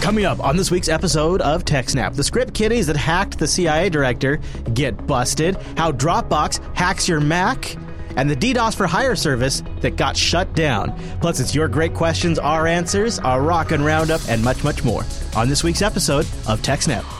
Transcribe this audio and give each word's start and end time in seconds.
Coming 0.00 0.24
up 0.24 0.40
on 0.42 0.56
this 0.56 0.70
week's 0.70 0.88
episode 0.88 1.42
of 1.42 1.64
TechSnap, 1.66 2.16
the 2.16 2.24
script 2.24 2.54
kiddies 2.54 2.86
that 2.86 2.96
hacked 2.96 3.38
the 3.38 3.46
CIA 3.46 3.90
director 3.90 4.40
get 4.72 5.06
busted, 5.06 5.56
how 5.76 5.92
Dropbox 5.92 6.74
hacks 6.74 7.06
your 7.06 7.20
Mac, 7.20 7.76
and 8.16 8.28
the 8.28 8.34
DDoS 8.34 8.74
for 8.74 8.86
Hire 8.86 9.14
service 9.14 9.62
that 9.80 9.96
got 9.96 10.16
shut 10.16 10.54
down. 10.54 10.98
Plus, 11.20 11.38
it's 11.38 11.54
your 11.54 11.68
great 11.68 11.94
questions, 11.94 12.38
our 12.38 12.66
answers, 12.66 13.18
our 13.20 13.42
rockin' 13.42 13.84
roundup, 13.84 14.26
and 14.28 14.42
much, 14.42 14.64
much 14.64 14.82
more 14.82 15.04
on 15.36 15.50
this 15.50 15.62
week's 15.62 15.82
episode 15.82 16.24
of 16.48 16.60
TechSnap. 16.62 17.19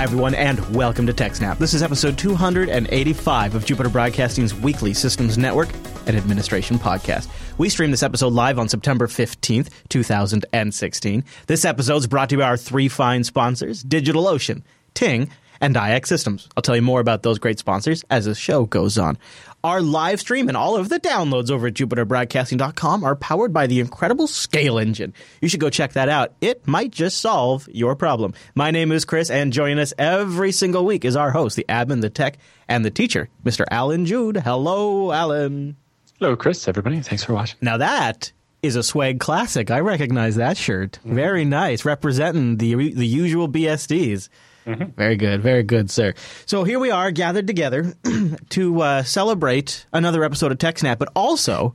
Hi, 0.00 0.04
everyone, 0.04 0.34
and 0.34 0.58
welcome 0.74 1.06
to 1.08 1.12
TechSnap. 1.12 1.58
This 1.58 1.74
is 1.74 1.82
episode 1.82 2.16
285 2.16 3.54
of 3.54 3.66
Jupiter 3.66 3.90
Broadcasting's 3.90 4.54
weekly 4.54 4.94
Systems 4.94 5.36
Network 5.36 5.68
and 6.06 6.16
Administration 6.16 6.78
podcast. 6.78 7.28
We 7.58 7.68
stream 7.68 7.90
this 7.90 8.02
episode 8.02 8.32
live 8.32 8.58
on 8.58 8.66
September 8.66 9.08
15th, 9.08 9.68
2016. 9.90 11.24
This 11.48 11.66
episode 11.66 11.96
is 11.96 12.06
brought 12.06 12.30
to 12.30 12.36
you 12.36 12.38
by 12.38 12.46
our 12.46 12.56
three 12.56 12.88
fine 12.88 13.24
sponsors 13.24 13.84
DigitalOcean, 13.84 14.62
Ting, 14.94 15.28
and 15.60 15.76
IX 15.76 16.08
Systems. 16.08 16.48
I'll 16.56 16.62
tell 16.62 16.76
you 16.76 16.80
more 16.80 17.00
about 17.00 17.22
those 17.22 17.38
great 17.38 17.58
sponsors 17.58 18.02
as 18.08 18.24
the 18.24 18.34
show 18.34 18.64
goes 18.64 18.96
on. 18.96 19.18
Our 19.62 19.82
live 19.82 20.20
stream 20.20 20.48
and 20.48 20.56
all 20.56 20.76
of 20.76 20.88
the 20.88 20.98
downloads 20.98 21.50
over 21.50 21.66
at 21.66 21.74
jupiterbroadcasting.com 21.74 23.04
are 23.04 23.14
powered 23.14 23.52
by 23.52 23.66
the 23.66 23.80
incredible 23.80 24.26
Scale 24.26 24.78
Engine. 24.78 25.12
You 25.42 25.50
should 25.50 25.60
go 25.60 25.68
check 25.68 25.92
that 25.92 26.08
out. 26.08 26.32
It 26.40 26.66
might 26.66 26.92
just 26.92 27.20
solve 27.20 27.68
your 27.70 27.94
problem. 27.94 28.32
My 28.54 28.70
name 28.70 28.90
is 28.90 29.04
Chris, 29.04 29.28
and 29.28 29.52
joining 29.52 29.78
us 29.78 29.92
every 29.98 30.50
single 30.52 30.86
week 30.86 31.04
is 31.04 31.14
our 31.14 31.30
host, 31.30 31.56
the 31.56 31.66
admin, 31.68 32.00
the 32.00 32.08
tech, 32.08 32.38
and 32.68 32.86
the 32.86 32.90
teacher, 32.90 33.28
Mr. 33.44 33.66
Allan 33.70 34.06
Jude. 34.06 34.38
Hello, 34.38 35.12
Allan. 35.12 35.76
Hello, 36.18 36.36
Chris, 36.36 36.66
everybody. 36.66 37.02
Thanks 37.02 37.24
for 37.24 37.34
watching. 37.34 37.58
Now 37.60 37.76
that 37.76 38.32
is 38.62 38.76
a 38.76 38.82
swag 38.82 39.20
classic. 39.20 39.70
I 39.70 39.80
recognize 39.80 40.36
that 40.36 40.56
shirt. 40.56 40.98
Very 41.04 41.44
nice, 41.44 41.84
representing 41.84 42.56
the 42.56 42.94
the 42.94 43.06
usual 43.06 43.46
BSDs. 43.46 44.30
Very 44.64 45.16
good, 45.16 45.42
very 45.42 45.62
good, 45.62 45.90
sir. 45.90 46.14
So 46.46 46.64
here 46.64 46.78
we 46.78 46.90
are 46.90 47.10
gathered 47.10 47.46
together 47.46 47.94
to 48.50 48.80
uh, 48.82 49.02
celebrate 49.02 49.86
another 49.92 50.22
episode 50.24 50.52
of 50.52 50.58
TechSnap, 50.58 50.98
but 50.98 51.10
also. 51.14 51.74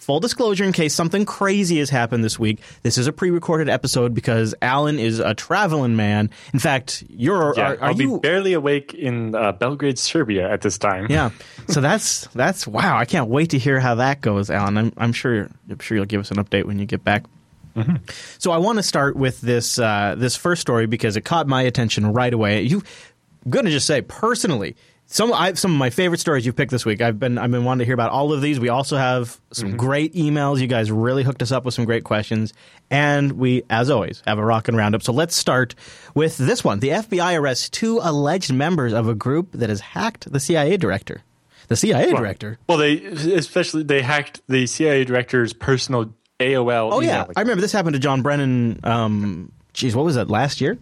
Full 0.00 0.20
disclosure, 0.20 0.64
in 0.64 0.72
case 0.72 0.94
something 0.94 1.26
crazy 1.26 1.80
has 1.80 1.90
happened 1.90 2.24
this 2.24 2.38
week, 2.38 2.60
this 2.82 2.96
is 2.96 3.06
a 3.06 3.12
pre-recorded 3.12 3.68
episode 3.68 4.14
because 4.14 4.54
Allan 4.62 4.98
is 4.98 5.18
a 5.18 5.34
traveling 5.34 5.96
man. 5.96 6.30
In 6.54 6.60
fact, 6.60 7.04
you're 7.10 7.52
Yeah, 7.54 7.72
are, 7.72 7.74
are 7.74 7.84
I'll 7.90 8.00
you 8.00 8.14
be 8.14 8.20
barely 8.20 8.54
awake 8.54 8.94
in 8.94 9.34
uh, 9.34 9.52
Belgrade, 9.52 9.98
Serbia 9.98 10.50
at 10.50 10.62
this 10.62 10.78
time. 10.78 11.08
yeah. 11.10 11.28
So 11.68 11.82
that's 11.82 12.26
that's 12.28 12.66
wow. 12.66 12.96
I 12.96 13.04
can't 13.04 13.28
wait 13.28 13.50
to 13.50 13.58
hear 13.58 13.80
how 13.80 13.96
that 13.96 14.22
goes, 14.22 14.48
Allan. 14.48 14.78
I'm 14.78 14.92
I'm 14.96 15.12
sure 15.12 15.50
I'm 15.68 15.78
sure 15.80 15.96
you'll 15.98 16.06
give 16.06 16.20
us 16.22 16.30
an 16.30 16.38
update 16.38 16.64
when 16.64 16.78
you 16.78 16.86
get 16.86 17.04
back. 17.04 17.24
So 18.38 18.52
I 18.52 18.58
want 18.58 18.78
to 18.78 18.82
start 18.82 19.16
with 19.16 19.40
this 19.40 19.78
uh, 19.78 20.14
this 20.16 20.36
first 20.36 20.60
story 20.60 20.86
because 20.86 21.16
it 21.16 21.22
caught 21.22 21.46
my 21.46 21.62
attention 21.62 22.12
right 22.12 22.32
away. 22.32 22.62
You, 22.62 22.82
I'm 23.44 23.50
going 23.50 23.64
to 23.64 23.70
just 23.70 23.86
say 23.86 24.02
personally, 24.02 24.76
some 25.10 25.32
I, 25.32 25.54
some 25.54 25.72
of 25.72 25.78
my 25.78 25.88
favorite 25.90 26.20
stories 26.20 26.44
you've 26.44 26.54
picked 26.54 26.70
this 26.70 26.84
week. 26.84 27.00
I've 27.00 27.18
been 27.18 27.38
I've 27.38 27.50
been 27.50 27.64
wanting 27.64 27.80
to 27.80 27.84
hear 27.86 27.94
about 27.94 28.10
all 28.10 28.32
of 28.32 28.42
these. 28.42 28.60
We 28.60 28.68
also 28.68 28.96
have 28.96 29.40
some 29.52 29.76
great 29.76 30.14
emails. 30.14 30.60
You 30.60 30.66
guys 30.66 30.92
really 30.92 31.22
hooked 31.24 31.40
us 31.40 31.50
up 31.50 31.64
with 31.64 31.72
some 31.72 31.86
great 31.86 32.04
questions, 32.04 32.52
and 32.90 33.32
we, 33.32 33.62
as 33.70 33.88
always, 33.88 34.22
have 34.26 34.38
a 34.38 34.44
rockin' 34.44 34.76
roundup. 34.76 35.02
So 35.02 35.12
let's 35.12 35.34
start 35.34 35.74
with 36.14 36.36
this 36.36 36.62
one. 36.62 36.80
The 36.80 36.90
FBI 36.90 37.38
arrests 37.38 37.70
two 37.70 38.00
alleged 38.02 38.52
members 38.52 38.92
of 38.92 39.08
a 39.08 39.14
group 39.14 39.52
that 39.52 39.70
has 39.70 39.80
hacked 39.80 40.30
the 40.30 40.40
CIA 40.40 40.76
director. 40.76 41.22
The 41.68 41.76
CIA 41.76 42.12
director. 42.12 42.58
Well, 42.68 42.78
they 42.78 43.02
especially 43.02 43.84
they 43.84 44.02
hacked 44.02 44.42
the 44.46 44.66
CIA 44.66 45.04
director's 45.04 45.54
personal 45.54 46.12
AOL. 46.40 46.92
Oh 46.92 47.00
yeah, 47.00 47.26
I 47.36 47.40
remember 47.40 47.60
this 47.60 47.72
happened 47.72 47.94
to 47.94 47.98
John 48.00 48.22
Brennan. 48.22 48.80
Um, 48.84 49.52
geez, 49.72 49.94
what 49.96 50.04
was 50.04 50.14
that 50.14 50.28
last 50.30 50.60
year? 50.60 50.78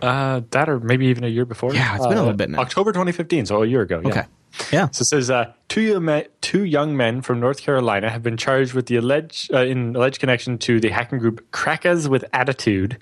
Uh, 0.00 0.40
that 0.50 0.68
or 0.68 0.80
maybe 0.80 1.06
even 1.06 1.22
a 1.22 1.28
year 1.28 1.44
before. 1.44 1.72
Yeah, 1.72 1.94
it's 1.96 2.06
been 2.06 2.16
a 2.16 2.20
Uh, 2.20 2.24
little 2.24 2.36
bit 2.36 2.50
now. 2.50 2.58
October 2.58 2.90
2015, 2.92 3.46
so 3.46 3.62
a 3.62 3.66
year 3.66 3.82
ago. 3.82 4.00
Yeah. 4.04 4.08
Okay, 4.10 4.22
yeah. 4.72 4.88
So 4.90 5.02
it 5.02 5.06
says 5.06 5.30
uh, 5.30 5.52
two, 5.68 5.80
young 5.82 6.04
men, 6.04 6.24
two 6.40 6.64
young 6.64 6.96
men 6.96 7.22
from 7.22 7.38
North 7.38 7.60
Carolina 7.60 8.10
have 8.10 8.22
been 8.22 8.36
charged 8.36 8.74
with 8.74 8.86
the 8.86 8.96
alleged 8.96 9.54
uh, 9.54 9.58
in 9.60 9.94
alleged 9.94 10.18
connection 10.18 10.58
to 10.58 10.80
the 10.80 10.88
hacking 10.88 11.20
group 11.20 11.48
Crackers 11.52 12.08
with 12.08 12.24
Attitude, 12.32 12.98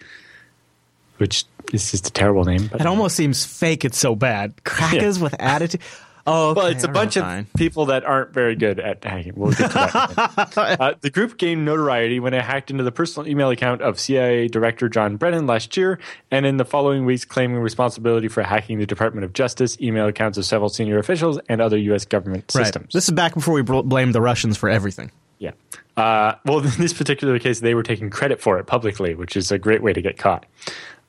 which 1.17 1.47
is 1.73 1.91
just 1.91 2.07
a 2.09 2.11
terrible 2.13 2.45
name. 2.45 2.69
But, 2.71 2.83
It 2.83 2.87
almost 2.87 3.17
seems 3.17 3.47
fake. 3.47 3.85
It's 3.87 3.99
so 3.99 4.15
bad. 4.15 4.53
Crackers 4.65 5.19
with 5.19 5.35
attitude. 5.41 5.81
Oh, 6.27 6.51
okay, 6.51 6.59
well, 6.61 6.67
it's 6.69 6.85
a 6.85 6.89
bunch 6.89 7.17
of 7.17 7.23
fine. 7.25 7.47
people 7.57 7.87
that 7.87 8.05
aren't 8.05 8.33
very 8.33 8.55
good 8.57 8.79
at 8.79 9.03
hacking. 9.03 9.33
We'll 9.37 9.53
get 9.53 9.69
to 9.71 9.75
that. 9.75 10.11
in 10.11 10.19
a 10.19 10.67
minute. 10.67 10.81
uh, 10.81 10.95
the 11.01 11.11
group 11.11 11.39
gained 11.39 11.65
notoriety 11.65 12.21
when 12.21 12.35
it 12.35 12.43
hacked 12.43 12.71
into 12.71 12.85
the 12.85 12.93
personal 12.93 13.29
email 13.29 13.51
account 13.51 13.81
of 13.83 13.99
CIA 13.99 14.49
Director 14.49 14.89
John 14.89 15.17
Brennan 15.17 15.47
last 15.47 15.77
year, 15.77 15.99
and 16.31 16.45
in 16.47 16.57
the 16.59 16.65
following 16.65 17.05
weeks, 17.05 17.25
claiming 17.25 17.59
responsibility 17.59 18.29
for 18.29 18.43
hacking 18.43 18.79
the 18.79 18.87
Department 18.87 19.25
of 19.25 19.33
Justice 19.33 19.81
email 19.81 20.07
accounts 20.07 20.37
of 20.39 20.45
several 20.45 20.69
senior 20.69 20.99
officials 20.99 21.39
and 21.49 21.61
other 21.61 21.77
U.S. 21.79 22.05
government 22.05 22.45
Right. 22.55 22.65
systems. 22.65 22.93
This 22.93 23.05
is 23.09 23.15
back 23.15 23.35
before 23.35 23.55
we 23.55 23.63
bl- 23.63 23.81
blamed 23.83 24.15
the 24.15 24.21
Russians 24.21 24.57
for 24.57 24.69
everything. 24.69 25.11
Yeah. 25.39 25.53
Uh, 25.97 26.35
well, 26.45 26.59
in 26.65 26.71
this 26.79 26.93
particular 26.93 27.39
case, 27.39 27.61
they 27.61 27.75
were 27.75 27.83
taking 27.83 28.11
credit 28.11 28.41
for 28.43 28.59
it 28.59 28.67
publicly, 28.67 29.15
which 29.15 29.37
is 29.37 29.51
a 29.51 29.59
great 29.59 29.83
way 29.83 29.93
to 29.93 30.03
get 30.03 30.19
caught. 30.19 30.45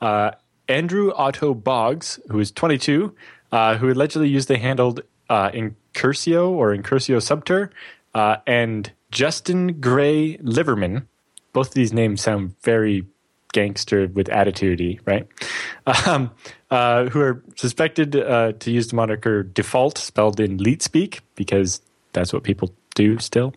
Uh, 0.00 0.30
Andrew 0.68 1.12
Otto 1.14 1.54
Boggs, 1.54 2.18
who 2.30 2.38
is 2.38 2.50
22, 2.50 3.14
uh, 3.52 3.76
who 3.76 3.90
allegedly 3.92 4.28
used 4.28 4.48
the 4.48 4.58
handle 4.58 4.98
uh, 5.28 5.50
Incursio 5.50 6.50
or 6.50 6.74
Incursio 6.74 7.22
Subter, 7.22 7.70
uh, 8.14 8.36
and 8.46 8.90
Justin 9.10 9.80
Gray 9.80 10.38
Liverman. 10.38 11.06
Both 11.52 11.68
of 11.68 11.74
these 11.74 11.92
names 11.92 12.22
sound 12.22 12.54
very 12.62 13.06
gangster 13.52 14.08
with 14.08 14.28
attitude 14.30 15.00
right? 15.04 15.26
Um, 16.06 16.30
uh, 16.70 17.06
who 17.06 17.20
are 17.20 17.42
suspected 17.56 18.16
uh, 18.16 18.52
to 18.60 18.70
use 18.70 18.88
the 18.88 18.96
moniker 18.96 19.42
default, 19.42 19.98
spelled 19.98 20.40
in 20.40 20.56
leet 20.58 20.80
speak, 20.80 21.20
because 21.34 21.82
that's 22.12 22.32
what 22.32 22.44
people 22.44 22.72
do 22.94 23.18
still, 23.18 23.52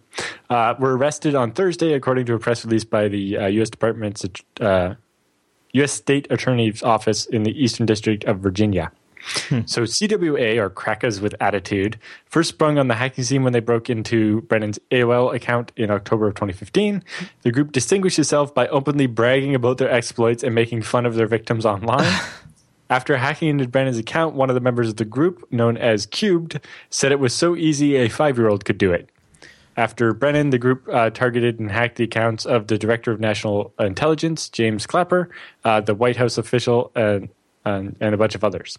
uh, 0.50 0.74
were 0.80 0.98
arrested 0.98 1.36
on 1.36 1.52
Thursday, 1.52 1.94
according 1.94 2.26
to 2.26 2.34
a 2.34 2.40
press 2.40 2.66
release 2.66 2.84
by 2.84 3.08
the 3.08 3.20
U.S. 3.20 3.70
Department's 3.70 4.26
U.S. 4.60 5.92
State 5.92 6.28
Attorney's 6.30 6.82
Office 6.84 7.26
in 7.28 7.44
the 7.44 7.52
Eastern 7.52 7.86
District 7.86 8.24
of 8.26 8.40
Virginia. 8.40 8.92
So 9.66 9.84
CWA, 9.84 10.58
or 10.58 10.70
Crackers 10.70 11.20
with 11.20 11.36
Attitude, 11.40 12.00
first 12.26 12.50
sprung 12.50 12.78
on 12.78 12.88
the 12.88 12.96
hacking 12.96 13.24
scene 13.24 13.44
when 13.44 13.54
they 13.54 13.60
broke 13.60 13.90
into 13.90 14.42
Brennan's 14.42 14.80
AOL 14.92 15.34
account 15.34 15.72
in 15.76 15.92
October 15.92 16.28
of 16.28 16.36
2015. 16.36 17.04
The 17.42 17.52
group 17.52 17.72
distinguished 17.72 18.20
itself 18.20 18.54
by 18.54 18.68
openly 18.68 19.08
bragging 19.08 19.56
about 19.56 19.78
their 19.78 19.90
exploits 19.90 20.44
and 20.44 20.54
making 20.54 20.84
fun 20.84 21.06
of 21.06 21.16
their 21.16 21.28
victims 21.28 21.66
online. 21.66 22.12
After 22.90 23.18
hacking 23.18 23.50
into 23.50 23.68
Brennan's 23.68 23.98
account, 23.98 24.36
one 24.36 24.50
of 24.50 24.54
the 24.54 24.62
members 24.62 24.90
of 24.90 24.98
the 24.98 25.06
group, 25.06 25.44
known 25.52 25.76
as 25.76 26.06
Cubed, 26.06 26.60
said 26.90 27.12
it 27.12 27.20
was 27.20 27.34
so 27.34 27.56
easy 27.56 27.96
a 27.96 28.10
five 28.10 28.38
year 28.38 28.48
old 28.48 28.64
could 28.64 28.78
do 28.78 28.94
it. 28.94 29.10
After 29.78 30.14
Brennan, 30.14 30.52
the 30.52 30.60
group 30.60 30.88
uh, 30.90 31.10
targeted 31.10 31.60
and 31.60 31.70
hacked 31.70 31.98
the 31.98 32.06
accounts 32.06 32.46
of 32.46 32.68
the 32.68 32.78
Director 32.78 33.12
of 33.12 33.20
National 33.20 33.74
Intelligence, 33.80 34.48
James 34.50 34.86
Clapper, 34.86 35.30
uh, 35.66 35.82
the 35.82 35.96
White 35.96 36.16
House 36.16 36.38
official, 36.38 36.92
and, 36.96 37.28
and, 37.66 37.96
and 38.00 38.14
a 38.14 38.18
bunch 38.18 38.36
of 38.36 38.44
others. 38.44 38.78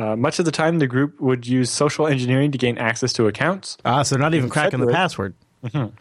Uh, 0.00 0.16
much 0.16 0.38
of 0.38 0.44
the 0.46 0.50
time, 0.52 0.78
the 0.78 0.86
group 0.86 1.20
would 1.20 1.46
use 1.46 1.68
social 1.70 2.06
engineering 2.06 2.50
to 2.52 2.58
gain 2.58 2.78
access 2.78 3.12
to 3.12 3.26
accounts. 3.26 3.76
Ah, 3.84 4.02
so 4.02 4.14
they're 4.14 4.22
not 4.22 4.32
even 4.34 4.44
In 4.44 4.50
cracking 4.50 4.80
the 4.80 4.86
February- 4.86 4.94
password. 4.96 5.34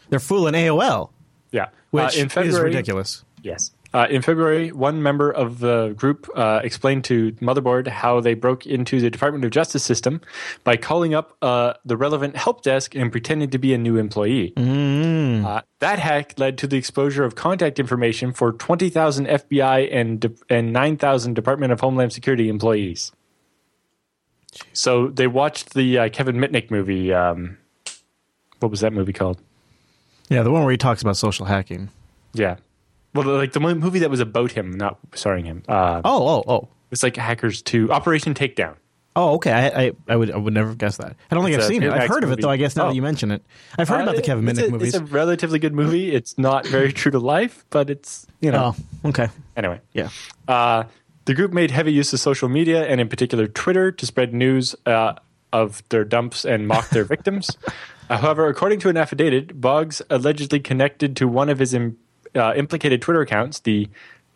They're 0.10 0.20
fooling 0.20 0.54
AOL, 0.54 1.10
Yeah, 1.52 1.66
which 1.92 2.16
uh, 2.18 2.22
in 2.22 2.28
is 2.28 2.34
February, 2.34 2.66
ridiculous. 2.70 3.26
Yes. 3.44 3.72
Uh, 3.92 4.06
in 4.10 4.22
February, 4.22 4.72
one 4.72 5.02
member 5.02 5.32
of 5.32 5.60
the 5.60 5.96
group 5.98 6.30
uh, 6.36 6.62
explained 6.64 7.04
to 7.06 7.32
Motherboard 7.42 7.88
how 7.88 8.20
they 8.22 8.36
broke 8.36 8.68
into 8.68 9.02
the 9.02 9.10
Department 9.10 9.44
of 9.44 9.50
Justice 9.52 9.84
system 9.84 10.22
by 10.64 10.78
calling 10.78 11.16
up 11.16 11.36
uh, 11.42 11.74
the 11.84 11.98
relevant 11.98 12.38
help 12.38 12.62
desk 12.62 12.94
and 12.96 13.12
pretending 13.12 13.50
to 13.50 13.58
be 13.58 13.74
a 13.74 13.80
new 13.80 13.98
employee. 13.98 14.54
Uh, 14.56 15.62
that 15.80 15.98
hack 16.00 16.36
led 16.38 16.58
to 16.60 16.68
the 16.68 16.78
exposure 16.78 17.24
of 17.24 17.34
contact 17.36 17.80
information 17.80 18.32
for 18.32 18.52
20,000 18.54 19.26
FBI 19.26 19.90
and, 19.92 20.20
de- 20.20 20.32
and 20.50 20.72
9,000 20.72 21.34
Department 21.34 21.74
of 21.74 21.80
Homeland 21.80 22.14
Security 22.14 22.48
employees. 22.48 23.12
So 24.74 25.08
they 25.08 25.28
watched 25.28 25.74
the 25.74 25.98
uh, 26.00 26.10
Kevin 26.10 26.38
Mitnick 26.38 26.70
movie. 26.72 27.14
Um, 27.14 27.58
what 28.60 28.70
was 28.72 28.82
that 28.82 28.94
movie 28.94 29.14
called? 29.14 29.40
Yeah, 30.30 30.44
the 30.44 30.52
one 30.52 30.64
where 30.64 30.72
he 30.72 30.78
talks 30.78 31.02
about 31.02 31.18
social 31.18 31.46
hacking. 31.46 31.90
Yeah. 32.34 32.58
Well, 33.14 33.26
like 33.26 33.54
the 33.54 33.60
mo- 33.60 33.74
movie 33.76 34.00
that 34.00 34.10
was 34.10 34.20
about 34.20 34.52
him, 34.52 34.72
not 34.72 34.98
starring 35.16 35.46
him. 35.46 35.64
Uh, 35.68 36.02
Oh, 36.06 36.28
oh, 36.28 36.44
oh. 36.48 36.68
It's 36.92 37.02
like 37.04 37.16
Hackers 37.16 37.62
2, 37.64 37.92
Operation 37.92 38.34
Takedown. 38.34 38.76
Oh, 39.16 39.34
okay. 39.36 39.52
I, 39.52 39.68
I, 39.86 39.92
I 40.08 40.16
would 40.16 40.32
I 40.32 40.38
would 40.38 40.54
never 40.54 40.76
guess 40.76 40.98
that. 40.98 41.16
I 41.32 41.36
don't 41.36 41.44
think 41.44 41.56
It's 41.56 41.66
I've 41.66 41.68
seen 41.70 41.82
it. 41.84 41.92
I've 41.92 42.08
heard 42.08 42.24
of 42.24 42.30
it 42.30 42.34
movie. 42.34 42.42
though. 42.44 42.50
I 42.52 42.58
guess 42.58 42.76
now 42.76 42.86
Oh. 42.86 42.88
that 42.90 42.96
you 42.96 43.02
mention 43.02 43.32
it, 43.32 43.44
I've 43.78 43.90
heard 43.90 44.02
Uh, 44.02 44.04
about 44.04 44.16
the 44.16 44.22
Kevin 44.22 44.46
Mitnick 44.46 44.70
movies. 44.70 44.90
It's 44.94 44.98
a 44.98 45.04
relatively 45.06 45.58
good 45.60 45.74
movie. 45.74 46.14
It's 46.14 46.38
not 46.38 46.66
very 46.68 46.94
true 46.94 47.12
to 47.12 47.20
life, 47.20 47.66
but 47.72 47.90
it's, 47.90 48.28
you 48.40 48.52
know. 48.52 48.76
oh, 49.04 49.10
okay. 49.10 49.30
Anyway. 49.58 49.82
Yeah. 49.94 50.10
Uh, 50.48 50.84
the 51.30 51.36
group 51.36 51.54
made 51.54 51.70
heavy 51.70 51.94
use 51.94 52.12
of 52.12 52.20
social 52.20 52.50
media 52.50 52.88
and, 52.88 53.00
in 53.00 53.08
particular, 53.08 53.46
Twitter 53.46 53.92
to 53.92 54.04
spread 54.08 54.34
news 54.34 54.76
uh, 54.88 55.14
of 55.54 55.88
their 55.90 56.04
dumps 56.04 56.44
and 56.44 56.68
mock 56.68 56.90
their 56.90 57.04
victims. 57.16 57.56
However, 58.10 58.48
according 58.48 58.80
to 58.80 58.90
an 58.90 58.98
affidavit, 58.98 59.62
Boggs 59.62 60.02
allegedly 60.10 60.60
connected 60.60 61.16
to 61.18 61.28
one 61.28 61.50
of 61.50 61.60
his 61.60 61.76
Im- 61.76 62.00
uh, 62.34 62.54
implicated 62.56 63.04
Twitter 63.04 63.22
accounts, 63.22 63.60
the 63.60 63.88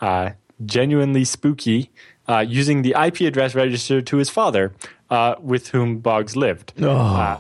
uh, 0.01 0.29
genuinely 0.67 1.25
spooky, 1.25 1.89
uh, 2.27 2.45
using 2.47 2.83
the 2.83 2.91
IP 2.91 3.21
address 3.21 3.55
registered 3.55 4.05
to 4.05 4.17
his 4.17 4.29
father, 4.29 4.71
uh, 5.09 5.33
with 5.39 5.69
whom 5.69 5.97
Boggs 5.97 6.35
lived. 6.35 6.73
Uh, 6.79 7.39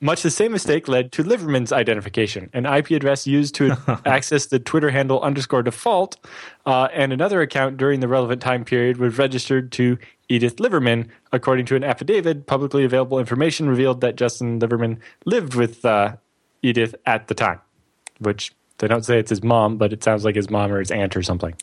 much 0.00 0.22
the 0.22 0.30
same 0.30 0.52
mistake 0.52 0.86
led 0.86 1.10
to 1.12 1.22
Liverman's 1.22 1.72
identification, 1.72 2.50
an 2.52 2.66
IP 2.66 2.90
address 2.92 3.26
used 3.26 3.54
to 3.56 3.76
access 4.06 4.46
the 4.46 4.58
Twitter 4.58 4.90
handle 4.90 5.20
underscore 5.22 5.62
default, 5.62 6.16
uh, 6.66 6.88
and 6.92 7.12
another 7.12 7.40
account 7.40 7.76
during 7.76 8.00
the 8.00 8.08
relevant 8.08 8.40
time 8.40 8.64
period 8.64 8.98
was 8.98 9.18
registered 9.18 9.72
to 9.72 9.98
Edith 10.28 10.60
Liverman. 10.60 11.08
According 11.32 11.66
to 11.66 11.76
an 11.76 11.84
affidavit, 11.84 12.46
publicly 12.46 12.84
available 12.84 13.18
information 13.18 13.68
revealed 13.68 14.00
that 14.02 14.16
Justin 14.16 14.58
Liverman 14.58 14.98
lived 15.24 15.54
with 15.54 15.84
uh, 15.84 16.16
Edith 16.62 16.94
at 17.06 17.28
the 17.28 17.34
time, 17.34 17.60
which 18.20 18.52
they 18.78 18.86
don't 18.86 19.04
say 19.04 19.18
it's 19.18 19.30
his 19.30 19.42
mom, 19.42 19.76
but 19.76 19.92
it 19.92 20.04
sounds 20.04 20.24
like 20.24 20.36
his 20.36 20.50
mom 20.50 20.70
or 20.72 20.78
his 20.78 20.90
aunt 20.90 21.16
or 21.16 21.22
something. 21.22 21.54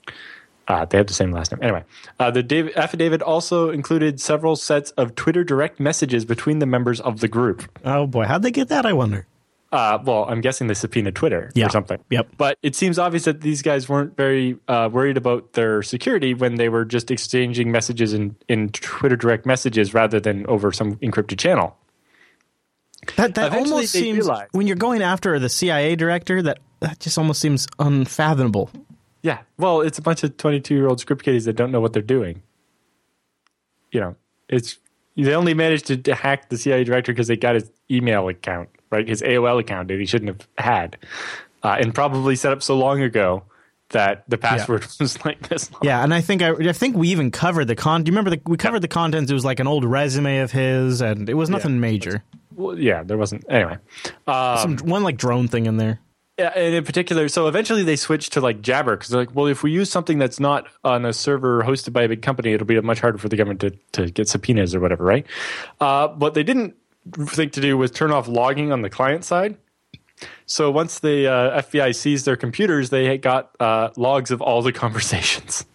Uh, 0.68 0.84
they 0.86 0.98
have 0.98 1.06
the 1.08 1.14
same 1.14 1.32
last 1.32 1.52
name. 1.52 1.60
Anyway, 1.62 1.84
uh, 2.20 2.32
the 2.32 2.42
Dav- 2.42 2.72
affidavit 2.76 3.22
also 3.22 3.70
included 3.70 4.20
several 4.20 4.56
sets 4.56 4.92
of 4.92 5.14
Twitter 5.16 5.44
direct 5.44 5.80
messages 5.80 6.26
between 6.26 6.60
the 6.60 6.66
members 6.66 7.00
of 7.02 7.20
the 7.20 7.28
group. 7.28 7.64
Oh 7.86 8.08
boy, 8.08 8.26
how'd 8.26 8.42
they 8.42 8.52
get 8.52 8.70
that? 8.70 8.86
I 8.86 8.94
wonder. 8.94 9.28
Uh, 9.72 10.00
well, 10.06 10.26
I'm 10.30 10.40
guessing 10.42 10.68
they 10.68 10.74
subpoenaed 10.74 11.16
Twitter 11.16 11.52
Yeah. 11.54 11.66
or 11.66 11.70
something. 11.70 12.00
Yep. 12.10 12.30
But 12.38 12.58
it 12.64 12.76
seems 12.76 12.98
obvious 12.98 13.26
that 13.26 13.42
these 13.42 13.62
guys 13.62 13.90
weren't 13.90 14.16
very 14.16 14.58
uh, 14.70 14.90
worried 14.92 15.18
about 15.18 15.52
their 15.54 15.84
security 15.84 16.34
when 16.34 16.56
they 16.56 16.70
were 16.70 16.86
just 16.86 17.12
exchanging 17.12 17.72
messages 17.72 18.14
in, 18.14 18.36
in 18.48 18.70
Twitter 18.70 19.18
direct 19.18 19.46
messages 19.46 19.94
rather 19.94 20.20
than 20.20 20.46
over 20.48 20.72
some 20.72 20.96
encrypted 20.98 21.38
channel. 21.40 21.76
That 23.18 23.36
that 23.36 23.48
Eventually 23.48 23.72
almost 23.74 23.92
seems 23.92 24.20
realized- 24.20 24.50
when 24.54 24.66
you're 24.66 24.78
going 24.78 25.02
after 25.02 25.38
the 25.40 25.50
CIA 25.50 25.96
director. 25.96 26.42
That 26.42 26.60
that 26.80 27.00
just 27.00 27.18
almost 27.18 27.40
seems 27.42 27.68
unfathomable. 27.78 28.70
Yeah. 29.26 29.40
Well, 29.58 29.82
it's 29.82 29.98
a 29.98 30.04
bunch 30.04 30.24
of 30.24 30.38
22 30.38 30.76
year 30.76 30.88
old 30.88 31.00
script 31.00 31.24
kiddies 31.24 31.46
that 31.46 31.54
don't 31.54 31.72
know 31.72 31.82
what 31.82 31.94
they're 31.94 32.04
doing. 32.04 32.44
You 33.92 34.00
know, 34.00 34.16
it's 34.48 34.78
they 35.18 35.34
only 35.34 35.56
managed 35.56 35.88
to, 35.88 35.98
to 35.98 36.14
hack 36.14 36.50
the 36.50 36.60
CIA 36.60 36.84
director 36.84 37.12
because 37.12 37.26
they 37.28 37.36
got 37.36 37.56
his 37.56 37.72
email 37.90 38.28
account, 38.28 38.70
right? 38.92 39.08
His 39.08 39.24
AOL 39.24 39.60
account 39.60 39.88
that 39.88 40.00
he 40.00 40.06
shouldn't 40.06 40.30
have 40.30 40.48
had, 40.64 40.98
uh, 41.64 41.78
and 41.80 41.92
probably 41.96 42.36
set 42.36 42.52
up 42.52 42.62
so 42.62 42.78
long 42.78 43.02
ago 43.02 43.42
that 43.90 44.26
the 44.30 44.38
password 44.38 44.86
was 45.00 45.26
like 45.26 45.50
this. 45.50 45.72
Long. 45.72 45.82
Yeah, 45.82 46.04
and 46.04 46.14
I 46.14 46.22
think 46.22 46.44
I, 46.44 46.52
I 46.52 46.74
think 46.74 46.96
we 46.96 47.08
even 47.08 47.32
covered 47.32 47.66
the 47.66 47.76
con. 47.76 48.04
Do 48.04 48.12
you 48.12 48.14
remember 48.16 48.30
the, 48.30 48.42
we 48.46 48.58
covered 48.58 48.82
the 48.82 48.88
contents? 48.88 49.32
It 49.32 49.34
was 49.34 49.46
like 49.46 49.60
an 49.60 49.66
old 49.66 49.86
resume 49.86 50.38
of 50.42 50.52
his, 50.52 51.02
and 51.02 51.28
it 51.28 51.34
was 51.34 51.50
nothing 51.50 51.80
major. 51.80 52.24
Well, 52.54 52.78
yeah, 52.78 53.02
there 53.02 53.18
wasn't. 53.18 53.44
Anyway, 53.50 53.78
um, 54.28 54.58
Some 54.60 54.78
one 54.88 55.02
like 55.02 55.18
drone 55.18 55.48
thing 55.48 55.66
in 55.66 55.78
there. 55.78 56.00
Yeah, 56.38 56.52
and 56.54 56.76
in 56.76 56.84
particular, 56.84 57.30
so 57.30 57.48
eventually 57.48 57.84
they 57.84 57.96
switched 57.96 58.34
to 58.34 58.42
like 58.42 58.62
Jabber 58.62 58.98
because 58.98 59.10
they're 59.10 59.22
like, 59.22 59.34
well, 59.34 59.48
if 59.48 59.64
we 59.64 59.72
use 59.72 59.90
something 59.90 60.18
that's 60.18 60.38
not 60.38 60.68
on 60.84 61.06
a 61.06 61.14
server 61.14 61.64
hosted 61.64 61.94
by 61.94 62.04
a 62.04 62.10
big 62.10 62.22
company, 62.22 62.52
it'll 62.52 62.68
be 62.68 62.80
much 62.82 63.00
harder 63.00 63.18
for 63.18 63.30
the 63.30 63.38
government 63.38 63.62
to, 63.62 63.70
to 63.94 64.12
get 64.12 64.28
subpoenas 64.28 64.76
or 64.76 64.82
whatever, 64.82 65.06
right? 65.06 65.26
Uh, 65.80 66.10
what 66.10 66.34
they 66.34 66.44
didn't 66.44 66.76
think 67.28 67.54
to 67.54 67.62
do 67.62 67.78
was 67.78 67.90
turn 67.90 68.12
off 68.12 68.28
logging 68.28 68.74
on 68.74 68.82
the 68.82 68.90
client 68.90 69.24
side. 69.24 69.56
So 70.46 70.72
once 70.72 71.00
the 71.00 71.28
uh, 71.28 71.62
FBI 71.62 71.96
seized 71.96 72.26
their 72.26 72.36
computers, 72.36 72.90
they 72.90 73.18
got 73.18 73.56
uh, 73.60 73.92
logs 73.96 74.32
of 74.32 74.42
all 74.42 74.62
the 74.62 74.74
conversations. 74.74 75.66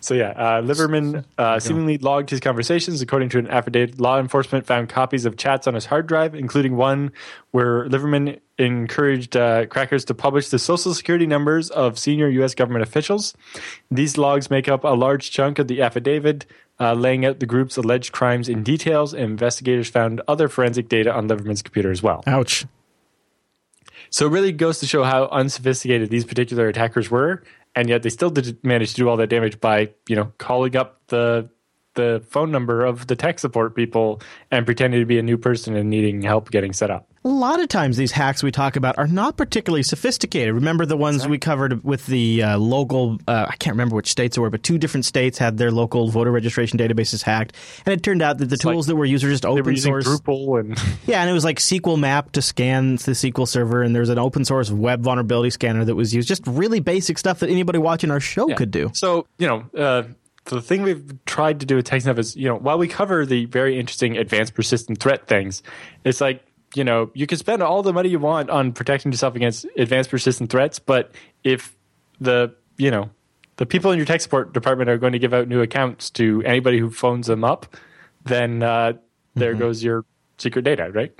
So 0.00 0.14
yeah, 0.14 0.30
uh, 0.30 0.62
Liverman 0.62 1.24
uh, 1.38 1.58
seemingly 1.60 1.98
logged 1.98 2.30
his 2.30 2.40
conversations. 2.40 3.00
According 3.00 3.30
to 3.30 3.38
an 3.38 3.48
affidavit, 3.48 4.00
law 4.00 4.18
enforcement 4.18 4.66
found 4.66 4.88
copies 4.90 5.24
of 5.24 5.36
chats 5.36 5.66
on 5.66 5.74
his 5.74 5.86
hard 5.86 6.06
drive, 6.06 6.34
including 6.34 6.76
one 6.76 7.12
where 7.52 7.88
Liverman 7.88 8.38
encouraged 8.58 9.36
uh, 9.36 9.66
crackers 9.66 10.04
to 10.06 10.14
publish 10.14 10.48
the 10.48 10.58
social 10.58 10.94
security 10.94 11.26
numbers 11.26 11.70
of 11.70 11.98
senior 11.98 12.28
U.S. 12.28 12.54
government 12.54 12.82
officials. 12.82 13.34
These 13.90 14.16
logs 14.16 14.50
make 14.50 14.68
up 14.68 14.84
a 14.84 14.88
large 14.88 15.30
chunk 15.30 15.58
of 15.58 15.68
the 15.68 15.82
affidavit, 15.82 16.46
uh, 16.78 16.94
laying 16.94 17.24
out 17.24 17.40
the 17.40 17.46
group's 17.46 17.76
alleged 17.76 18.12
crimes 18.12 18.48
in 18.48 18.62
details. 18.62 19.12
And 19.12 19.24
investigators 19.24 19.88
found 19.88 20.20
other 20.28 20.48
forensic 20.48 20.88
data 20.88 21.12
on 21.12 21.28
Liverman's 21.28 21.62
computer 21.62 21.90
as 21.90 22.02
well. 22.02 22.22
Ouch. 22.26 22.66
So 24.10 24.26
it 24.26 24.30
really 24.30 24.52
goes 24.52 24.78
to 24.78 24.86
show 24.86 25.02
how 25.02 25.26
unsophisticated 25.26 26.10
these 26.10 26.24
particular 26.24 26.68
attackers 26.68 27.10
were, 27.10 27.42
and 27.74 27.88
yet 27.88 28.04
they 28.04 28.10
still 28.10 28.30
did 28.30 28.62
manage 28.62 28.90
to 28.90 28.96
do 28.96 29.08
all 29.08 29.16
that 29.16 29.26
damage 29.28 29.60
by, 29.60 29.90
you 30.08 30.14
know, 30.14 30.32
calling 30.38 30.76
up 30.76 31.00
the 31.08 31.48
the 31.94 32.24
phone 32.28 32.50
number 32.50 32.84
of 32.84 33.06
the 33.06 33.16
tech 33.16 33.38
support 33.38 33.74
people 33.74 34.20
and 34.50 34.66
pretending 34.66 35.00
to 35.00 35.06
be 35.06 35.18
a 35.18 35.22
new 35.22 35.38
person 35.38 35.74
and 35.76 35.90
needing 35.90 36.22
help 36.22 36.50
getting 36.50 36.72
set 36.72 36.90
up. 36.90 37.08
A 37.26 37.28
lot 37.28 37.58
of 37.58 37.68
times, 37.68 37.96
these 37.96 38.12
hacks 38.12 38.42
we 38.42 38.50
talk 38.50 38.76
about 38.76 38.98
are 38.98 39.06
not 39.06 39.38
particularly 39.38 39.82
sophisticated. 39.82 40.54
Remember 40.54 40.84
the 40.84 40.96
ones 40.96 41.26
we 41.26 41.38
covered 41.38 41.82
with 41.82 42.04
the 42.04 42.42
uh, 42.42 42.58
local, 42.58 43.18
uh, 43.26 43.46
I 43.48 43.56
can't 43.56 43.72
remember 43.72 43.96
which 43.96 44.10
states 44.10 44.36
were, 44.36 44.50
but 44.50 44.62
two 44.62 44.76
different 44.76 45.06
states 45.06 45.38
had 45.38 45.56
their 45.56 45.70
local 45.70 46.10
voter 46.10 46.30
registration 46.30 46.78
databases 46.78 47.22
hacked. 47.22 47.56
And 47.86 47.94
it 47.94 48.02
turned 48.02 48.20
out 48.20 48.36
that 48.38 48.50
the 48.50 48.58
tools 48.58 48.86
like 48.86 48.92
that 48.92 48.96
were 48.96 49.06
used 49.06 49.24
were 49.24 49.30
just 49.30 49.44
They 49.44 49.48
were 49.48 49.60
open 49.60 49.72
using 49.72 49.92
source. 49.92 50.06
Drupal 50.20 50.60
and 50.60 50.78
Yeah, 51.06 51.22
and 51.22 51.30
it 51.30 51.32
was 51.32 51.44
like 51.44 51.60
SQL 51.60 51.98
map 51.98 52.32
to 52.32 52.42
scan 52.42 52.96
the 52.96 53.12
SQL 53.12 53.48
server, 53.48 53.82
and 53.82 53.96
there's 53.96 54.10
an 54.10 54.18
open 54.18 54.44
source 54.44 54.70
web 54.70 55.00
vulnerability 55.00 55.48
scanner 55.48 55.82
that 55.86 55.94
was 55.94 56.14
used. 56.14 56.28
Just 56.28 56.46
really 56.46 56.80
basic 56.80 57.16
stuff 57.16 57.40
that 57.40 57.48
anybody 57.48 57.78
watching 57.78 58.10
our 58.10 58.20
show 58.20 58.48
could 58.54 58.70
do. 58.70 58.90
So, 58.92 59.26
you 59.38 59.46
know, 59.48 59.64
uh, 59.80 60.02
the 60.44 60.60
thing 60.60 60.82
we've 60.82 61.24
tried 61.24 61.60
to 61.60 61.66
do 61.66 61.76
with 61.76 61.86
TechSnap 61.86 62.18
is, 62.18 62.36
you 62.36 62.48
know, 62.48 62.56
while 62.56 62.78
we 62.78 62.88
cover 62.88 63.24
the 63.24 63.46
very 63.46 63.78
interesting 63.78 64.16
advanced 64.16 64.54
persistent 64.54 65.00
threat 65.00 65.26
things, 65.26 65.62
it's 66.04 66.20
like, 66.20 66.44
you 66.74 66.84
know, 66.84 67.10
you 67.14 67.26
can 67.26 67.38
spend 67.38 67.62
all 67.62 67.82
the 67.82 67.92
money 67.92 68.08
you 68.08 68.18
want 68.18 68.50
on 68.50 68.72
protecting 68.72 69.12
yourself 69.12 69.36
against 69.36 69.66
advanced 69.76 70.10
persistent 70.10 70.50
threats, 70.50 70.78
but 70.78 71.14
if 71.44 71.74
the, 72.20 72.54
you 72.76 72.90
know, 72.90 73.10
the 73.56 73.66
people 73.66 73.92
in 73.92 73.98
your 73.98 74.06
tech 74.06 74.20
support 74.20 74.52
department 74.52 74.90
are 74.90 74.98
going 74.98 75.12
to 75.12 75.18
give 75.18 75.32
out 75.32 75.48
new 75.48 75.62
accounts 75.62 76.10
to 76.10 76.42
anybody 76.44 76.78
who 76.78 76.90
phones 76.90 77.26
them 77.26 77.44
up, 77.44 77.76
then 78.24 78.62
uh, 78.62 78.94
there 79.34 79.54
goes 79.54 79.82
your 79.82 80.04
secret 80.38 80.62
data, 80.62 80.90
right? 80.92 81.12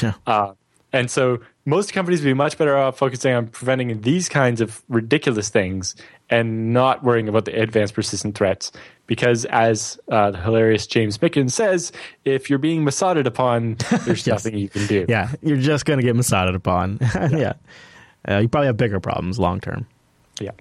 Yeah. 0.00 0.12
Uh, 0.24 0.52
and 0.92 1.10
so 1.10 1.38
most 1.64 1.92
companies 1.92 2.20
would 2.20 2.26
be 2.28 2.34
much 2.34 2.58
better 2.58 2.76
off 2.76 2.98
focusing 2.98 3.32
on 3.34 3.46
preventing 3.48 4.00
these 4.00 4.28
kinds 4.28 4.60
of 4.60 4.82
ridiculous 4.88 5.48
things 5.48 5.94
and 6.30 6.72
not 6.72 7.02
worrying 7.04 7.28
about 7.28 7.44
the 7.44 7.60
advanced 7.60 7.94
persistent 7.94 8.36
threats. 8.36 8.72
Because 9.06 9.44
as 9.46 9.98
uh, 10.10 10.30
the 10.30 10.38
hilarious 10.38 10.86
James 10.86 11.18
Mickens 11.18 11.50
says, 11.50 11.90
if 12.24 12.48
you're 12.48 12.60
being 12.60 12.84
Mossad'ed 12.84 13.26
upon, 13.26 13.74
there's 14.04 14.24
Yes. 14.26 14.44
nothing 14.44 14.56
you 14.56 14.68
can 14.68 14.86
do. 14.86 15.04
Yeah, 15.08 15.32
you're 15.42 15.56
just 15.58 15.84
going 15.84 15.98
to 15.98 16.04
get 16.04 16.14
Mossad'ed 16.14 16.54
upon. 16.54 16.98
yeah. 17.36 17.54
Uh, 18.28 18.38
you 18.38 18.48
probably 18.48 18.66
have 18.68 18.76
bigger 18.76 19.00
problems 19.00 19.38
long 19.38 19.60
term. 19.60 19.86
Yeah. 20.40 20.52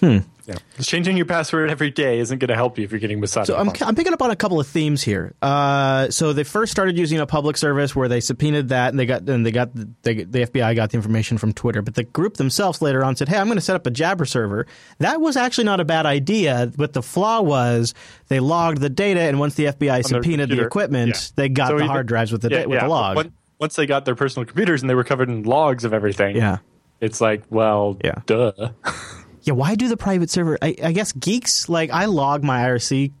Hmm. 0.00 0.18
Yeah. 0.46 0.54
Changing 0.80 1.16
your 1.16 1.26
password 1.26 1.70
every 1.70 1.90
day 1.90 2.20
isn't 2.20 2.38
going 2.38 2.48
to 2.50 2.54
help 2.54 2.78
you 2.78 2.84
if 2.84 2.92
you're 2.92 3.00
getting 3.00 3.20
Mossad'ed 3.20 3.46
So 3.46 3.56
I'm. 3.56 3.70
I'm 3.80 3.96
picking 3.96 4.12
up 4.12 4.22
on 4.22 4.30
a 4.30 4.36
couple 4.36 4.60
of 4.60 4.66
themes 4.68 5.02
here. 5.02 5.34
Uh, 5.42 6.08
so 6.10 6.32
they 6.32 6.44
first 6.44 6.70
started 6.70 6.96
using 6.96 7.18
a 7.18 7.26
public 7.26 7.56
service 7.56 7.96
where 7.96 8.06
they 8.06 8.20
subpoenaed 8.20 8.68
that, 8.68 8.90
and 8.90 8.98
they 9.00 9.06
got 9.06 9.28
and 9.28 9.44
they 9.44 9.50
got 9.50 9.74
the, 9.74 9.88
they, 10.02 10.14
the 10.22 10.46
FBI 10.46 10.76
got 10.76 10.90
the 10.90 10.96
information 10.98 11.36
from 11.38 11.52
Twitter. 11.52 11.82
But 11.82 11.94
the 11.96 12.04
group 12.04 12.34
themselves 12.36 12.80
later 12.80 13.02
on 13.04 13.16
said, 13.16 13.28
"Hey, 13.28 13.38
I'm 13.38 13.46
going 13.46 13.56
to 13.56 13.60
set 13.62 13.74
up 13.74 13.86
a 13.86 13.90
Jabber 13.90 14.24
server." 14.24 14.66
That 14.98 15.20
was 15.20 15.36
actually 15.36 15.64
not 15.64 15.80
a 15.80 15.84
bad 15.84 16.06
idea, 16.06 16.70
but 16.76 16.92
the 16.92 17.02
flaw 17.02 17.40
was 17.40 17.92
they 18.28 18.38
logged 18.38 18.80
the 18.80 18.90
data, 18.90 19.22
and 19.22 19.40
once 19.40 19.54
the 19.56 19.64
FBI 19.64 20.04
subpoenaed 20.04 20.50
the 20.50 20.62
equipment, 20.64 21.08
Yeah. 21.16 21.20
they 21.34 21.48
got 21.48 21.68
So 21.68 21.72
the 21.72 21.78
even- 21.78 21.88
hard 21.88 22.06
drives 22.06 22.30
with 22.30 22.42
the 22.42 22.50
Yeah, 22.50 22.66
with 22.66 22.76
yeah. 22.76 22.84
the 22.84 22.88
log. 22.88 23.16
Once- 23.16 23.32
Once 23.58 23.74
they 23.74 23.86
got 23.86 24.04
their 24.04 24.14
personal 24.14 24.44
computers 24.46 24.82
and 24.82 24.90
they 24.90 24.94
were 24.94 25.02
covered 25.02 25.28
in 25.30 25.42
logs 25.42 25.82
of 25.84 25.92
everything, 25.94 26.36
yeah. 26.36 26.58
it's 27.00 27.20
like, 27.22 27.42
well, 27.50 27.96
Yeah. 28.04 28.20
duh. 28.26 28.52
Yeah, 29.46 29.54
why 29.54 29.74
do 29.76 29.88
the 29.88 29.96
private 29.96 30.28
server? 30.28 30.58
I, 30.60 30.74
I 30.82 30.92
guess 30.92 31.12
geeks 31.12 31.68
like 31.68 31.90
I 31.90 32.04
log 32.06 32.42
my 32.44 32.64
IRC. 32.64 33.12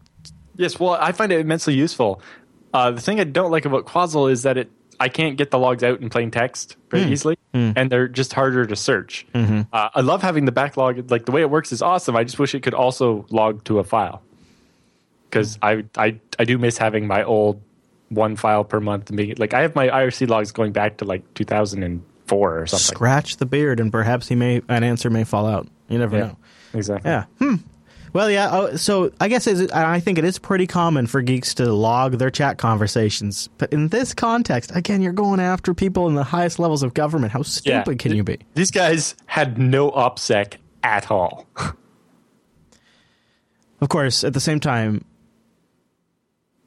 Yes, 0.56 0.78
well, 0.78 0.92
I 1.00 1.12
find 1.12 1.32
it 1.32 1.40
immensely 1.40 1.74
useful. 1.74 2.20
Uh, 2.74 2.90
the 2.90 3.00
thing 3.00 3.20
I 3.20 3.24
don't 3.24 3.50
like 3.50 3.64
about 3.64 3.86
Quassel 3.86 4.30
is 4.30 4.42
that 4.42 4.58
it 4.58 4.70
I 4.98 5.08
can't 5.08 5.36
get 5.36 5.50
the 5.50 5.58
logs 5.58 5.82
out 5.82 6.00
in 6.00 6.08
plain 6.10 6.30
text 6.30 6.76
very 6.90 7.04
easily, 7.12 7.38
and 7.52 7.90
they're 7.90 8.08
just 8.08 8.32
harder 8.32 8.66
to 8.66 8.74
search. 8.76 9.26
Uh, 9.72 9.88
I 9.94 10.00
love 10.00 10.20
having 10.22 10.46
the 10.46 10.52
backlog. 10.52 11.10
Like 11.10 11.26
the 11.26 11.32
way 11.32 11.42
it 11.42 11.50
works 11.50 11.70
is 11.72 11.80
awesome. 11.82 12.16
I 12.16 12.24
just 12.24 12.38
wish 12.38 12.54
it 12.54 12.62
could 12.62 12.74
also 12.74 13.24
log 13.30 13.62
to 13.64 13.78
a 13.78 13.84
file 13.84 14.22
because 15.30 15.58
I, 15.62 15.84
I 15.96 16.18
I 16.38 16.44
do 16.44 16.58
miss 16.58 16.76
having 16.78 17.06
my 17.06 17.22
old 17.24 17.60
one 18.08 18.36
file 18.36 18.64
per 18.64 18.80
month. 18.80 19.10
and 19.10 19.16
being- 19.16 19.34
Like 19.38 19.52
I 19.54 19.60
have 19.62 19.74
my 19.74 19.88
IRC 19.88 20.28
logs 20.28 20.50
going 20.52 20.72
back 20.72 20.96
to 20.98 21.04
like 21.04 21.22
2004 22.26 22.58
or 22.62 22.66
something. 22.66 22.84
Scratch 22.96 23.36
the 23.36 23.46
beard, 23.46 23.80
and 23.80 23.90
perhaps 23.92 24.28
he 24.28 24.34
may 24.34 24.62
an 24.68 24.82
answer 24.84 25.10
may 25.10 25.24
fall 25.24 25.46
out. 25.46 25.68
You 25.88 25.98
never 25.98 26.16
Yeah, 26.16 26.24
know. 26.26 26.36
exactly. 26.74 27.10
Yeah. 27.10 27.24
Hmm. 27.38 27.54
Well, 28.12 28.30
yeah. 28.30 28.48
Oh, 28.50 28.76
so 28.76 29.10
I 29.20 29.28
guess 29.28 29.46
is 29.46 29.60
it, 29.60 29.74
I 29.74 30.00
think 30.00 30.16
it 30.18 30.24
is 30.24 30.38
pretty 30.38 30.66
common 30.66 31.06
for 31.06 31.20
geeks 31.20 31.52
to 31.54 31.70
log 31.72 32.12
their 32.18 32.30
chat 32.30 32.56
conversations, 32.56 33.48
but 33.58 33.70
in 33.72 33.88
this 33.88 34.14
context, 34.14 34.74
again, 34.74 35.02
you're 35.02 35.12
going 35.12 35.38
after 35.38 35.74
people 35.74 36.08
in 36.08 36.14
the 36.14 36.24
highest 36.24 36.58
levels 36.58 36.82
of 36.82 36.94
government. 36.94 37.32
How 37.32 37.40
Yeah. 37.40 37.82
stupid 37.82 37.98
can 37.98 38.14
you 38.16 38.24
be? 38.24 38.38
These 38.54 38.70
guys 38.70 39.14
had 39.26 39.58
no 39.58 39.90
OPSEC 39.90 40.54
at 40.82 41.10
all. 41.10 41.46
Of 43.78 43.90
course, 43.90 44.24
at 44.24 44.32
the 44.32 44.40
same 44.40 44.58
time, 44.58 45.04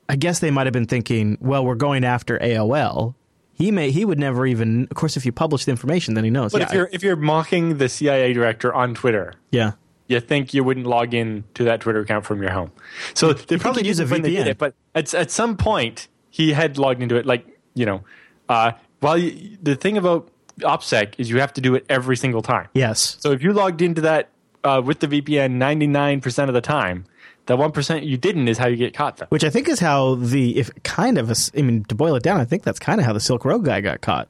I 0.08 0.16
guess 0.16 0.38
they 0.40 0.52
might 0.52 0.68
have 0.68 0.74
been 0.74 0.86
thinking, 0.86 1.40
well, 1.42 1.66
we're 1.66 1.74
going 1.74 2.04
after 2.04 2.38
AOL. 2.38 3.16
He 3.60 3.72
may 3.72 3.92
he 3.92 4.06
would 4.06 4.18
never 4.18 4.48
even. 4.48 4.88
Of 4.90 4.96
course, 4.96 5.18
if 5.18 5.26
you 5.26 5.32
publish 5.32 5.66
the 5.66 5.72
information, 5.72 6.16
then 6.16 6.24
he 6.24 6.30
knows. 6.30 6.54
But 6.54 6.62
yeah, 6.62 6.68
if 6.68 6.74
you're 6.74 6.90
if 6.94 7.04
you're 7.04 7.16
mocking 7.18 7.78
the 7.78 7.90
CIA 7.90 8.34
director 8.34 8.74
on 8.74 8.96
Twitter, 8.96 9.34
yeah, 9.52 9.74
you 10.08 10.20
think 10.22 10.54
you 10.54 10.64
wouldn't 10.64 10.88
log 10.88 11.14
in 11.14 11.44
to 11.56 11.66
that 11.66 11.82
Twitter 11.82 12.00
account 12.00 12.26
from 12.26 12.42
your 12.42 12.52
home. 12.52 12.72
So 13.14 13.34
they 13.34 13.56
he 13.56 13.60
probably 13.60 13.86
use 13.86 14.00
a 14.00 14.04
didn't 14.06 14.12
when 14.12 14.22
they 14.24 14.32
did 14.38 14.48
VPN. 14.48 14.52
it, 14.52 14.58
but 14.58 14.74
at 14.96 15.14
at 15.14 15.30
some 15.30 15.58
point 15.58 16.08
he 16.30 16.54
had 16.54 16.78
logged 16.78 17.02
into 17.04 17.18
it. 17.18 17.26
Like 17.26 17.46
you 17.76 17.86
know, 17.86 18.04
uh, 18.48 18.72
while 19.02 19.18
you, 19.18 19.58
the 19.62 19.76
thing 19.76 19.98
about 19.98 20.30
OPSEC 20.60 21.16
is 21.18 21.30
you 21.30 21.40
have 21.42 21.52
to 21.54 21.62
do 21.62 21.76
it 21.76 21.86
every 21.90 22.16
single 22.16 22.42
time. 22.42 22.70
yes, 22.74 23.18
So 23.20 23.32
if 23.32 23.44
you 23.44 23.52
logged 23.54 23.82
into 23.82 24.02
that 24.02 24.30
uh, 24.64 24.82
with 24.84 25.00
the 25.02 25.08
VPN 25.08 25.52
ninety 25.52 25.88
nine 25.88 26.22
percent 26.22 26.50
of 26.50 26.54
the 26.54 26.62
time, 26.62 27.04
that 27.50 27.58
one 27.58 27.72
percent 27.72 28.04
you 28.06 28.16
didn't 28.16 28.48
is 28.48 28.60
how 28.60 28.68
you 28.68 28.76
get 28.76 28.94
caught. 28.94 29.18
Though. 29.18 29.26
which 29.30 29.44
I 29.44 29.50
think 29.50 29.68
is 29.68 29.80
how 29.80 30.16
the 30.16 30.58
if 30.58 30.72
kind 30.84 31.18
of 31.18 31.32
a 31.32 31.36
I 31.58 31.64
mean 31.64 31.84
to 31.86 31.96
boil 31.96 32.16
it 32.16 32.22
down, 32.22 32.40
I 32.40 32.46
think 32.46 32.62
that's 32.64 32.78
kind 32.78 33.02
of 33.02 33.08
how 33.08 33.12
the 33.12 33.20
Silk 33.20 33.44
Road 33.44 33.66
guy 33.66 33.82
got 33.82 34.02
caught. 34.02 34.30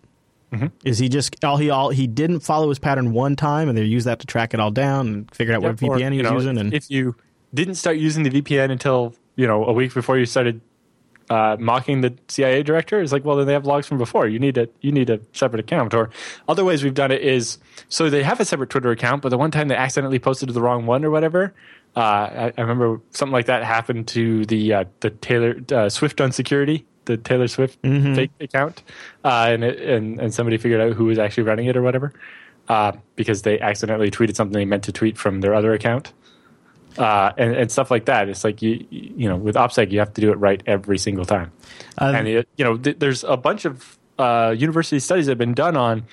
Mm-hmm. 0.53 0.67
Is 0.85 0.99
he 0.99 1.09
just 1.09 1.43
all 1.43 1.57
he 1.57 1.69
all 1.69 1.89
he 1.89 2.07
didn't 2.07 2.39
follow 2.39 2.69
his 2.69 2.79
pattern 2.79 3.11
one 3.11 3.35
time, 3.35 3.67
and 3.67 3.77
they 3.77 3.83
used 3.83 4.07
that 4.07 4.19
to 4.19 4.25
track 4.25 4.53
it 4.53 4.61
all 4.61 4.71
down 4.71 5.07
and 5.07 5.35
figure 5.35 5.53
out 5.53 5.61
what 5.61 5.71
Or, 5.71 5.73
VPN 5.75 6.11
he 6.11 6.17
you 6.17 6.23
was 6.23 6.31
know, 6.31 6.37
using, 6.37 6.57
and 6.57 6.73
if 6.73 6.89
you 6.89 7.15
didn't 7.53 7.75
start 7.75 7.97
using 7.97 8.23
the 8.23 8.29
VPN 8.29 8.71
until 8.71 9.13
you 9.35 9.45
know 9.45 9.65
a 9.65 9.73
week 9.73 9.93
before 9.93 10.17
you 10.17 10.25
started 10.25 10.61
uh, 11.29 11.57
mocking 11.59 12.01
the 12.01 12.15
CIA 12.27 12.63
director, 12.63 12.99
it's 13.01 13.11
like, 13.11 13.23
well, 13.23 13.35
then 13.35 13.45
they 13.45 13.53
have 13.53 13.65
logs 13.65 13.85
from 13.85 13.97
before. 13.97 14.27
You 14.27 14.39
need 14.39 14.57
a 14.57 14.69
you 14.81 14.91
need 14.91 15.09
a 15.09 15.19
separate 15.33 15.59
account. 15.59 15.93
Or 15.93 16.09
other 16.47 16.63
ways 16.65 16.83
we've 16.83 16.93
done 16.93 17.11
it 17.11 17.21
is 17.21 17.59
so 17.89 18.09
they 18.09 18.23
have 18.23 18.39
a 18.39 18.45
separate 18.45 18.69
Twitter 18.69 18.91
account, 18.91 19.21
but 19.21 19.29
the 19.29 19.37
one 19.37 19.51
time 19.51 19.67
they 19.67 19.75
accidentally 19.75 20.19
posted 20.19 20.47
to 20.47 20.53
the 20.53 20.61
wrong 20.61 20.85
one 20.85 21.03
or 21.05 21.11
whatever. 21.11 21.53
Uh, 21.95 21.99
I, 21.99 22.53
I 22.57 22.61
remember 22.61 23.01
something 23.11 23.33
like 23.33 23.47
that 23.47 23.63
happened 23.63 24.07
to 24.09 24.45
the 24.45 24.73
uh, 24.73 24.85
the 24.99 25.09
Taylor 25.09 25.59
uh, 25.71 25.89
Swift 25.89 26.21
on 26.21 26.31
security, 26.31 26.85
the 27.05 27.17
Taylor 27.17 27.47
Swift 27.47 27.79
fake 28.15 28.31
account, 28.39 28.83
uh, 29.23 29.47
and, 29.49 29.63
it, 29.63 29.81
and 29.81 30.19
and 30.19 30.33
somebody 30.33 30.57
figured 30.57 30.81
out 30.81 30.93
who 30.93 31.05
was 31.05 31.19
actually 31.19 31.43
running 31.43 31.65
it 31.65 31.75
or 31.75 31.81
whatever, 31.81 32.13
uh, 32.67 32.93
because 33.15 33.41
they 33.41 33.59
accidentally 33.59 34.11
tweeted 34.11 34.35
something 34.35 34.53
they 34.57 34.65
meant 34.65 34.83
to 34.83 34.91
tweet 34.91 35.17
from 35.17 35.41
their 35.41 35.53
other 35.53 35.73
account 35.73 36.13
uh, 36.97 37.31
and, 37.37 37.55
and 37.55 37.71
stuff 37.71 37.91
like 37.91 38.05
that. 38.05 38.29
It's 38.29 38.43
like 38.43 38.61
you 38.61 38.85
you 38.89 39.29
know 39.29 39.37
with 39.37 39.55
OPSEC 39.55 39.91
you 39.91 39.99
have 39.99 40.13
to 40.13 40.21
do 40.21 40.31
it 40.31 40.35
right 40.35 40.61
every 40.65 40.97
single 40.97 41.25
time. 41.25 41.51
Uh, 41.97 42.13
and 42.15 42.27
it, 42.27 42.49
you 42.57 42.65
know 42.65 42.77
th- 42.77 42.99
there's 42.99 43.23
a 43.23 43.37
bunch 43.37 43.65
of 43.65 43.97
uh, 44.17 44.53
university 44.57 44.99
studies 44.99 45.27
that 45.27 45.31
have 45.31 45.37
been 45.37 45.53
done 45.53 45.77
on 45.77 46.05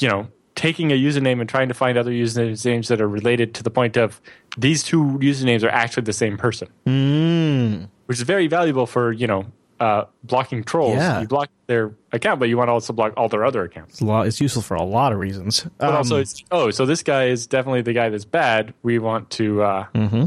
you 0.00 0.08
know 0.08 0.28
taking 0.58 0.90
a 0.90 0.94
username 1.00 1.38
and 1.40 1.48
trying 1.48 1.68
to 1.68 1.74
find 1.74 1.96
other 1.96 2.10
usernames 2.10 2.88
that 2.88 3.00
are 3.00 3.08
related 3.08 3.54
to 3.54 3.62
the 3.62 3.70
point 3.70 3.96
of 3.96 4.20
these 4.58 4.82
two 4.82 5.02
usernames 5.22 5.62
are 5.62 5.68
actually 5.70 6.02
the 6.02 6.12
same 6.12 6.36
person, 6.36 6.66
mm, 6.84 7.88
which 8.06 8.18
is 8.18 8.22
very 8.22 8.48
valuable 8.48 8.84
for 8.86 9.12
you 9.12 9.26
know 9.28 9.46
uh, 9.78 10.04
blocking 10.24 10.64
trolls. 10.64 10.96
Yeah. 10.96 11.20
You 11.20 11.28
block 11.28 11.48
their 11.68 11.92
account, 12.12 12.40
but 12.40 12.48
you 12.48 12.56
want 12.58 12.66
to 12.68 12.72
also 12.72 12.92
block 12.92 13.12
all 13.16 13.28
their 13.28 13.44
other 13.44 13.62
accounts. 13.62 13.94
it's, 13.94 14.00
a 14.00 14.04
lot, 14.04 14.26
it's 14.26 14.40
useful 14.40 14.62
for 14.62 14.74
a 14.74 14.82
lot 14.82 15.12
of 15.12 15.20
reasons. 15.20 15.64
But 15.78 15.90
Um, 15.90 15.96
also, 15.96 16.16
it's, 16.16 16.42
oh, 16.50 16.70
so 16.72 16.84
this 16.86 17.04
guy 17.04 17.26
is 17.26 17.46
definitely 17.46 17.82
the 17.82 17.92
guy 17.92 18.08
that's 18.08 18.24
bad. 18.24 18.74
We 18.82 18.98
want 18.98 19.30
to 19.38 19.62
uh, 19.62 19.86
Mm-hmm. 19.94 20.24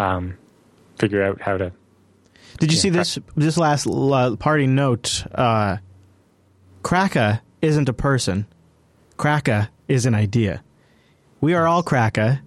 um, 0.00 0.38
figure 0.98 1.22
out 1.22 1.40
how 1.42 1.58
to. 1.58 1.72
Did 2.58 2.72
you 2.72 2.76
Yeah, 2.76 2.82
see 2.82 2.90
this 2.90 3.18
this 3.36 3.56
last 3.58 3.86
uh, 3.86 4.36
party 4.36 4.66
note? 4.66 5.24
Uh, 5.34 5.76
Cracka 6.82 7.40
isn't 7.60 7.88
a 7.88 7.92
person. 7.92 8.46
Cracka 9.20 9.68
is 9.86 10.06
an 10.06 10.14
idea. 10.14 10.62
We 11.42 11.52
are 11.52 11.66
all 11.66 11.82
Cracka. 11.82 12.40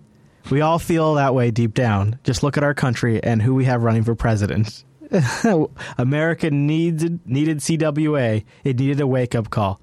We 0.49 0.61
all 0.61 0.79
feel 0.79 1.13
that 1.15 1.35
way 1.35 1.51
deep 1.51 1.75
down. 1.75 2.17
Just 2.23 2.41
look 2.41 2.57
at 2.57 2.63
our 2.63 2.73
country 2.73 3.23
and 3.23 3.43
who 3.43 3.53
we 3.53 3.65
have 3.65 3.83
running 3.83 4.03
for 4.03 4.15
president. 4.15 4.83
America 5.99 6.49
needed 6.49 7.19
needed 7.27 7.59
CWA. 7.59 8.43
It 8.63 8.79
needed 8.79 8.99
a 9.01 9.05
wake 9.05 9.35
up 9.35 9.51
call. 9.51 9.79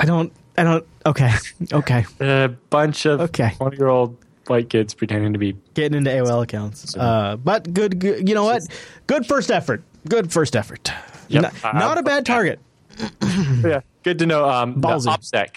I 0.00 0.04
don't. 0.04 0.32
I 0.56 0.64
don't. 0.64 0.84
Okay. 1.06 1.32
Okay. 1.72 2.04
A 2.20 2.48
bunch 2.70 3.06
of 3.06 3.20
Okay. 3.20 3.52
twenty-year-old 3.56 4.16
white 4.48 4.68
kids 4.70 4.94
pretending 4.94 5.32
to 5.32 5.38
be. 5.38 5.56
Getting 5.74 5.98
into 5.98 6.10
AOL 6.10 6.42
accounts. 6.42 6.96
Uh, 6.96 7.36
but 7.36 7.72
good, 7.72 8.00
good. 8.00 8.28
You 8.28 8.34
know 8.34 8.44
what? 8.44 8.62
Good 9.06 9.26
first 9.26 9.50
effort. 9.52 9.82
Good 10.08 10.32
first 10.32 10.56
effort. 10.56 10.90
Yep. 11.28 11.42
Not, 11.42 11.64
Uh, 11.64 11.78
not 11.78 11.98
a 11.98 12.02
bad 12.02 12.26
target. 12.26 12.58
Yeah, 13.62 13.80
good 14.02 14.18
to 14.18 14.26
know. 14.26 14.48
Um, 14.48 14.74
the 14.80 14.88
Ballsy. 14.88 15.06
OPSEC, 15.06 15.48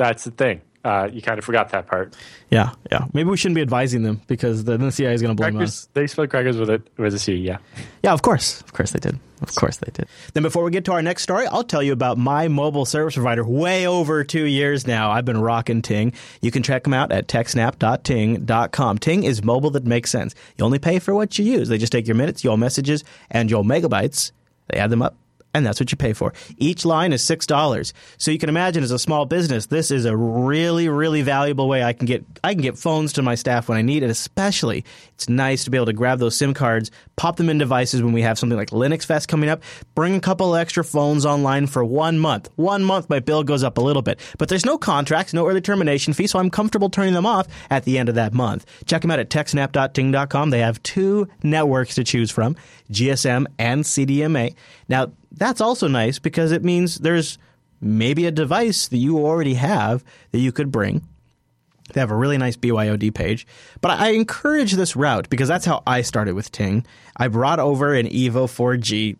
that's 0.00 0.24
the 0.24 0.30
thing. 0.30 0.62
Uh, 0.82 1.10
you 1.12 1.20
kind 1.20 1.38
of 1.38 1.44
forgot 1.44 1.68
that 1.68 1.86
part. 1.86 2.16
Yeah, 2.48 2.70
yeah. 2.90 3.04
Maybe 3.12 3.28
we 3.28 3.36
shouldn't 3.36 3.56
be 3.56 3.60
advising 3.60 4.02
them 4.02 4.22
because 4.26 4.64
then 4.64 4.80
the 4.80 4.90
CIA 4.90 5.12
is 5.12 5.20
going 5.20 5.36
to 5.36 5.40
blame 5.40 5.56
us. 5.56 5.58
Crackers, 5.58 5.88
they 5.92 6.06
spelled 6.06 6.30
crackers 6.30 6.56
with 6.56 6.70
it 6.70 6.88
with 6.96 7.12
a 7.12 7.18
C. 7.18 7.34
Yeah. 7.34 7.58
Yeah, 8.02 8.14
of 8.14 8.22
course. 8.22 8.62
Of 8.62 8.72
course 8.72 8.92
they 8.92 8.98
did. 8.98 9.18
Of 9.42 9.54
course 9.56 9.76
they 9.76 9.90
did. 9.92 10.08
Then 10.32 10.42
before 10.42 10.64
we 10.64 10.70
get 10.70 10.86
to 10.86 10.92
our 10.92 11.02
next 11.02 11.22
story, 11.22 11.46
I'll 11.46 11.64
tell 11.64 11.82
you 11.82 11.92
about 11.92 12.16
my 12.16 12.48
mobile 12.48 12.86
service 12.86 13.14
provider. 13.14 13.44
Way 13.44 13.86
over 13.86 14.24
two 14.24 14.44
years 14.44 14.86
now, 14.86 15.10
I've 15.10 15.26
been 15.26 15.40
rocking 15.42 15.82
Ting. 15.82 16.14
You 16.40 16.50
can 16.50 16.62
check 16.62 16.84
them 16.84 16.94
out 16.94 17.12
at 17.12 17.28
techsnap.ting.com. 17.28 18.98
Ting 18.98 19.24
is 19.24 19.44
mobile 19.44 19.70
that 19.70 19.84
makes 19.84 20.10
sense. 20.10 20.34
You 20.56 20.64
only 20.64 20.78
pay 20.78 20.98
for 20.98 21.14
what 21.14 21.38
you 21.38 21.44
use. 21.44 21.68
They 21.68 21.76
just 21.76 21.92
take 21.92 22.06
your 22.06 22.16
minutes, 22.16 22.42
your 22.42 22.56
messages, 22.56 23.04
and 23.30 23.50
your 23.50 23.64
megabytes. 23.64 24.32
They 24.68 24.78
add 24.78 24.88
them 24.88 25.02
up. 25.02 25.14
And 25.52 25.66
that's 25.66 25.80
what 25.80 25.90
you 25.90 25.96
pay 25.96 26.12
for. 26.12 26.32
Each 26.58 26.84
line 26.84 27.12
is 27.12 27.24
six 27.24 27.44
dollars. 27.44 27.92
So 28.18 28.30
you 28.30 28.38
can 28.38 28.48
imagine, 28.48 28.84
as 28.84 28.92
a 28.92 28.98
small 28.98 29.26
business, 29.26 29.66
this 29.66 29.90
is 29.90 30.04
a 30.04 30.16
really, 30.16 30.88
really 30.88 31.22
valuable 31.22 31.68
way 31.68 31.82
I 31.82 31.92
can 31.92 32.06
get 32.06 32.24
I 32.44 32.54
can 32.54 32.62
get 32.62 32.78
phones 32.78 33.14
to 33.14 33.22
my 33.22 33.34
staff 33.34 33.68
when 33.68 33.76
I 33.76 33.82
need 33.82 34.04
it. 34.04 34.10
Especially, 34.10 34.84
it's 35.14 35.28
nice 35.28 35.64
to 35.64 35.70
be 35.70 35.76
able 35.76 35.86
to 35.86 35.92
grab 35.92 36.20
those 36.20 36.36
SIM 36.36 36.54
cards, 36.54 36.92
pop 37.16 37.36
them 37.36 37.48
in 37.48 37.58
devices 37.58 38.00
when 38.00 38.12
we 38.12 38.22
have 38.22 38.38
something 38.38 38.56
like 38.56 38.70
Linux 38.70 39.04
Fest 39.04 39.26
coming 39.26 39.50
up. 39.50 39.62
Bring 39.96 40.14
a 40.14 40.20
couple 40.20 40.54
extra 40.54 40.84
phones 40.84 41.26
online 41.26 41.66
for 41.66 41.84
one 41.84 42.18
month. 42.18 42.48
One 42.54 42.84
month, 42.84 43.10
my 43.10 43.18
bill 43.18 43.42
goes 43.42 43.64
up 43.64 43.76
a 43.76 43.80
little 43.80 44.02
bit, 44.02 44.20
but 44.38 44.48
there's 44.48 44.64
no 44.64 44.78
contracts, 44.78 45.34
no 45.34 45.48
early 45.48 45.60
termination 45.60 46.12
fee, 46.12 46.28
so 46.28 46.38
I'm 46.38 46.50
comfortable 46.50 46.90
turning 46.90 47.14
them 47.14 47.26
off 47.26 47.48
at 47.70 47.84
the 47.84 47.98
end 47.98 48.08
of 48.08 48.14
that 48.14 48.32
month. 48.32 48.66
Check 48.86 49.02
them 49.02 49.10
out 49.10 49.18
at 49.18 49.30
techsnap.ting.com. 49.30 50.50
They 50.50 50.60
have 50.60 50.80
two 50.84 51.26
networks 51.42 51.96
to 51.96 52.04
choose 52.04 52.30
from: 52.30 52.54
GSM 52.92 53.46
and 53.58 53.82
CDMA. 53.82 54.54
Now 54.88 55.12
that's 55.32 55.60
also 55.60 55.88
nice 55.88 56.18
because 56.18 56.52
it 56.52 56.64
means 56.64 56.96
there's 56.96 57.38
maybe 57.80 58.26
a 58.26 58.30
device 58.30 58.88
that 58.88 58.98
you 58.98 59.18
already 59.18 59.54
have 59.54 60.04
that 60.32 60.38
you 60.38 60.52
could 60.52 60.70
bring. 60.70 61.02
They 61.92 62.00
have 62.00 62.10
a 62.10 62.16
really 62.16 62.38
nice 62.38 62.56
BYOD 62.56 63.12
page. 63.14 63.46
But 63.80 63.92
I 63.92 64.10
encourage 64.10 64.72
this 64.72 64.94
route 64.94 65.28
because 65.28 65.48
that's 65.48 65.64
how 65.64 65.82
I 65.86 66.02
started 66.02 66.34
with 66.34 66.52
Ting. 66.52 66.86
I 67.16 67.28
brought 67.28 67.58
over 67.58 67.94
an 67.94 68.06
Evo 68.06 68.46
4G 68.46 69.16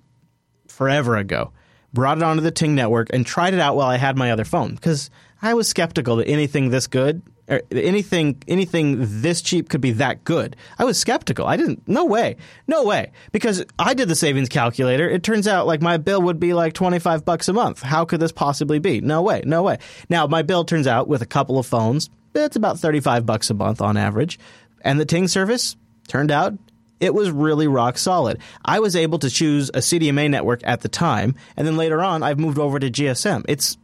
forever 0.68 1.16
ago, 1.16 1.52
brought 1.92 2.18
it 2.18 2.22
onto 2.22 2.42
the 2.42 2.50
Ting 2.50 2.74
network, 2.74 3.08
and 3.12 3.26
tried 3.26 3.54
it 3.54 3.60
out 3.60 3.76
while 3.76 3.88
I 3.88 3.96
had 3.96 4.16
my 4.16 4.30
other 4.30 4.44
phone 4.44 4.74
because 4.74 5.10
I 5.42 5.54
was 5.54 5.68
skeptical 5.68 6.16
that 6.16 6.28
anything 6.28 6.70
this 6.70 6.86
good, 6.86 7.22
or 7.48 7.62
anything, 7.72 8.42
anything 8.46 8.96
this 9.22 9.42
cheap 9.42 9.68
could 9.68 9.80
be 9.80 9.92
that 9.92 10.22
good. 10.24 10.54
I 10.78 10.84
was 10.84 10.98
skeptical. 10.98 11.46
I 11.46 11.56
didn't. 11.56 11.86
No 11.88 12.04
way. 12.04 12.36
No 12.68 12.84
way. 12.84 13.10
Because 13.32 13.64
I 13.78 13.94
did 13.94 14.08
the 14.08 14.14
savings 14.14 14.48
calculator. 14.48 15.08
It 15.08 15.22
turns 15.22 15.48
out 15.48 15.66
like 15.66 15.82
my 15.82 15.96
bill 15.96 16.22
would 16.22 16.38
be 16.38 16.54
like 16.54 16.74
twenty 16.74 16.98
five 16.98 17.24
bucks 17.24 17.48
a 17.48 17.52
month. 17.52 17.82
How 17.82 18.04
could 18.04 18.20
this 18.20 18.32
possibly 18.32 18.78
be? 18.78 19.00
No 19.00 19.22
way. 19.22 19.42
No 19.44 19.62
way. 19.62 19.78
Now 20.08 20.26
my 20.26 20.42
bill 20.42 20.64
turns 20.64 20.86
out 20.86 21.08
with 21.08 21.22
a 21.22 21.26
couple 21.26 21.58
of 21.58 21.66
phones, 21.66 22.08
it's 22.34 22.56
about 22.56 22.78
thirty 22.78 23.00
five 23.00 23.26
bucks 23.26 23.50
a 23.50 23.54
month 23.54 23.80
on 23.80 23.96
average, 23.96 24.38
and 24.82 25.00
the 25.00 25.06
Ting 25.06 25.26
service 25.26 25.76
turned 26.06 26.30
out 26.30 26.54
it 27.00 27.14
was 27.14 27.30
really 27.30 27.66
rock 27.66 27.96
solid. 27.96 28.38
I 28.62 28.80
was 28.80 28.94
able 28.94 29.18
to 29.20 29.30
choose 29.30 29.70
a 29.70 29.78
CDMA 29.78 30.30
network 30.30 30.60
at 30.64 30.82
the 30.82 30.88
time, 30.88 31.34
and 31.56 31.66
then 31.66 31.78
later 31.78 32.02
on, 32.02 32.22
I've 32.22 32.38
moved 32.38 32.58
over 32.58 32.78
to 32.78 32.90
GSM. 32.90 33.46
It's 33.48 33.78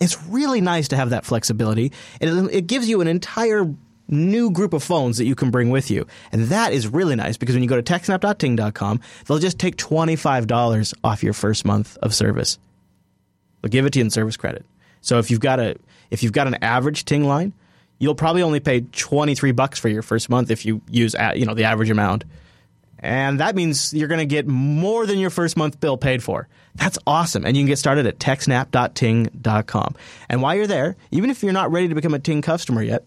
it's 0.00 0.22
really 0.24 0.60
nice 0.60 0.88
to 0.88 0.96
have 0.96 1.10
that 1.10 1.24
flexibility. 1.24 1.92
It, 2.20 2.28
it 2.52 2.66
gives 2.66 2.88
you 2.88 3.00
an 3.00 3.08
entire 3.08 3.66
new 4.08 4.50
group 4.50 4.72
of 4.72 4.82
phones 4.82 5.18
that 5.18 5.24
you 5.24 5.34
can 5.34 5.50
bring 5.50 5.70
with 5.70 5.90
you. 5.90 6.06
And 6.32 6.44
that 6.44 6.72
is 6.72 6.88
really 6.88 7.16
nice 7.16 7.36
because 7.36 7.54
when 7.54 7.62
you 7.62 7.68
go 7.68 7.80
to 7.80 7.82
techsnap.ting.com, 7.82 9.00
they'll 9.26 9.38
just 9.38 9.58
take 9.58 9.76
$25 9.76 10.94
off 11.02 11.22
your 11.22 11.32
first 11.32 11.64
month 11.64 11.96
of 12.02 12.14
service. 12.14 12.58
They'll 13.62 13.70
give 13.70 13.86
it 13.86 13.92
to 13.94 14.00
you 14.00 14.04
in 14.04 14.10
service 14.10 14.36
credit. 14.36 14.64
So 15.00 15.18
if 15.18 15.30
you've 15.30 15.40
got 15.40 15.60
a 15.60 15.76
if 16.10 16.22
you've 16.22 16.32
got 16.32 16.46
an 16.46 16.56
average 16.62 17.04
Ting 17.04 17.24
line, 17.24 17.52
you'll 17.98 18.14
probably 18.14 18.42
only 18.42 18.60
pay 18.60 18.82
23 18.82 19.52
bucks 19.52 19.78
for 19.78 19.88
your 19.88 20.02
first 20.02 20.28
month 20.28 20.50
if 20.50 20.64
you 20.64 20.80
use 20.90 21.14
you 21.34 21.46
know 21.46 21.54
the 21.54 21.64
average 21.64 21.90
amount. 21.90 22.24
And 23.04 23.40
that 23.40 23.54
means 23.54 23.92
you're 23.92 24.08
going 24.08 24.20
to 24.20 24.26
get 24.26 24.46
more 24.46 25.04
than 25.04 25.18
your 25.18 25.28
first 25.28 25.58
month 25.58 25.78
bill 25.78 25.98
paid 25.98 26.22
for. 26.22 26.48
That's 26.74 26.98
awesome. 27.06 27.44
And 27.44 27.54
you 27.54 27.60
can 27.60 27.68
get 27.68 27.78
started 27.78 28.06
at 28.06 28.18
techsnap.ting.com. 28.18 29.94
And 30.30 30.40
while 30.40 30.54
you're 30.54 30.66
there, 30.66 30.96
even 31.10 31.28
if 31.28 31.42
you're 31.42 31.52
not 31.52 31.70
ready 31.70 31.88
to 31.88 31.94
become 31.94 32.14
a 32.14 32.18
Ting 32.18 32.40
customer 32.40 32.82
yet, 32.82 33.04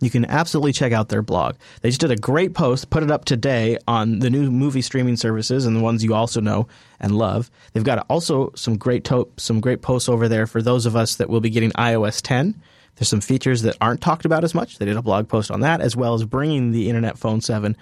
you 0.00 0.10
can 0.10 0.24
absolutely 0.26 0.72
check 0.72 0.92
out 0.92 1.08
their 1.08 1.22
blog. 1.22 1.56
They 1.82 1.88
just 1.88 2.00
did 2.00 2.12
a 2.12 2.16
great 2.16 2.54
post, 2.54 2.88
put 2.88 3.02
it 3.02 3.10
up 3.10 3.24
today 3.24 3.78
on 3.88 4.20
the 4.20 4.30
new 4.30 4.48
movie 4.48 4.80
streaming 4.80 5.16
services 5.16 5.66
and 5.66 5.76
the 5.76 5.80
ones 5.80 6.04
you 6.04 6.14
also 6.14 6.40
know 6.40 6.68
and 7.00 7.18
love. 7.18 7.50
They've 7.72 7.82
got 7.82 8.06
also 8.08 8.52
some 8.54 8.78
great 8.78 9.02
to- 9.06 9.28
some 9.38 9.60
great 9.60 9.82
posts 9.82 10.08
over 10.08 10.28
there 10.28 10.46
for 10.46 10.62
those 10.62 10.86
of 10.86 10.94
us 10.94 11.16
that 11.16 11.28
will 11.28 11.40
be 11.40 11.50
getting 11.50 11.72
iOS 11.72 12.20
10. 12.22 12.54
There's 12.94 13.08
some 13.08 13.20
features 13.20 13.62
that 13.62 13.76
aren't 13.80 14.00
talked 14.02 14.24
about 14.24 14.44
as 14.44 14.54
much. 14.54 14.78
They 14.78 14.86
did 14.86 14.96
a 14.96 15.02
blog 15.02 15.28
post 15.28 15.50
on 15.50 15.60
that, 15.60 15.80
as 15.80 15.96
well 15.96 16.14
as 16.14 16.24
bringing 16.24 16.70
the 16.70 16.88
Internet 16.88 17.18
Phone 17.18 17.40
7 17.40 17.76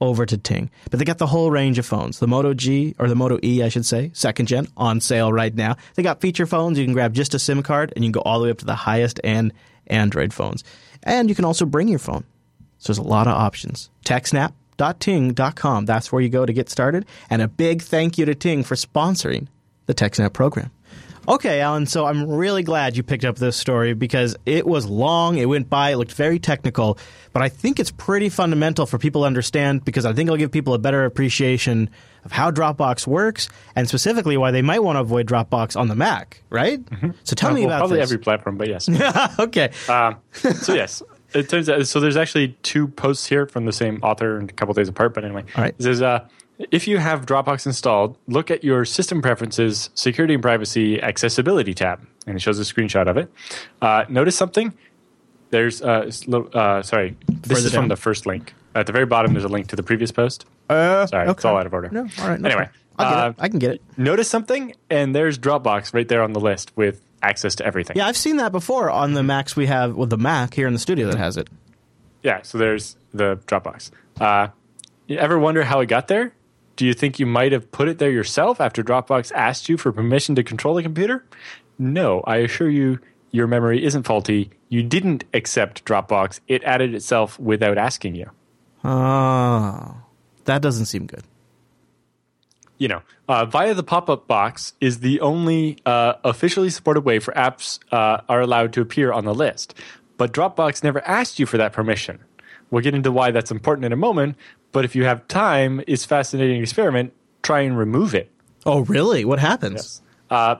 over 0.00 0.26
to 0.26 0.36
Ting. 0.36 0.70
But 0.90 0.98
they 0.98 1.04
got 1.04 1.18
the 1.18 1.26
whole 1.26 1.50
range 1.50 1.78
of 1.78 1.86
phones. 1.86 2.18
The 2.18 2.26
Moto 2.26 2.54
G, 2.54 2.94
or 2.98 3.08
the 3.08 3.14
Moto 3.14 3.38
E, 3.42 3.62
I 3.62 3.68
should 3.68 3.86
say, 3.86 4.10
second 4.12 4.46
gen, 4.46 4.68
on 4.76 5.00
sale 5.00 5.32
right 5.32 5.54
now. 5.54 5.76
They 5.94 6.02
got 6.02 6.20
feature 6.20 6.46
phones. 6.46 6.78
You 6.78 6.84
can 6.84 6.94
grab 6.94 7.14
just 7.14 7.34
a 7.34 7.38
SIM 7.38 7.62
card 7.62 7.92
and 7.94 8.04
you 8.04 8.08
can 8.08 8.20
go 8.20 8.22
all 8.22 8.38
the 8.38 8.44
way 8.44 8.50
up 8.50 8.58
to 8.58 8.66
the 8.66 8.74
highest 8.74 9.20
end 9.24 9.52
Android 9.86 10.32
phones. 10.32 10.64
And 11.02 11.28
you 11.28 11.34
can 11.34 11.44
also 11.44 11.64
bring 11.64 11.88
your 11.88 11.98
phone. 11.98 12.24
So 12.78 12.92
there's 12.92 12.98
a 12.98 13.08
lot 13.08 13.26
of 13.26 13.34
options. 13.34 13.90
TechSnap.ting.com. 14.04 15.86
That's 15.86 16.12
where 16.12 16.22
you 16.22 16.28
go 16.28 16.44
to 16.44 16.52
get 16.52 16.68
started. 16.68 17.06
And 17.30 17.40
a 17.42 17.48
big 17.48 17.82
thank 17.82 18.18
you 18.18 18.26
to 18.26 18.34
Ting 18.34 18.64
for 18.64 18.74
sponsoring 18.74 19.48
the 19.86 19.94
TechSnap 19.94 20.32
program. 20.32 20.70
Okay, 21.28 21.60
Allan, 21.60 21.86
so 21.86 22.06
I'm 22.06 22.30
really 22.30 22.62
glad 22.62 22.96
you 22.96 23.02
picked 23.02 23.24
up 23.24 23.36
this 23.36 23.56
story 23.56 23.94
because 23.94 24.36
it 24.46 24.64
was 24.64 24.86
long, 24.86 25.38
it 25.38 25.46
went 25.46 25.68
by, 25.68 25.90
it 25.90 25.96
looked 25.96 26.12
very 26.12 26.38
technical, 26.38 26.98
but 27.32 27.42
I 27.42 27.48
think 27.48 27.80
it's 27.80 27.90
pretty 27.90 28.28
fundamental 28.28 28.86
for 28.86 28.96
people 28.96 29.22
to 29.22 29.26
understand 29.26 29.84
because 29.84 30.06
I 30.06 30.12
think 30.12 30.28
it'll 30.28 30.36
give 30.36 30.52
people 30.52 30.74
a 30.74 30.78
better 30.78 31.04
appreciation 31.04 31.90
of 32.24 32.30
how 32.30 32.52
Dropbox 32.52 33.08
works 33.08 33.48
and 33.74 33.88
specifically 33.88 34.36
why 34.36 34.52
they 34.52 34.62
might 34.62 34.84
want 34.84 34.96
to 34.96 35.00
avoid 35.00 35.26
Dropbox 35.26 35.78
on 35.78 35.88
the 35.88 35.96
Mac, 35.96 36.42
right? 36.48 36.84
Mm-hmm. 36.84 37.10
So 37.24 37.34
tell 37.34 37.50
uh, 37.50 37.54
me 37.54 37.62
well, 37.62 37.70
about 37.70 37.78
probably 37.78 37.98
this. 37.98 38.10
every 38.10 38.18
platform, 38.18 38.56
but 38.56 38.68
yes. 38.68 38.88
okay. 39.40 39.72
Uh, 39.88 40.14
so 40.32 40.74
yes, 40.74 41.02
it 41.34 41.48
turns 41.48 41.68
out. 41.68 41.86
So 41.88 41.98
there's 41.98 42.16
actually 42.16 42.56
two 42.62 42.86
posts 42.86 43.26
here 43.26 43.46
from 43.46 43.64
the 43.66 43.72
same 43.72 43.98
author 44.02 44.38
and 44.38 44.48
a 44.48 44.52
couple 44.52 44.74
days 44.74 44.88
apart. 44.88 45.14
But 45.14 45.24
anyway, 45.24 45.44
All 45.56 45.64
right. 45.64 45.74
It 45.76 45.82
says, 45.82 46.02
uh, 46.02 46.26
if 46.58 46.88
you 46.88 46.98
have 46.98 47.26
Dropbox 47.26 47.66
installed, 47.66 48.16
look 48.26 48.50
at 48.50 48.64
your 48.64 48.84
system 48.84 49.22
preferences, 49.22 49.90
security 49.94 50.34
and 50.34 50.42
privacy, 50.42 51.00
accessibility 51.02 51.74
tab, 51.74 52.06
and 52.26 52.36
it 52.36 52.40
shows 52.40 52.58
a 52.58 52.62
screenshot 52.62 53.08
of 53.08 53.16
it. 53.16 53.30
Uh, 53.82 54.04
notice 54.08 54.36
something. 54.36 54.72
There's 55.50 55.82
uh, 55.82 56.10
uh 56.54 56.82
sorry, 56.82 57.16
this 57.28 57.58
Further 57.58 57.66
is 57.66 57.72
from 57.72 57.82
down? 57.82 57.88
the 57.88 57.96
first 57.96 58.26
link. 58.26 58.54
At 58.74 58.86
the 58.86 58.92
very 58.92 59.06
bottom, 59.06 59.32
there's 59.32 59.44
a 59.44 59.48
link 59.48 59.68
to 59.68 59.76
the 59.76 59.82
previous 59.82 60.12
post. 60.12 60.44
Uh, 60.68 61.06
Sorry, 61.06 61.30
it's 61.30 61.44
all 61.44 61.56
out 61.56 61.66
of 61.66 61.72
order. 61.72 61.88
No, 61.90 62.08
all 62.20 62.28
right. 62.28 62.40
no 62.40 62.48
Anyway. 62.48 62.68
Uh. 62.98 63.32
I 63.38 63.48
can 63.48 63.58
get 63.58 63.72
it. 63.72 63.82
Notice 63.96 64.28
something, 64.28 64.74
and 64.90 65.14
there's 65.14 65.38
Dropbox 65.38 65.94
right 65.94 66.08
there 66.08 66.22
on 66.22 66.32
the 66.32 66.40
list 66.40 66.72
with 66.76 67.02
access 67.22 67.54
to 67.56 67.66
everything. 67.66 67.96
Yeah, 67.96 68.06
I've 68.06 68.16
seen 68.16 68.38
that 68.38 68.52
before 68.52 68.90
on 68.90 69.12
the 69.14 69.22
Macs 69.22 69.54
we 69.54 69.66
have 69.66 69.96
with 69.96 70.10
the 70.10 70.16
Mac 70.16 70.54
here 70.54 70.66
in 70.66 70.72
the 70.72 70.78
studio 70.78 71.10
that 71.10 71.18
has 71.18 71.36
it. 71.36 71.48
Yeah, 72.22 72.42
so 72.42 72.58
there's 72.58 72.96
the 73.12 73.36
Dropbox. 73.46 73.90
Uh, 74.20 74.48
you 75.06 75.18
ever 75.18 75.38
wonder 75.38 75.62
how 75.62 75.80
it 75.80 75.86
got 75.86 76.08
there? 76.08 76.32
Do 76.76 76.84
you 76.84 76.92
think 76.92 77.18
you 77.18 77.26
might 77.26 77.52
have 77.52 77.70
put 77.72 77.88
it 77.88 77.98
there 77.98 78.10
yourself 78.10 78.60
after 78.60 78.82
Dropbox 78.82 79.32
asked 79.32 79.68
you 79.68 79.76
for 79.76 79.92
permission 79.92 80.34
to 80.34 80.44
control 80.44 80.74
the 80.74 80.82
computer? 80.82 81.24
No, 81.78 82.20
I 82.26 82.36
assure 82.36 82.68
you, 82.68 83.00
your 83.30 83.46
memory 83.46 83.84
isn't 83.84 84.04
faulty. 84.04 84.50
You 84.68 84.82
didn't 84.82 85.24
accept 85.32 85.84
Dropbox. 85.84 86.40
It 86.48 86.62
added 86.64 86.94
itself 86.94 87.38
without 87.38 87.78
asking 87.78 88.14
you. 88.14 88.30
Oh, 88.84 89.96
that 90.44 90.62
doesn't 90.62 90.86
seem 90.86 91.06
good. 91.06 91.24
You 92.78 92.88
know, 92.88 93.02
uh, 93.26 93.46
via 93.46 93.72
the 93.72 93.82
pop-up 93.82 94.26
box 94.26 94.74
is 94.82 95.00
the 95.00 95.20
only 95.20 95.78
uh, 95.86 96.14
officially 96.24 96.68
supported 96.68 97.00
way 97.00 97.18
for 97.18 97.32
apps 97.32 97.78
uh, 97.90 98.20
are 98.28 98.42
allowed 98.42 98.74
to 98.74 98.82
appear 98.82 99.12
on 99.12 99.24
the 99.24 99.34
list. 99.34 99.74
But 100.18 100.32
Dropbox 100.32 100.84
never 100.84 101.00
asked 101.06 101.38
you 101.38 101.46
for 101.46 101.56
that 101.56 101.72
permission. 101.72 102.20
We'll 102.70 102.82
get 102.82 102.94
into 102.94 103.12
why 103.12 103.30
that's 103.30 103.50
important 103.50 103.84
in 103.86 103.92
a 103.92 103.96
moment. 103.96 104.36
But 104.72 104.84
if 104.84 104.94
you 104.94 105.04
have 105.04 105.26
time, 105.28 105.82
it's 105.86 106.04
a 106.04 106.08
fascinating 106.08 106.60
experiment. 106.60 107.12
Try 107.42 107.60
and 107.60 107.78
remove 107.78 108.14
it. 108.14 108.30
Oh, 108.64 108.80
really? 108.80 109.24
What 109.24 109.38
happens? 109.38 110.02
Uh, 110.28 110.56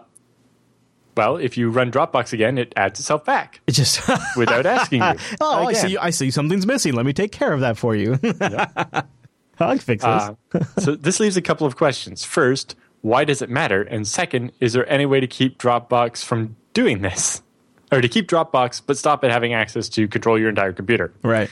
well, 1.17 1.37
if 1.39 1.57
you 1.57 1.71
run 1.71 1.91
Dropbox 1.91 2.33
again, 2.33 2.59
it 2.59 2.73
adds 2.77 3.01
itself 3.01 3.25
back 3.25 3.61
It 3.67 3.73
just 3.73 4.01
without 4.37 4.67
asking 4.67 5.03
you. 5.03 5.15
oh, 5.41 5.67
I 5.67 5.73
see. 5.73 5.97
I 5.97 6.11
see 6.11 6.31
something's 6.31 6.67
missing. 6.67 6.95
Let 6.95 7.07
me 7.07 7.13
take 7.13 7.33
care 7.33 7.53
of 7.53 7.61
that 7.61 7.77
for 7.79 7.97
you. 7.97 8.19
I 8.23 9.05
can 9.59 9.79
fix 9.79 10.05
this. 10.05 10.05
Uh, 10.05 10.35
so 10.79 10.95
this 10.95 11.19
leaves 11.19 11.37
a 11.37 11.43
couple 11.43 11.67
of 11.67 11.77
questions. 11.77 12.25
First, 12.25 12.77
why 13.01 13.25
does 13.25 13.41
it 13.41 13.49
matter? 13.49 13.83
And 13.83 14.07
second, 14.07 14.53
is 14.61 14.75
there 14.75 14.89
any 14.91 15.07
way 15.07 15.21
to 15.21 15.27
keep 15.27 15.59
Dropbox 15.59 16.23
from 16.23 16.57
doing 16.75 17.01
this? 17.01 17.43
Or 17.91 18.01
to 18.01 18.09
keep 18.09 18.29
Dropbox 18.29 18.83
but 18.85 18.99
stop 18.99 19.25
it 19.25 19.31
having 19.31 19.55
access 19.55 19.89
to 19.91 20.09
control 20.09 20.39
your 20.39 20.49
entire 20.49 20.73
computer? 20.73 21.13
right. 21.23 21.49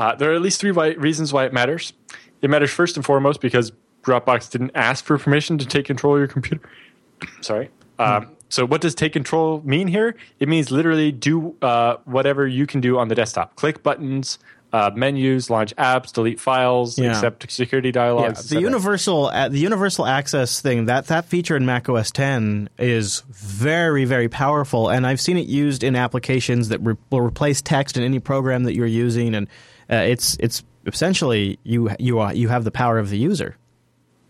Uh, 0.00 0.14
there 0.14 0.30
are 0.30 0.34
at 0.34 0.40
least 0.40 0.58
three 0.60 0.70
why- 0.72 0.92
reasons 0.94 1.30
why 1.30 1.44
it 1.44 1.52
matters. 1.52 1.92
It 2.40 2.48
matters 2.48 2.70
first 2.70 2.96
and 2.96 3.04
foremost 3.04 3.42
because 3.42 3.70
Dropbox 4.02 4.50
didn't 4.50 4.70
ask 4.74 5.04
for 5.04 5.18
permission 5.18 5.58
to 5.58 5.66
take 5.66 5.84
control 5.84 6.14
of 6.14 6.20
your 6.20 6.26
computer. 6.26 6.62
Sorry. 7.42 7.68
Um, 7.98 8.30
so, 8.48 8.64
what 8.64 8.80
does 8.80 8.94
take 8.94 9.12
control 9.12 9.60
mean 9.62 9.88
here? 9.88 10.16
It 10.38 10.48
means 10.48 10.70
literally 10.70 11.12
do 11.12 11.54
uh, 11.60 11.96
whatever 12.06 12.48
you 12.48 12.66
can 12.66 12.80
do 12.80 12.98
on 12.98 13.08
the 13.08 13.14
desktop. 13.14 13.56
Click 13.56 13.82
buttons, 13.82 14.38
uh, 14.72 14.90
menus, 14.94 15.50
launch 15.50 15.76
apps, 15.76 16.12
delete 16.14 16.40
files, 16.40 16.98
Yeah. 16.98 17.10
accept 17.10 17.52
security 17.52 17.92
dialogues. 17.92 18.50
Yeah, 18.50 18.58
the 18.58 18.62
universal 18.62 19.26
uh, 19.26 19.50
the 19.50 19.58
universal 19.58 20.06
access 20.06 20.62
thing 20.62 20.86
that 20.86 21.08
that 21.08 21.26
feature 21.26 21.56
in 21.56 21.66
Mac 21.66 21.90
OS 21.90 22.10
10 22.10 22.70
is 22.78 23.22
very 23.28 24.06
very 24.06 24.30
powerful, 24.30 24.88
and 24.88 25.06
I've 25.06 25.20
seen 25.20 25.36
it 25.36 25.46
used 25.46 25.84
in 25.84 25.94
applications 25.94 26.70
that 26.70 26.80
re- 26.80 26.96
will 27.10 27.20
replace 27.20 27.60
text 27.60 27.98
in 27.98 28.02
any 28.02 28.18
program 28.18 28.64
that 28.64 28.74
you're 28.74 28.86
using, 28.86 29.34
and 29.34 29.46
uh, 29.90 29.96
it's 29.96 30.36
it's 30.40 30.62
essentially 30.86 31.58
you 31.64 31.90
you 31.98 32.18
are, 32.18 32.34
you 32.34 32.48
have 32.48 32.64
the 32.64 32.70
power 32.70 32.98
of 32.98 33.10
the 33.10 33.18
user, 33.18 33.56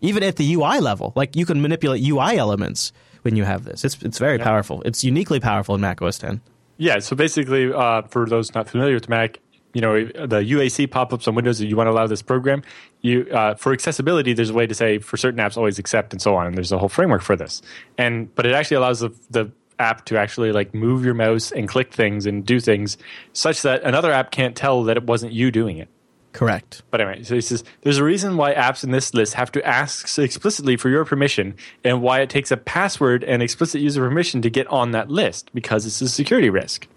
even 0.01 0.23
at 0.23 0.35
the 0.37 0.53
UI 0.53 0.79
level. 0.79 1.13
Like 1.15 1.35
you 1.35 1.45
can 1.45 1.61
manipulate 1.61 2.03
UI 2.03 2.37
elements 2.37 2.91
when 3.21 3.35
you 3.35 3.43
have 3.43 3.65
this. 3.65 3.85
It's 3.85 4.01
it's 4.01 4.17
very 4.17 4.39
powerful. 4.39 4.81
It's 4.83 5.03
uniquely 5.03 5.39
powerful 5.39 5.75
in 5.75 5.81
Mac 5.81 6.01
OS 6.01 6.17
10. 6.17 6.41
Yeah, 6.77 6.99
so 6.99 7.15
basically, 7.15 7.71
uh, 7.71 8.03
for 8.03 8.25
those 8.27 8.55
not 8.55 8.67
familiar 8.67 8.95
with 8.95 9.07
Mac, 9.07 9.37
you 9.73 9.81
know, 9.81 10.03
the 10.03 10.41
UAC 10.41 10.89
pop-ups 10.89 11.27
on 11.27 11.35
Windows 11.35 11.59
that 11.59 11.67
you 11.67 11.75
want 11.75 11.87
to 11.87 11.91
allow 11.91 12.07
this 12.07 12.21
program. 12.21 12.63
You 13.01 13.27
uh, 13.31 13.55
for 13.55 13.71
accessibility, 13.71 14.33
there's 14.33 14.49
a 14.49 14.53
way 14.53 14.67
to 14.67 14.73
say 14.73 14.97
for 14.97 15.17
certain 15.17 15.39
apps 15.39 15.57
always 15.57 15.79
accept 15.79 16.13
and 16.13 16.21
so 16.21 16.35
on, 16.35 16.47
and 16.47 16.55
there's 16.55 16.71
a 16.71 16.77
whole 16.77 16.89
framework 16.89 17.21
for 17.21 17.35
this. 17.35 17.61
And 17.97 18.33
but 18.35 18.45
it 18.45 18.53
actually 18.53 18.77
allows 18.77 18.99
the, 18.99 19.09
the 19.29 19.51
app 19.79 20.05
to 20.05 20.17
actually 20.17 20.51
like 20.51 20.73
move 20.73 21.03
your 21.03 21.13
mouse 21.13 21.51
and 21.51 21.67
click 21.67 21.93
things 21.93 22.25
and 22.25 22.45
do 22.45 22.59
things 22.59 22.97
such 23.33 23.61
that 23.63 23.83
another 23.83 24.11
app 24.11 24.31
can't 24.31 24.55
tell 24.55 24.83
that 24.83 24.97
it 24.97 25.03
wasn't 25.03 25.31
you 25.31 25.51
doing 25.51 25.77
it. 25.77 25.89
Correct. 26.33 26.81
But 26.91 27.01
anyway, 27.01 27.23
so 27.23 27.35
he 27.35 27.41
says 27.41 27.63
there's 27.81 27.97
a 27.97 28.03
reason 28.03 28.37
why 28.37 28.53
apps 28.53 28.83
in 28.83 28.91
this 28.91 29.13
list 29.13 29.33
have 29.33 29.51
to 29.51 29.65
ask 29.67 30.17
explicitly 30.17 30.77
for 30.77 30.89
your 30.89 31.03
permission, 31.03 31.55
and 31.83 32.01
why 32.01 32.21
it 32.21 32.29
takes 32.29 32.51
a 32.51 32.57
password 32.57 33.23
and 33.23 33.43
explicit 33.43 33.81
user 33.81 34.07
permission 34.07 34.41
to 34.41 34.49
get 34.49 34.67
on 34.67 34.91
that 34.91 35.09
list 35.09 35.51
because 35.53 35.85
it's 35.85 36.01
a 36.01 36.07
security 36.07 36.49
risk. 36.49 36.87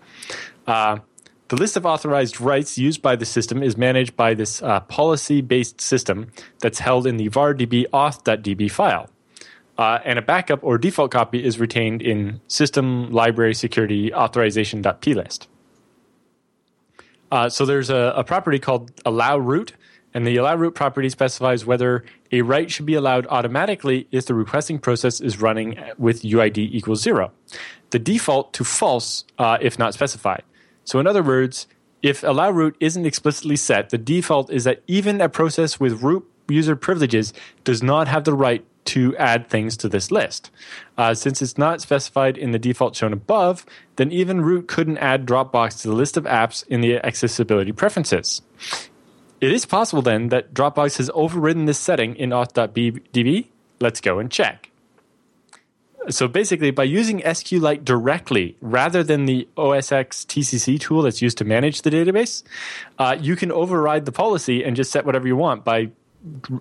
Uh, 0.67 0.99
the 1.49 1.57
list 1.57 1.77
of 1.77 1.85
authorized 1.85 2.41
rights 2.41 2.79
used 2.79 3.03
by 3.03 3.17
the 3.17 3.27
system 3.27 3.63
is 3.63 3.77
managed 3.77 4.17
by 4.17 4.35
this 4.35 4.63
uh, 4.63 4.81
policy-based 4.81 5.81
system 5.81 6.31
that's 6.61 6.79
held 6.79 7.07
in 7.07 7.17
the 7.17 7.29
vardb 7.29 7.87
auth.db 7.93 8.71
file. 8.71 9.11
Uh, 9.77 9.99
and 10.05 10.19
a 10.19 10.23
backup 10.23 10.63
or 10.63 10.79
default 10.79 11.11
copy 11.11 11.45
is 11.45 11.59
retained 11.59 12.01
in 12.01 12.41
system 12.47 13.11
library 13.11 13.55
security 13.55 14.15
authorization.plist. 14.15 15.49
Uh, 17.33 17.49
so 17.49 17.67
there's 17.67 17.91
a, 17.91 18.13
a 18.17 18.23
property 18.23 18.61
called 18.61 18.93
allow 19.05 19.37
root, 19.37 19.73
and 20.13 20.25
the 20.25 20.37
allow 20.37 20.55
root 20.55 20.77
property 20.77 21.09
specifies 21.09 21.67
whether 21.67 22.05
a 22.31 22.43
write 22.43 22.71
should 22.71 22.87
be 22.87 22.95
allowed 22.95 23.27
automatically 23.27 24.07
if 24.13 24.27
the 24.27 24.35
requesting 24.35 24.79
process 24.79 25.21
is 25.21 25.41
running 25.41 25.77
with 25.99 26.23
UID 26.23 26.59
equals 26.59 27.03
zero. 27.03 27.33
The 27.91 27.99
default 27.99 28.53
to 28.55 28.63
false 28.63 29.25
uh, 29.39 29.59
if 29.61 29.79
not 29.79 29.95
specified. 29.95 30.45
So 30.85 31.01
in 31.01 31.09
other 31.09 31.23
words, 31.23 31.67
if 32.03 32.23
allow 32.23 32.51
root 32.51 32.77
isn't 32.79 33.07
explicitly 33.07 33.57
set, 33.57 33.91
the 33.91 33.99
default 33.99 34.53
is 34.53 34.65
that 34.65 34.83
even 34.87 35.21
a 35.21 35.29
process 35.29 35.81
with 35.81 36.03
root 36.03 36.25
user 36.49 36.77
privileges 36.77 37.33
does 37.65 37.83
not 37.83 38.07
have 38.07 38.25
the 38.25 38.35
right 38.35 38.65
to 38.87 39.17
add 39.17 39.49
things 39.49 39.77
to 39.79 39.89
this 39.89 40.11
list. 40.11 40.51
Uh, 40.97 41.15
since 41.15 41.43
it's 41.43 41.59
not 41.59 41.81
specified 41.81 42.37
in 42.37 42.53
the 42.53 42.59
default 42.59 42.97
shown 42.97 43.13
above, 43.13 43.65
then 43.97 44.13
even 44.13 44.41
root 44.41 44.69
couldn't 44.69 44.99
add 44.99 45.27
Dropbox 45.27 45.83
to 45.83 45.89
the 45.89 45.95
list 45.95 46.17
of 46.17 46.25
apps 46.25 46.67
in 46.69 46.81
the 46.81 46.97
accessibility 47.05 47.73
preferences. 47.73 48.43
It 49.41 49.53
is 49.53 49.67
possible 49.67 50.03
then 50.03 50.29
that 50.29 50.55
Dropbox 50.55 50.99
has 50.99 51.11
overridden 51.15 51.67
this 51.67 51.79
setting 51.79 52.15
in 52.17 52.31
auth.db. 52.31 53.49
Let's 53.81 54.01
go 54.01 54.19
and 54.19 54.31
check. 54.31 54.71
So 56.11 56.29
basically, 56.29 56.71
by 56.71 56.85
using 56.85 57.21
SQLite 57.21 57.85
directly 57.85 58.57
rather 58.61 59.03
than 59.03 59.25
the 59.25 59.49
OSX 59.57 60.27
TCC 60.27 60.79
tool 60.79 61.03
that's 61.03 61.23
used 61.23 61.39
to 61.39 61.45
manage 61.45 61.83
the 61.83 61.91
database, 61.91 62.43
uh, 62.99 63.17
you 63.19 63.37
can 63.37 63.51
override 63.51 64.05
the 64.05 64.13
policy 64.13 64.63
and 64.63 64.77
just 64.77 64.91
set 64.91 65.07
whatever 65.07 65.27
you 65.27 65.37
want 65.37 65.65
by 65.65 65.91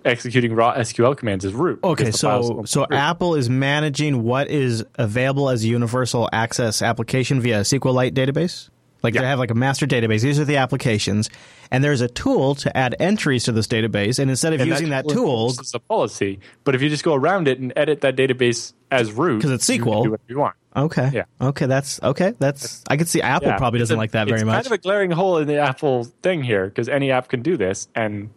executing 0.04 0.54
raw 0.54 0.74
SQL 0.74 1.16
commands 1.16 1.44
as 1.44 1.52
root. 1.54 1.80
Okay, 1.82 2.04
because 2.04 2.20
the 2.20 2.26
file's 2.26 2.46
so 2.48 2.64
so 2.64 2.80
root. 2.82 2.92
Apple 2.92 3.34
is 3.34 3.48
managing 3.48 4.22
what 4.22 4.48
is 4.48 4.84
available 4.96 5.48
as 5.50 5.64
a 5.64 5.68
universal 5.68 6.28
access 6.32 6.82
application 6.82 7.40
via 7.40 7.58
a 7.58 7.62
SQLite 7.62 8.12
database. 8.12 8.70
Like 9.02 9.12
they 9.14 9.20
have 9.20 9.38
like 9.38 9.50
a 9.50 9.54
master 9.54 9.86
database. 9.86 10.22
These 10.22 10.38
are 10.40 10.46
the 10.46 10.56
applications, 10.56 11.28
and 11.70 11.84
there's 11.84 12.00
a 12.00 12.08
tool 12.08 12.54
to 12.56 12.74
add 12.74 12.96
entries 12.98 13.44
to 13.44 13.52
this 13.52 13.66
database. 13.66 14.18
And 14.18 14.30
instead 14.30 14.54
of 14.54 14.60
And 14.62 14.70
using 14.70 14.88
that 14.90 15.06
tool, 15.06 15.50
it's 15.50 15.74
a 15.74 15.78
policy, 15.78 16.40
but 16.64 16.74
if 16.74 16.80
you 16.80 16.88
just 16.88 17.04
go 17.04 17.14
around 17.14 17.46
it 17.46 17.58
and 17.58 17.70
edit 17.76 18.00
that 18.00 18.16
database 18.16 18.72
as 18.90 19.12
root, 19.12 19.36
because 19.38 19.50
it's 19.50 19.68
you 19.68 19.78
can 19.82 19.92
SQL. 19.92 20.04
do 20.04 20.10
whatever 20.12 20.22
you 20.28 20.38
want. 20.38 20.54
okay, 20.74 21.10
Yeah. 21.12 21.24
okay, 21.38 21.66
that's 21.66 22.02
okay. 22.02 22.32
That's 22.38 22.82
I 22.88 22.96
could 22.96 23.08
see 23.08 23.20
Apple 23.20 23.48
Yeah. 23.48 23.58
probably 23.58 23.78
doesn't 23.80 23.94
a- 23.94 23.98
like 23.98 24.12
that 24.12 24.26
very 24.26 24.42
much. 24.42 24.60
it's 24.60 24.68
kind 24.68 24.74
of 24.74 24.80
a 24.80 24.82
glaring 24.82 25.10
hole 25.10 25.36
in 25.36 25.48
the 25.48 25.58
Apple 25.58 26.04
thing 26.22 26.42
here 26.42 26.64
because 26.66 26.88
any 26.88 27.10
app 27.10 27.28
can 27.28 27.42
do 27.42 27.58
this, 27.58 27.88
and 27.94 28.30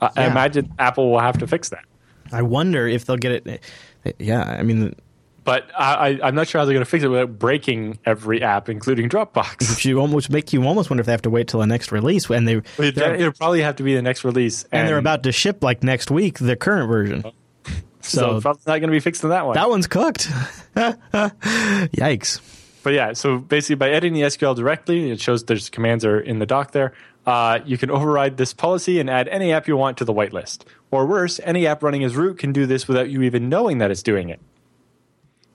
I 0.00 0.10
Yeah. 0.16 0.30
imagine 0.30 0.72
Apple 0.78 1.10
will 1.10 1.20
have 1.20 1.38
to 1.38 1.46
fix 1.46 1.70
that. 1.70 1.84
I 2.32 2.42
wonder 2.42 2.86
if 2.86 3.04
they'll 3.06 3.16
get 3.16 3.46
it. 3.46 3.62
Yeah, 4.18 4.42
I 4.42 4.62
mean, 4.62 4.94
But 5.44 5.70
I, 5.78 6.18
I'm 6.22 6.34
not 6.34 6.48
sure 6.48 6.60
how 6.60 6.64
they're 6.64 6.74
going 6.74 6.84
to 6.84 6.90
fix 6.90 7.04
it 7.04 7.08
without 7.08 7.38
breaking 7.38 7.98
every 8.04 8.42
app, 8.42 8.68
including 8.68 9.08
Dropbox. 9.08 9.62
if 9.62 9.84
you 9.84 10.00
almost 10.00 10.28
make 10.30 10.52
you 10.52 10.62
almost 10.64 10.90
wonder 10.90 11.00
if 11.00 11.06
they 11.06 11.12
have 11.12 11.22
to 11.22 11.30
wait 11.30 11.46
till 11.48 11.60
the 11.60 11.66
next 11.66 11.92
release 11.92 12.28
when 12.28 12.44
they 12.46 12.60
It'll 12.78 13.32
probably 13.32 13.62
have 13.62 13.76
to 13.76 13.82
be 13.84 13.94
the 13.94 14.02
next 14.02 14.24
release, 14.24 14.64
and 14.72 14.88
they're 14.88 14.98
about 14.98 15.22
to 15.22 15.32
ship 15.32 15.62
like 15.62 15.82
next 15.84 16.10
week 16.10 16.38
the 16.38 16.56
current 16.56 16.88
version. 16.88 17.22
Oh. 17.24 17.32
so, 18.00 18.20
so- 18.20 18.40
probably 18.40 18.60
not 18.66 18.78
going 18.78 18.82
to 18.82 18.88
be 18.88 19.00
fixed 19.00 19.22
in 19.24 19.30
that 19.30 19.46
one. 19.46 19.54
That 19.54 19.68
one's 19.70 19.86
cooked. 19.86 20.28
Yikes. 20.76 22.40
But 22.82 22.94
yeah, 22.94 23.12
so 23.14 23.38
basically 23.38 23.74
by 23.76 23.88
editing 23.90 24.14
the 24.14 24.22
SQL 24.22 24.54
directly, 24.54 25.10
it 25.10 25.20
shows 25.20 25.44
there's 25.44 25.70
commands 25.70 26.04
are 26.04 26.20
in 26.20 26.38
the 26.38 26.46
doc 26.46 26.70
there. 26.72 26.92
Uh, 27.26 27.58
you 27.64 27.76
can 27.76 27.90
override 27.90 28.36
this 28.36 28.52
policy 28.54 29.00
and 29.00 29.10
add 29.10 29.26
any 29.28 29.52
app 29.52 29.66
you 29.66 29.76
want 29.76 29.98
to 29.98 30.04
the 30.04 30.14
whitelist. 30.14 30.62
Or 30.92 31.06
worse, 31.06 31.40
any 31.42 31.66
app 31.66 31.82
running 31.82 32.04
as 32.04 32.14
root 32.14 32.38
can 32.38 32.52
do 32.52 32.66
this 32.66 32.86
without 32.86 33.10
you 33.10 33.22
even 33.22 33.48
knowing 33.48 33.78
that 33.78 33.90
it's 33.90 34.02
doing 34.02 34.28
it. 34.28 34.40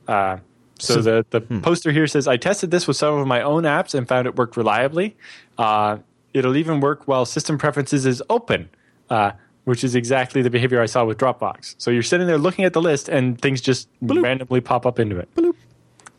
Uh, 0.08 0.38
so, 0.80 0.96
So- 0.96 1.02
the, 1.02 1.26
the 1.30 1.42
poster 1.62 1.92
here 1.92 2.08
says, 2.08 2.28
I 2.28 2.38
tested 2.38 2.72
this 2.72 2.88
with 2.88 2.98
some 2.98 3.18
of 3.18 3.26
my 3.28 3.42
own 3.42 3.64
apps 3.64 3.94
and 3.96 4.08
found 4.08 4.28
it 4.28 4.36
worked 4.36 4.58
reliably. 4.58 5.16
Uh, 5.58 6.00
it'll 6.34 6.58
even 6.58 6.82
work 6.82 7.08
while 7.08 7.26
system 7.26 7.58
preferences 7.58 8.06
is 8.06 8.22
open, 8.30 8.70
uh, 9.10 9.32
which 9.64 9.84
is 9.84 9.96
exactly 9.96 10.42
the 10.42 10.50
behavior 10.50 10.82
I 10.82 10.88
saw 10.88 11.06
with 11.06 11.18
Dropbox. 11.18 11.76
So 11.78 11.92
you're 11.92 12.04
sitting 12.04 12.28
there 12.28 12.38
looking 12.38 12.66
at 12.66 12.74
the 12.74 12.82
list 12.82 13.08
and 13.08 13.40
things 13.40 13.62
just 13.62 13.88
randomly 14.02 14.60
pop 14.60 14.86
up 14.86 15.00
into 15.00 15.18
it. 15.18 15.30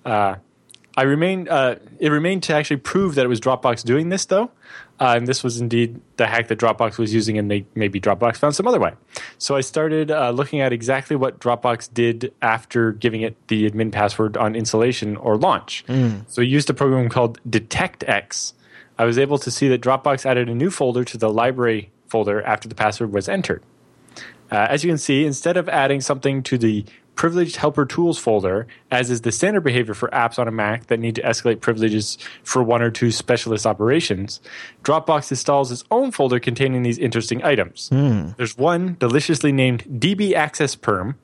Uh, 0.05 0.37
I 0.97 1.03
remain. 1.03 1.49
Uh, 1.49 1.77
it 1.99 2.11
remained 2.11 2.43
to 2.45 2.55
actually 2.55 2.77
prove 2.77 3.15
that 3.15 3.25
it 3.25 3.29
was 3.29 3.41
Dropbox 3.41 3.83
doing 3.83 4.11
this, 4.11 4.27
though, 4.27 4.51
uh, 5.03 5.17
and 5.17 5.27
this 5.27 5.43
was 5.43 5.61
indeed 5.61 6.01
the 6.17 6.29
hack 6.29 6.47
that 6.47 6.61
Dropbox 6.61 6.97
was 6.97 7.13
using, 7.13 7.37
and 7.37 7.51
they 7.51 7.67
maybe 7.75 8.01
Dropbox 8.01 8.37
found 8.37 8.55
some 8.55 8.69
other 8.69 8.79
way. 8.79 8.93
So 9.37 9.57
I 9.57 9.61
started 9.61 10.13
uh, 10.13 10.31
looking 10.31 10.61
at 10.61 10.73
exactly 10.73 11.17
what 11.17 11.41
Dropbox 11.41 11.93
did 11.93 12.33
after 12.41 12.93
giving 12.93 13.23
it 13.23 13.35
the 13.49 13.69
admin 13.69 13.91
password 13.91 14.37
on 14.37 14.55
installation 14.55 15.17
or 15.17 15.37
launch. 15.37 15.85
So 16.29 16.41
I 16.41 16.45
used 16.45 16.71
a 16.71 16.75
program 16.75 17.09
called 17.09 17.41
DetectX. 17.51 18.53
I 18.97 19.05
was 19.05 19.19
able 19.19 19.39
to 19.39 19.51
see 19.51 19.67
that 19.71 19.81
Dropbox 19.81 20.25
added 20.25 20.49
a 20.49 20.55
new 20.55 20.71
folder 20.71 21.03
to 21.03 21.19
the 21.19 21.29
library 21.31 21.91
folder 22.07 22.41
after 22.43 22.69
the 22.69 22.77
password 22.77 23.13
was 23.13 23.29
entered. 23.29 23.65
Uh, 24.53 24.69
as 24.71 24.85
you 24.85 24.91
can 24.91 24.99
see, 24.99 25.25
instead 25.25 25.57
of 25.57 25.69
adding 25.69 26.01
something 26.01 26.45
to 26.45 26.57
the 26.57 26.85
privileged 27.23 27.55
helper 27.55 27.87
tools 27.87 28.19
folder, 28.19 28.67
as 28.91 29.09
is 29.09 29.21
the 29.21 29.31
standard 29.31 29.61
behavior 29.61 29.95
for 29.95 30.09
apps 30.09 30.41
on 30.41 30.49
a 30.49 30.51
Mac 30.51 30.89
that 30.89 30.99
need 30.99 31.15
to 31.15 31.23
escalate 31.23 31.61
privileges 31.61 32.19
for 32.43 32.65
one 32.65 32.83
or 32.83 32.91
two 32.91 33.13
specialist 33.13 33.65
operations, 33.65 34.41
Dropbox 34.83 35.31
installs 35.31 35.71
its 35.71 35.85
own 35.93 36.11
folder 36.11 36.41
containing 36.41 36.83
these 36.83 36.99
interesting 36.99 37.45
items. 37.45 37.91
There's 38.37 38.59
one 38.59 38.97
deliciously 38.99 39.53
named 39.53 39.85
DB 39.85 40.33
Access 40.33 40.75
Perm, 40.75 41.17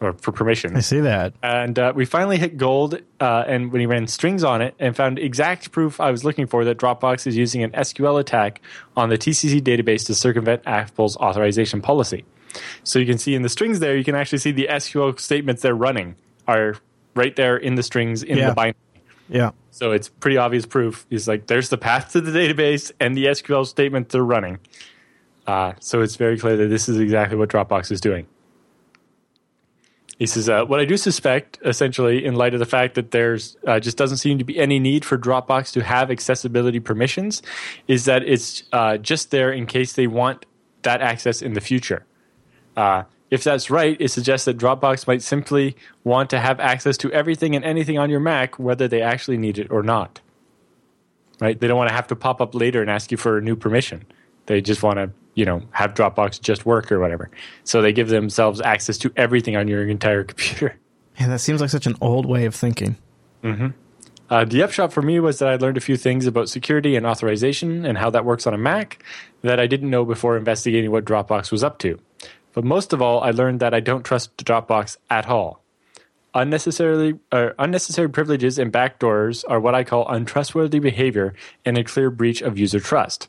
or 0.00 0.14
for 0.14 0.32
permission. 0.32 0.76
I 0.76 0.80
see 0.80 0.98
that. 1.02 1.34
And 1.40 1.78
uh, 1.78 1.92
we 1.94 2.04
finally 2.04 2.38
hit 2.38 2.56
gold, 2.56 3.00
uh, 3.20 3.44
and 3.46 3.70
when 3.70 3.78
he 3.78 3.86
ran 3.86 4.08
strings 4.08 4.42
on 4.42 4.60
it, 4.60 4.74
and 4.80 4.96
found 4.96 5.20
exact 5.20 5.70
proof 5.70 6.00
I 6.00 6.10
was 6.10 6.24
looking 6.24 6.48
for 6.48 6.64
that 6.64 6.78
Dropbox 6.78 7.28
is 7.28 7.36
using 7.36 7.62
an 7.62 7.70
SQL 7.70 8.18
attack 8.18 8.60
on 8.96 9.08
the 9.08 9.16
TCC 9.16 9.60
database 9.60 10.04
to 10.06 10.16
circumvent 10.16 10.62
Apple's 10.66 11.16
authorization 11.16 11.80
policy. 11.80 12.24
So 12.84 12.98
you 12.98 13.06
can 13.06 13.18
see 13.18 13.34
in 13.34 13.42
the 13.42 13.48
strings 13.48 13.80
there, 13.80 13.96
you 13.96 14.04
can 14.04 14.14
actually 14.14 14.38
see 14.38 14.52
the 14.52 14.68
SQL 14.70 15.18
statements 15.18 15.62
they're 15.62 15.74
running 15.74 16.16
are 16.46 16.76
right 17.14 17.34
there 17.36 17.56
in 17.56 17.74
the 17.74 17.82
strings 17.82 18.22
in 18.22 18.38
Yeah. 18.38 18.48
the 18.50 18.54
binary. 18.54 18.74
Yeah. 19.28 19.50
So 19.70 19.92
it's 19.92 20.08
pretty 20.08 20.36
obvious 20.38 20.64
proof. 20.66 21.06
It's 21.10 21.28
like 21.28 21.46
there's 21.46 21.68
the 21.68 21.78
path 21.78 22.12
to 22.12 22.20
the 22.20 22.30
database 22.30 22.90
and 22.98 23.16
the 23.16 23.26
SQL 23.26 23.66
statement 23.66 24.08
they're 24.08 24.22
running. 24.24 24.58
Uh, 25.46 25.72
so 25.80 26.00
it's 26.02 26.16
very 26.16 26.38
clear 26.38 26.56
that 26.56 26.66
this 26.68 26.88
is 26.88 26.98
exactly 26.98 27.36
what 27.36 27.48
Dropbox 27.48 27.90
is 27.92 28.00
doing. 28.00 28.26
He 30.18 30.26
says, 30.26 30.48
uh, 30.48 30.64
"What 30.64 30.80
I 30.80 30.84
do 30.84 30.96
suspect, 30.96 31.58
essentially, 31.64 32.24
in 32.24 32.34
light 32.34 32.52
of 32.52 32.58
the 32.58 32.66
fact 32.66 32.96
that 32.96 33.12
there's 33.12 33.56
uh, 33.66 33.78
just 33.78 33.96
doesn't 33.96 34.16
seem 34.16 34.38
to 34.38 34.44
be 34.44 34.58
any 34.58 34.80
need 34.80 35.04
for 35.04 35.16
Dropbox 35.16 35.72
to 35.74 35.82
have 35.84 36.10
accessibility 36.10 36.80
permissions, 36.80 37.40
is 37.86 38.04
that 38.06 38.24
it's 38.24 38.64
uh, 38.72 38.96
just 38.96 39.30
there 39.30 39.52
in 39.52 39.66
case 39.66 39.92
they 39.92 40.08
want 40.08 40.44
that 40.82 41.00
access 41.02 41.40
in 41.40 41.52
the 41.52 41.60
future. 41.60 42.04
Uh, 42.78 43.02
if 43.28 43.42
that's 43.42 43.70
right, 43.70 43.96
it 44.00 44.08
suggests 44.08 44.44
that 44.44 44.56
Dropbox 44.56 45.08
might 45.08 45.20
simply 45.20 45.76
want 46.04 46.30
to 46.30 46.38
have 46.38 46.60
access 46.60 46.96
to 46.98 47.12
everything 47.12 47.56
and 47.56 47.64
anything 47.64 47.98
on 47.98 48.08
your 48.08 48.20
Mac, 48.20 48.56
whether 48.58 48.86
they 48.86 49.02
actually 49.02 49.36
need 49.36 49.58
it 49.58 49.68
or 49.68 49.82
not. 49.82 50.20
Right? 51.40 51.58
They 51.58 51.66
don't 51.66 51.76
want 51.76 51.88
to 51.88 51.94
have 51.94 52.06
to 52.06 52.16
pop 52.16 52.40
up 52.40 52.54
later 52.54 52.80
and 52.80 52.88
ask 52.88 53.10
you 53.10 53.16
for 53.16 53.36
a 53.36 53.42
new 53.42 53.56
permission. 53.56 54.06
They 54.46 54.60
just 54.60 54.84
want 54.84 54.98
to, 54.98 55.10
you 55.34 55.44
know, 55.44 55.62
have 55.72 55.92
Dropbox 55.94 56.40
just 56.40 56.64
work 56.64 56.92
or 56.92 57.00
whatever. 57.00 57.30
So 57.64 57.82
they 57.82 57.92
give 57.92 58.08
themselves 58.08 58.60
access 58.60 58.96
to 58.98 59.12
everything 59.16 59.56
on 59.56 59.66
your 59.66 59.86
entire 59.86 60.22
computer. 60.32 60.76
Yeah, 61.18 61.26
that 61.26 61.40
seems 61.40 61.60
like 61.60 61.70
such 61.70 61.86
an 61.86 61.96
old 62.00 62.26
way 62.26 62.44
of 62.44 62.54
thinking. 62.54 62.96
Uh, 64.30 64.44
the 64.44 64.62
upshot 64.62 64.92
for 64.92 65.02
me 65.02 65.18
was 65.18 65.40
that 65.40 65.48
I 65.48 65.56
learned 65.56 65.78
a 65.78 65.80
few 65.80 65.96
things 65.96 66.26
about 66.26 66.48
security 66.48 66.94
and 66.94 67.04
authorization 67.04 67.84
and 67.84 67.98
how 67.98 68.10
that 68.10 68.24
works 68.24 68.46
on 68.46 68.54
a 68.54 68.58
Mac 68.58 69.02
that 69.42 69.58
I 69.58 69.66
didn't 69.66 69.90
know 69.90 70.04
before 70.04 70.36
investigating 70.36 70.90
what 70.92 71.04
Dropbox 71.04 71.50
was 71.50 71.64
up 71.64 71.78
to. 71.80 71.98
But 72.58 72.64
most 72.64 72.92
of 72.92 73.00
all, 73.00 73.20
I 73.20 73.30
learned 73.30 73.60
that 73.60 73.72
I 73.72 73.78
don't 73.78 74.02
trust 74.02 74.36
Dropbox 74.38 74.96
at 75.08 75.28
all. 75.28 75.62
Unnecessarily, 76.34 77.16
uh, 77.30 77.50
unnecessary 77.56 78.10
privileges 78.10 78.58
and 78.58 78.72
backdoors 78.72 79.44
are 79.48 79.60
what 79.60 79.76
I 79.76 79.84
call 79.84 80.08
untrustworthy 80.08 80.80
behavior 80.80 81.34
and 81.64 81.78
a 81.78 81.84
clear 81.84 82.10
breach 82.10 82.42
of 82.42 82.58
user 82.58 82.80
trust. 82.80 83.28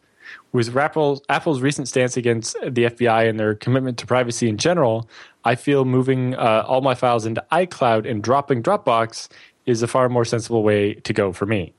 With 0.52 0.76
Apple's, 0.76 1.22
Apple's 1.30 1.62
recent 1.62 1.88
stance 1.88 2.18
against 2.18 2.56
the 2.64 2.86
FBI 2.86 3.30
and 3.30 3.40
their 3.40 3.54
commitment 3.54 4.00
to 4.00 4.08
privacy 4.08 4.50
in 4.50 4.58
general, 4.58 5.08
I 5.46 5.54
feel 5.54 5.86
moving 5.86 6.34
uh, 6.34 6.64
all 6.66 6.82
my 6.82 6.96
files 6.96 7.28
into 7.28 7.46
iCloud 7.52 8.10
and 8.10 8.24
dropping 8.24 8.64
Dropbox 8.64 9.28
is 9.68 9.84
a 9.84 9.88
far 9.88 10.10
more 10.10 10.26
sensible 10.26 10.64
way 10.64 10.96
to 10.96 11.14
go 11.14 11.34
for 11.34 11.46
me. 11.46 11.74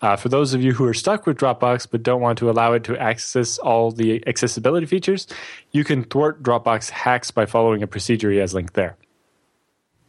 Uh, 0.00 0.16
for 0.16 0.28
those 0.28 0.54
of 0.54 0.62
you 0.62 0.72
who 0.72 0.84
are 0.84 0.94
stuck 0.94 1.26
with 1.26 1.38
Dropbox 1.38 1.88
but 1.90 2.02
don't 2.02 2.20
want 2.20 2.38
to 2.38 2.50
allow 2.50 2.72
it 2.72 2.84
to 2.84 2.96
access 2.96 3.58
all 3.58 3.90
the 3.90 4.22
accessibility 4.28 4.86
features, 4.86 5.26
you 5.72 5.84
can 5.84 6.04
thwart 6.04 6.42
Dropbox 6.42 6.90
hacks 6.90 7.30
by 7.30 7.46
following 7.46 7.82
a 7.82 7.86
procedure 7.86 8.30
he 8.30 8.38
has 8.38 8.54
linked 8.54 8.74
there. 8.74 8.96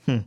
Hmm. 0.05 0.19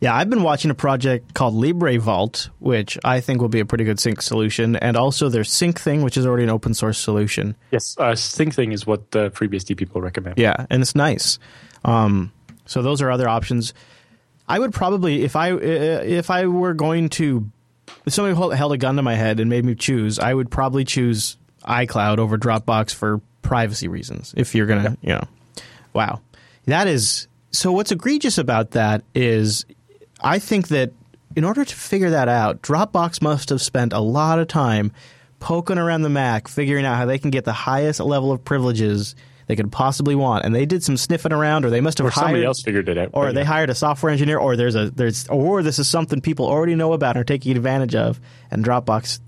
Yeah, 0.00 0.14
I've 0.14 0.30
been 0.30 0.42
watching 0.44 0.70
a 0.70 0.74
project 0.74 1.34
called 1.34 1.54
Librevault, 1.54 2.50
which 2.60 2.98
I 3.04 3.20
think 3.20 3.40
will 3.40 3.48
be 3.48 3.60
a 3.60 3.66
pretty 3.66 3.84
good 3.84 3.98
sync 3.98 4.22
solution, 4.22 4.76
and 4.76 4.96
also 4.96 5.28
their 5.28 5.42
Syncthing, 5.42 6.04
which 6.04 6.16
is 6.16 6.24
already 6.24 6.44
an 6.44 6.50
open 6.50 6.72
source 6.74 6.98
solution. 6.98 7.56
Yes, 7.72 7.96
uh, 7.98 8.12
Syncthing 8.12 8.72
is 8.72 8.86
what 8.86 9.10
the 9.10 9.30
FreeBSD 9.30 9.76
people 9.76 10.00
recommend. 10.00 10.38
Yeah, 10.38 10.66
and 10.70 10.82
it's 10.82 10.94
nice. 10.94 11.40
Um, 11.84 12.32
so 12.64 12.82
those 12.82 13.02
are 13.02 13.10
other 13.10 13.28
options. 13.28 13.74
I 14.48 14.58
would 14.58 14.72
probably, 14.72 15.24
if 15.24 15.34
I 15.34 15.52
if 15.52 16.30
I 16.30 16.46
were 16.46 16.74
going 16.74 17.08
to, 17.10 17.50
if 18.06 18.12
somebody 18.12 18.36
held- 18.36 18.54
held 18.54 18.72
a 18.72 18.78
gun 18.78 18.96
to 18.96 19.02
my 19.02 19.14
head 19.14 19.40
and 19.40 19.50
made 19.50 19.64
me 19.64 19.74
choose, 19.74 20.18
I 20.18 20.32
would 20.32 20.50
probably 20.50 20.84
choose 20.84 21.36
iCloud 21.64 22.18
over 22.18 22.38
Dropbox 22.38 22.94
for 22.94 23.20
privacy 23.42 23.88
reasons. 23.88 24.34
If 24.36 24.54
you're 24.54 24.66
gonna, 24.66 24.96
you 25.02 25.10
know, 25.10 25.24
wow, 25.92 26.20
that 26.66 26.86
is. 26.86 27.26
So 27.50 27.72
what's 27.72 27.90
egregious 27.92 28.38
about 28.38 28.72
that 28.72 29.02
is, 29.14 29.64
I 30.22 30.38
think 30.38 30.68
that 30.68 30.92
in 31.36 31.44
order 31.44 31.64
to 31.64 31.74
figure 31.74 32.10
that 32.10 32.28
out, 32.28 32.62
Dropbox 32.62 33.22
must 33.22 33.48
have 33.50 33.62
spent 33.62 33.92
a 33.92 34.00
lot 34.00 34.38
of 34.38 34.48
time 34.48 34.92
poking 35.40 35.78
around 35.78 36.02
the 36.02 36.08
Mac, 36.08 36.48
figuring 36.48 36.84
out 36.84 36.96
how 36.96 37.06
they 37.06 37.18
can 37.18 37.30
get 37.30 37.44
the 37.44 37.52
highest 37.52 38.00
level 38.00 38.32
of 38.32 38.44
privileges 38.44 39.14
they 39.48 39.56
could 39.56 39.72
possibly 39.72 40.14
want. 40.14 40.44
And 40.44 40.54
they 40.54 40.64
did 40.66 40.84
some 40.84 40.96
sniffing 40.96 41.32
around, 41.32 41.64
or 41.64 41.70
they 41.70 41.80
must 41.80 41.98
have 41.98 42.06
Or 42.06 42.10
somebody 42.12 42.44
else 42.44 42.62
figured 42.62 42.88
it 42.88 42.96
out. 42.96 43.10
or 43.14 43.32
they 43.32 43.44
hired 43.44 43.70
a 43.70 43.74
software 43.74 44.12
engineer, 44.12 44.38
or 44.38 44.54
there's 44.56 44.76
a 44.76 44.90
there's 44.90 45.26
or 45.28 45.62
this 45.64 45.78
is 45.80 45.88
something 45.88 46.20
people 46.20 46.46
already 46.46 46.76
know 46.76 46.92
about 46.92 47.16
and 47.16 47.22
are 47.22 47.24
taking 47.24 47.56
advantage 47.56 47.94
of, 47.96 48.20
and 48.50 48.64
Dropbox 48.64 49.18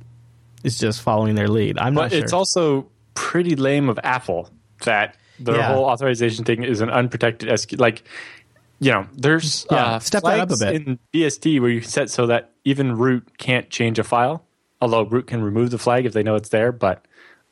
is 0.63 0.79
just 0.79 1.03
following 1.03 1.35
their 1.35 1.49
lead. 1.49 1.79
I'm 1.79 1.95
But 1.95 2.01
not 2.03 2.11
sure. 2.13 2.21
But 2.21 2.25
it's 2.25 2.33
also 2.33 2.87
pretty 3.15 3.57
lame 3.57 3.89
of 3.89 3.99
Apple 4.05 4.49
that 4.85 5.17
the 5.41 5.55
Yeah. 5.55 5.75
whole 5.75 5.85
authorization 5.87 6.45
thing 6.45 6.63
is 6.63 6.81
an 6.83 6.91
unprotected 6.91 7.49
SQ. 7.49 7.79
Like, 7.81 8.03
you 8.79 8.91
know, 8.93 9.07
there's 9.17 9.67
Yeah, 9.71 9.85
uh, 9.87 9.99
step 10.01 10.23
that 10.25 10.39
up 10.39 10.51
a 10.51 10.57
bit. 10.59 10.75
in 10.75 10.99
BSD 11.13 11.61
where 11.61 11.71
you 11.71 11.81
set 11.81 12.11
so 12.11 12.27
that 12.27 12.51
even 12.65 12.97
root 12.99 13.27
can't 13.39 13.71
change 13.71 13.99
a 13.99 14.05
file. 14.05 14.45
Although 14.83 15.03
root 15.03 15.27
can 15.27 15.43
remove 15.43 15.71
the 15.71 15.79
flag 15.79 16.05
if 16.05 16.13
they 16.13 16.23
know 16.23 16.35
it's 16.35 16.51
there, 16.51 16.73
but 16.73 17.05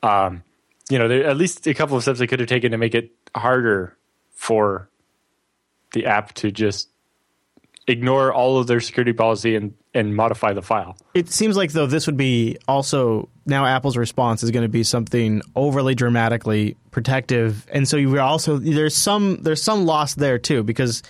um, 0.02 0.42
you 0.90 0.98
know, 0.98 1.08
there 1.08 1.26
at 1.26 1.36
least 1.36 1.66
a 1.66 1.74
couple 1.74 1.96
of 1.96 2.02
steps 2.02 2.18
they 2.18 2.26
could 2.26 2.40
have 2.40 2.48
taken 2.48 2.72
to 2.72 2.78
make 2.78 2.94
it 2.94 3.12
harder 3.34 3.96
for 4.32 4.88
the 5.92 6.06
app 6.06 6.32
to 6.34 6.50
just 6.50 6.88
ignore 7.86 8.32
all 8.32 8.58
of 8.58 8.66
their 8.66 8.80
security 8.80 9.12
policy 9.12 9.56
and 9.56 9.74
and 9.94 10.14
modify 10.14 10.52
the 10.52 10.62
file. 10.62 10.96
it 11.14 11.30
seems 11.30 11.56
like 11.56 11.72
though 11.72 11.86
this 11.86 12.06
would 12.06 12.16
be 12.16 12.56
also 12.68 13.28
now 13.46 13.64
Apple's 13.64 13.96
response 13.96 14.42
is 14.42 14.50
going 14.50 14.62
to 14.62 14.68
be 14.68 14.84
something 14.84 15.40
overly 15.56 15.94
dramatically 15.94 16.76
protective, 16.90 17.66
and 17.72 17.88
so 17.88 17.96
you 17.96 18.20
also 18.20 18.58
there's 18.58 18.94
some 18.94 19.38
there's 19.42 19.62
some 19.62 19.86
loss 19.86 20.14
there 20.14 20.38
too 20.38 20.62
because 20.62 21.02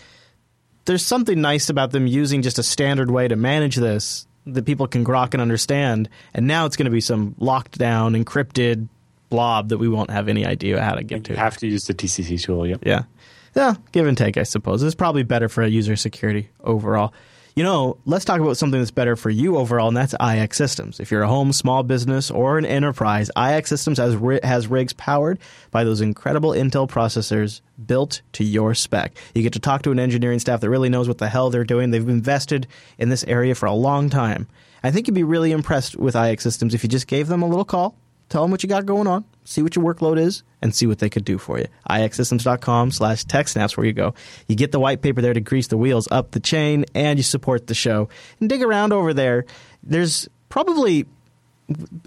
there's 0.85 1.05
something 1.05 1.41
nice 1.41 1.69
about 1.69 1.91
them 1.91 2.07
using 2.07 2.41
just 2.41 2.59
a 2.59 2.63
standard 2.63 3.11
way 3.11 3.29
to 3.29 3.37
manage 3.37 3.77
this 3.77 4.27
that 4.47 4.65
people 4.65 4.87
can 4.87 5.05
grok 5.05 5.35
and 5.35 5.43
understand, 5.43 6.09
and 6.33 6.47
now 6.47 6.65
it's 6.65 6.77
going 6.77 6.87
to 6.87 6.91
be 6.91 7.01
some 7.01 7.35
locked 7.39 7.77
down, 7.77 8.15
encrypted 8.15 8.89
blob 9.29 9.69
that 9.69 9.79
we 9.79 9.89
won't 9.89 10.11
have 10.11 10.29
any 10.29 10.47
idea 10.47 10.83
how 10.83 10.95
to 10.95 11.03
get 11.03 11.25
to. 11.25 11.33
You 11.33 11.39
have 11.39 11.57
to 11.59 11.67
use 11.67 11.85
the 11.85 11.95
TCC 11.95 12.41
tool. 12.43 12.67
Yep. 12.67 12.83
Yeah. 12.85 13.05
Yeah, 13.55 13.75
give 13.93 14.07
and 14.07 14.17
take, 14.17 14.37
I 14.37 14.43
suppose. 14.45 14.83
It's 14.83 14.95
probably 14.95 15.23
better 15.23 15.49
for 15.49 15.65
user 15.67 15.97
security 15.97 16.51
overall. 16.63 17.13
You 17.57 17.65
know, 17.65 17.99
let's 18.05 18.25
talk 18.25 18.41
about 18.41 18.57
something 18.57 18.79
that's 18.79 18.93
better 18.93 19.17
for 19.17 19.31
you 19.31 19.57
overall, 19.57 19.89
and 19.89 19.97
that's 19.97 20.15
IX 20.21 20.57
Systems. 20.57 21.01
If 21.01 21.11
you're 21.11 21.25
a 21.25 21.29
home, 21.29 21.53
small 21.53 21.83
business, 21.83 22.31
or 22.31 22.57
an 22.57 22.65
enterprise, 22.65 23.33
IX 23.37 23.69
Systems 23.69 23.99
has, 23.99 24.17
has 24.45 24.69
rigs 24.69 24.93
powered 24.93 25.41
by 25.73 25.83
those 25.83 26.01
incredible 26.01 26.51
Intel 26.51 26.89
processors 26.89 27.61
built 27.85 28.23
to 28.35 28.45
your 28.45 28.75
spec. 28.75 29.17
You 29.35 29.43
get 29.43 29.55
to 29.55 29.59
talk 29.59 29.83
to 29.83 29.91
an 29.91 29.99
engineering 29.99 30.39
staff 30.39 30.61
that 30.61 30.71
really 30.71 30.89
knows 30.89 31.09
what 31.09 31.19
the 31.19 31.29
hell 31.29 31.51
they're 31.51 31.65
doing. 31.65 31.91
They've 31.91 32.09
invested 32.09 32.69
in 32.97 33.09
this 33.09 33.25
area 33.25 33.57
for 33.57 33.67
a 33.67 33.73
long 33.73 34.09
time. 34.09 34.47
I 34.85 34.93
think 34.93 35.09
you'd 35.09 35.15
be 35.15 35.25
really 35.25 35.51
impressed 35.51 35.97
with 35.97 36.15
IX 36.15 36.41
Systems 36.41 36.75
if 36.75 36.85
you 36.85 36.89
just 36.89 37.09
gave 37.09 37.27
them 37.27 37.43
a 37.43 37.49
little 37.49 37.65
call, 37.65 37.97
tell 38.29 38.43
them 38.43 38.51
what 38.51 38.63
you 38.63 38.69
got 38.69 38.87
going 38.87 39.07
on, 39.07 39.25
see 39.45 39.63
what 39.63 39.77
your 39.77 39.85
workload 39.85 40.19
is, 40.19 40.43
and 40.63 40.75
see 40.75 40.87
what 40.87 40.99
they 40.99 41.09
could 41.09 41.25
do 41.25 41.39
for 41.39 41.59
you. 41.59 41.67
ixsystems.com 41.89 42.91
slash 42.91 43.25
techsnaps 43.25 43.77
where 43.77 43.87
you 43.87 43.93
go. 43.93 44.15
You 44.47 44.57
get 44.57 44.73
the 44.73 44.81
white 44.81 45.03
paper 45.03 45.21
there 45.21 45.35
to 45.35 45.41
grease 45.41 45.69
the 45.69 45.77
wheels 45.77 46.09
up 46.11 46.33
the 46.33 46.41
chain, 46.41 46.85
and 46.95 47.19
you 47.19 47.23
support 47.23 47.67
the 47.67 47.75
show. 47.75 48.09
And 48.41 48.49
dig 48.49 48.63
around 48.63 48.93
over 48.93 49.15
there. 49.15 49.45
There's 49.83 50.29
probably, 50.49 51.07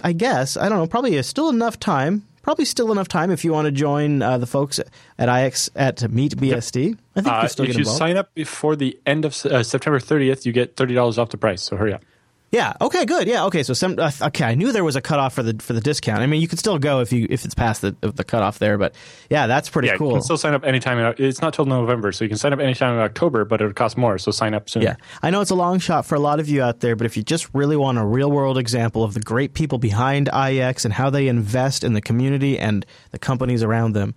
I 0.03 0.13
guess, 0.13 0.57
I 0.57 0.69
don't 0.69 0.77
know, 0.77 0.87
probably 0.87 1.21
still 1.23 1.49
enough 1.49 1.79
time 1.79 2.25
probably 2.41 2.65
still 2.65 2.91
enough 2.91 3.07
time 3.07 3.31
if 3.31 3.43
you 3.43 3.51
want 3.53 3.65
to 3.65 3.71
join 3.71 4.21
uh, 4.21 4.37
the 4.37 4.47
folks 4.47 4.79
at 5.17 5.29
IX 5.29 5.69
at 5.75 5.97
MeetBSD. 5.97 6.89
Yep. 6.89 6.97
I 7.15 7.21
think 7.21 7.33
uh, 7.35 7.39
you 7.43 7.47
still 7.49 7.65
if 7.65 7.73
you 7.73 7.79
involved. 7.79 7.97
sign 7.99 8.17
up 8.17 8.33
before 8.33 8.75
the 8.75 8.99
end 9.05 9.25
of 9.25 9.33
uh, 9.45 9.63
September 9.63 9.99
30th, 9.99 10.45
you 10.45 10.51
get 10.51 10.75
thirty 10.75 10.93
dollars 10.93 11.17
off 11.17 11.29
the 11.29 11.37
price. 11.37 11.61
So 11.61 11.75
hurry 11.75 11.93
up. 11.93 12.03
Yeah. 12.51 12.73
Okay. 12.81 13.05
Good. 13.05 13.27
Yeah. 13.27 13.45
Okay. 13.45 13.63
So 13.63 13.73
some. 13.73 13.97
Uh, 13.97 14.11
okay. 14.21 14.43
I 14.43 14.55
knew 14.55 14.73
there 14.73 14.83
was 14.83 14.97
a 14.97 15.01
cutoff 15.01 15.33
for 15.33 15.41
the 15.41 15.55
for 15.63 15.71
the 15.71 15.79
discount. 15.79 16.19
I 16.19 16.25
mean, 16.25 16.41
you 16.41 16.49
could 16.49 16.59
still 16.59 16.77
go 16.77 16.99
if 16.99 17.13
you 17.13 17.25
if 17.29 17.45
it's 17.45 17.55
past 17.55 17.81
the 17.81 17.95
the 18.01 18.25
cutoff 18.25 18.59
there. 18.59 18.77
But 18.77 18.93
yeah, 19.29 19.47
that's 19.47 19.69
pretty 19.69 19.87
yeah, 19.87 19.95
cool. 19.95 20.09
You 20.09 20.13
can 20.15 20.23
still 20.23 20.37
sign 20.37 20.53
up 20.53 20.65
anytime. 20.65 21.15
It's 21.17 21.41
not 21.41 21.53
till 21.53 21.65
November, 21.65 22.11
so 22.11 22.25
you 22.25 22.29
can 22.29 22.37
sign 22.37 22.51
up 22.51 22.59
anytime 22.59 22.95
in 22.95 22.99
October, 22.99 23.45
but 23.45 23.61
it 23.61 23.65
would 23.65 23.77
cost 23.77 23.97
more. 23.97 24.17
So 24.17 24.31
sign 24.31 24.53
up 24.53 24.69
soon. 24.69 24.83
Yeah. 24.83 24.97
I 25.21 25.29
know 25.29 25.39
it's 25.39 25.51
a 25.51 25.55
long 25.55 25.79
shot 25.79 26.05
for 26.05 26.15
a 26.15 26.19
lot 26.19 26.41
of 26.41 26.49
you 26.49 26.61
out 26.61 26.81
there, 26.81 26.97
but 26.97 27.05
if 27.05 27.15
you 27.15 27.23
just 27.23 27.49
really 27.53 27.77
want 27.77 27.97
a 27.97 28.05
real 28.05 28.29
world 28.29 28.57
example 28.57 29.05
of 29.05 29.13
the 29.13 29.21
great 29.21 29.53
people 29.53 29.77
behind 29.77 30.27
IX 30.27 30.83
and 30.83 30.93
how 30.93 31.09
they 31.09 31.29
invest 31.29 31.85
in 31.85 31.93
the 31.93 32.01
community 32.01 32.59
and 32.59 32.85
the 33.11 33.19
companies 33.19 33.63
around 33.63 33.93
them, 33.93 34.13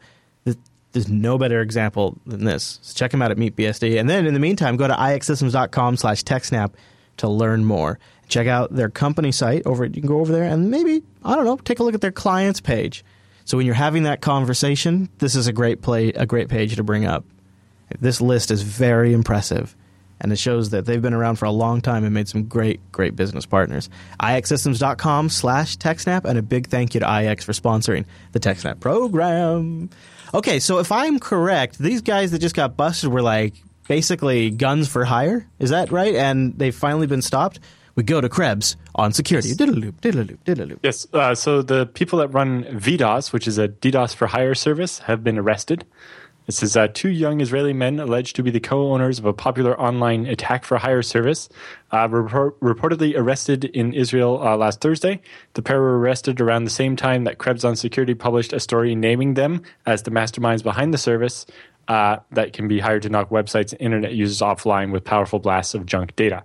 there's 0.94 1.08
no 1.08 1.38
better 1.38 1.60
example 1.60 2.18
than 2.24 2.44
this. 2.44 2.78
So 2.82 2.94
check 2.94 3.10
them 3.10 3.20
out 3.20 3.30
at 3.30 3.36
MeetBSD. 3.36 3.98
And 3.98 4.08
then 4.08 4.26
in 4.26 4.34
the 4.34 4.40
meantime, 4.40 4.76
go 4.76 4.88
to 4.88 4.94
ixsystems.com 4.94 5.96
slash 5.96 6.22
TechSnap 6.22 6.72
to 7.18 7.28
learn 7.28 7.64
more 7.64 7.98
check 8.28 8.46
out 8.46 8.72
their 8.74 8.88
company 8.88 9.32
site 9.32 9.62
over 9.66 9.84
you 9.84 10.00
can 10.00 10.06
go 10.06 10.20
over 10.20 10.32
there 10.32 10.44
and 10.44 10.70
maybe 10.70 11.02
i 11.24 11.34
don't 11.34 11.44
know 11.44 11.56
take 11.58 11.78
a 11.78 11.82
look 11.82 11.94
at 11.94 12.00
their 12.00 12.12
clients 12.12 12.60
page. 12.60 13.04
So 13.46 13.58
when 13.58 13.66
you're 13.66 13.74
having 13.74 14.04
that 14.04 14.20
conversation 14.20 15.08
this 15.18 15.34
is 15.34 15.46
a 15.46 15.52
great 15.52 15.82
play 15.82 16.08
a 16.08 16.26
great 16.26 16.48
page 16.48 16.76
to 16.76 16.84
bring 16.84 17.04
up. 17.04 17.24
This 18.00 18.20
list 18.20 18.50
is 18.50 18.62
very 18.62 19.12
impressive 19.12 19.76
and 20.20 20.32
it 20.32 20.38
shows 20.38 20.70
that 20.70 20.86
they've 20.86 21.02
been 21.02 21.12
around 21.12 21.36
for 21.36 21.44
a 21.44 21.50
long 21.50 21.80
time 21.80 22.04
and 22.04 22.14
made 22.14 22.28
some 22.28 22.44
great 22.44 22.80
great 22.92 23.14
business 23.14 23.44
partners. 23.44 23.90
Ixsystems.com 24.20 25.28
slash 25.28 25.76
techsnap 25.76 26.24
and 26.24 26.38
a 26.38 26.42
big 26.42 26.68
thank 26.68 26.94
you 26.94 27.00
to 27.00 27.22
ix 27.22 27.44
for 27.44 27.52
sponsoring 27.52 28.06
the 28.32 28.40
techsnap 28.40 28.80
program. 28.80 29.90
Okay 30.32 30.58
so 30.58 30.78
if 30.78 30.90
i'm 30.90 31.18
correct 31.18 31.78
these 31.78 32.00
guys 32.00 32.30
that 32.30 32.38
just 32.38 32.56
got 32.56 32.76
busted 32.76 33.10
were 33.10 33.22
like 33.22 33.54
basically 33.88 34.50
guns 34.50 34.88
for 34.88 35.04
hire? 35.04 35.46
Is 35.58 35.70
that 35.70 35.92
right? 35.92 36.14
And 36.14 36.58
they've 36.58 36.74
finally 36.74 37.06
been 37.06 37.22
stopped 37.22 37.60
we 37.94 38.02
go 38.02 38.20
to 38.20 38.28
Krebs 38.28 38.76
on 38.94 39.12
security. 39.12 39.48
Yes. 39.48 39.56
Diddle-loop, 39.56 40.00
diddle-loop, 40.00 40.44
diddle-loop. 40.44 40.80
Yes. 40.82 41.06
Uh, 41.12 41.34
so 41.34 41.62
the 41.62 41.86
people 41.86 42.18
that 42.18 42.28
run 42.28 42.64
VDOS, 42.64 43.32
which 43.32 43.46
is 43.46 43.58
a 43.58 43.68
DDoS 43.68 44.14
for 44.14 44.26
hire 44.26 44.54
service, 44.54 45.00
have 45.00 45.22
been 45.22 45.38
arrested. 45.38 45.84
This 46.46 46.62
is 46.62 46.76
uh, 46.76 46.88
two 46.92 47.08
young 47.08 47.40
Israeli 47.40 47.72
men 47.72 47.98
alleged 47.98 48.36
to 48.36 48.42
be 48.42 48.50
the 48.50 48.60
co-owners 48.60 49.18
of 49.18 49.24
a 49.24 49.32
popular 49.32 49.80
online 49.80 50.26
attack 50.26 50.64
for 50.64 50.76
hire 50.76 51.00
service 51.00 51.48
uh, 51.90 52.06
were 52.10 52.52
reportedly 52.60 53.14
arrested 53.16 53.64
in 53.64 53.94
Israel 53.94 54.42
uh, 54.42 54.54
last 54.54 54.82
Thursday. 54.82 55.22
The 55.54 55.62
pair 55.62 55.80
were 55.80 55.98
arrested 55.98 56.42
around 56.42 56.64
the 56.64 56.70
same 56.70 56.96
time 56.96 57.24
that 57.24 57.38
Krebs 57.38 57.64
on 57.64 57.76
Security 57.76 58.14
published 58.14 58.52
a 58.52 58.60
story 58.60 58.94
naming 58.94 59.34
them 59.34 59.62
as 59.86 60.02
the 60.02 60.10
masterminds 60.10 60.62
behind 60.62 60.92
the 60.92 60.98
service 60.98 61.46
uh, 61.88 62.18
that 62.32 62.52
can 62.52 62.68
be 62.68 62.78
hired 62.78 63.02
to 63.02 63.08
knock 63.08 63.30
websites 63.30 63.72
and 63.72 63.80
internet 63.80 64.12
users 64.12 64.40
offline 64.40 64.92
with 64.92 65.02
powerful 65.02 65.38
blasts 65.38 65.74
of 65.74 65.86
junk 65.86 66.14
data. 66.14 66.42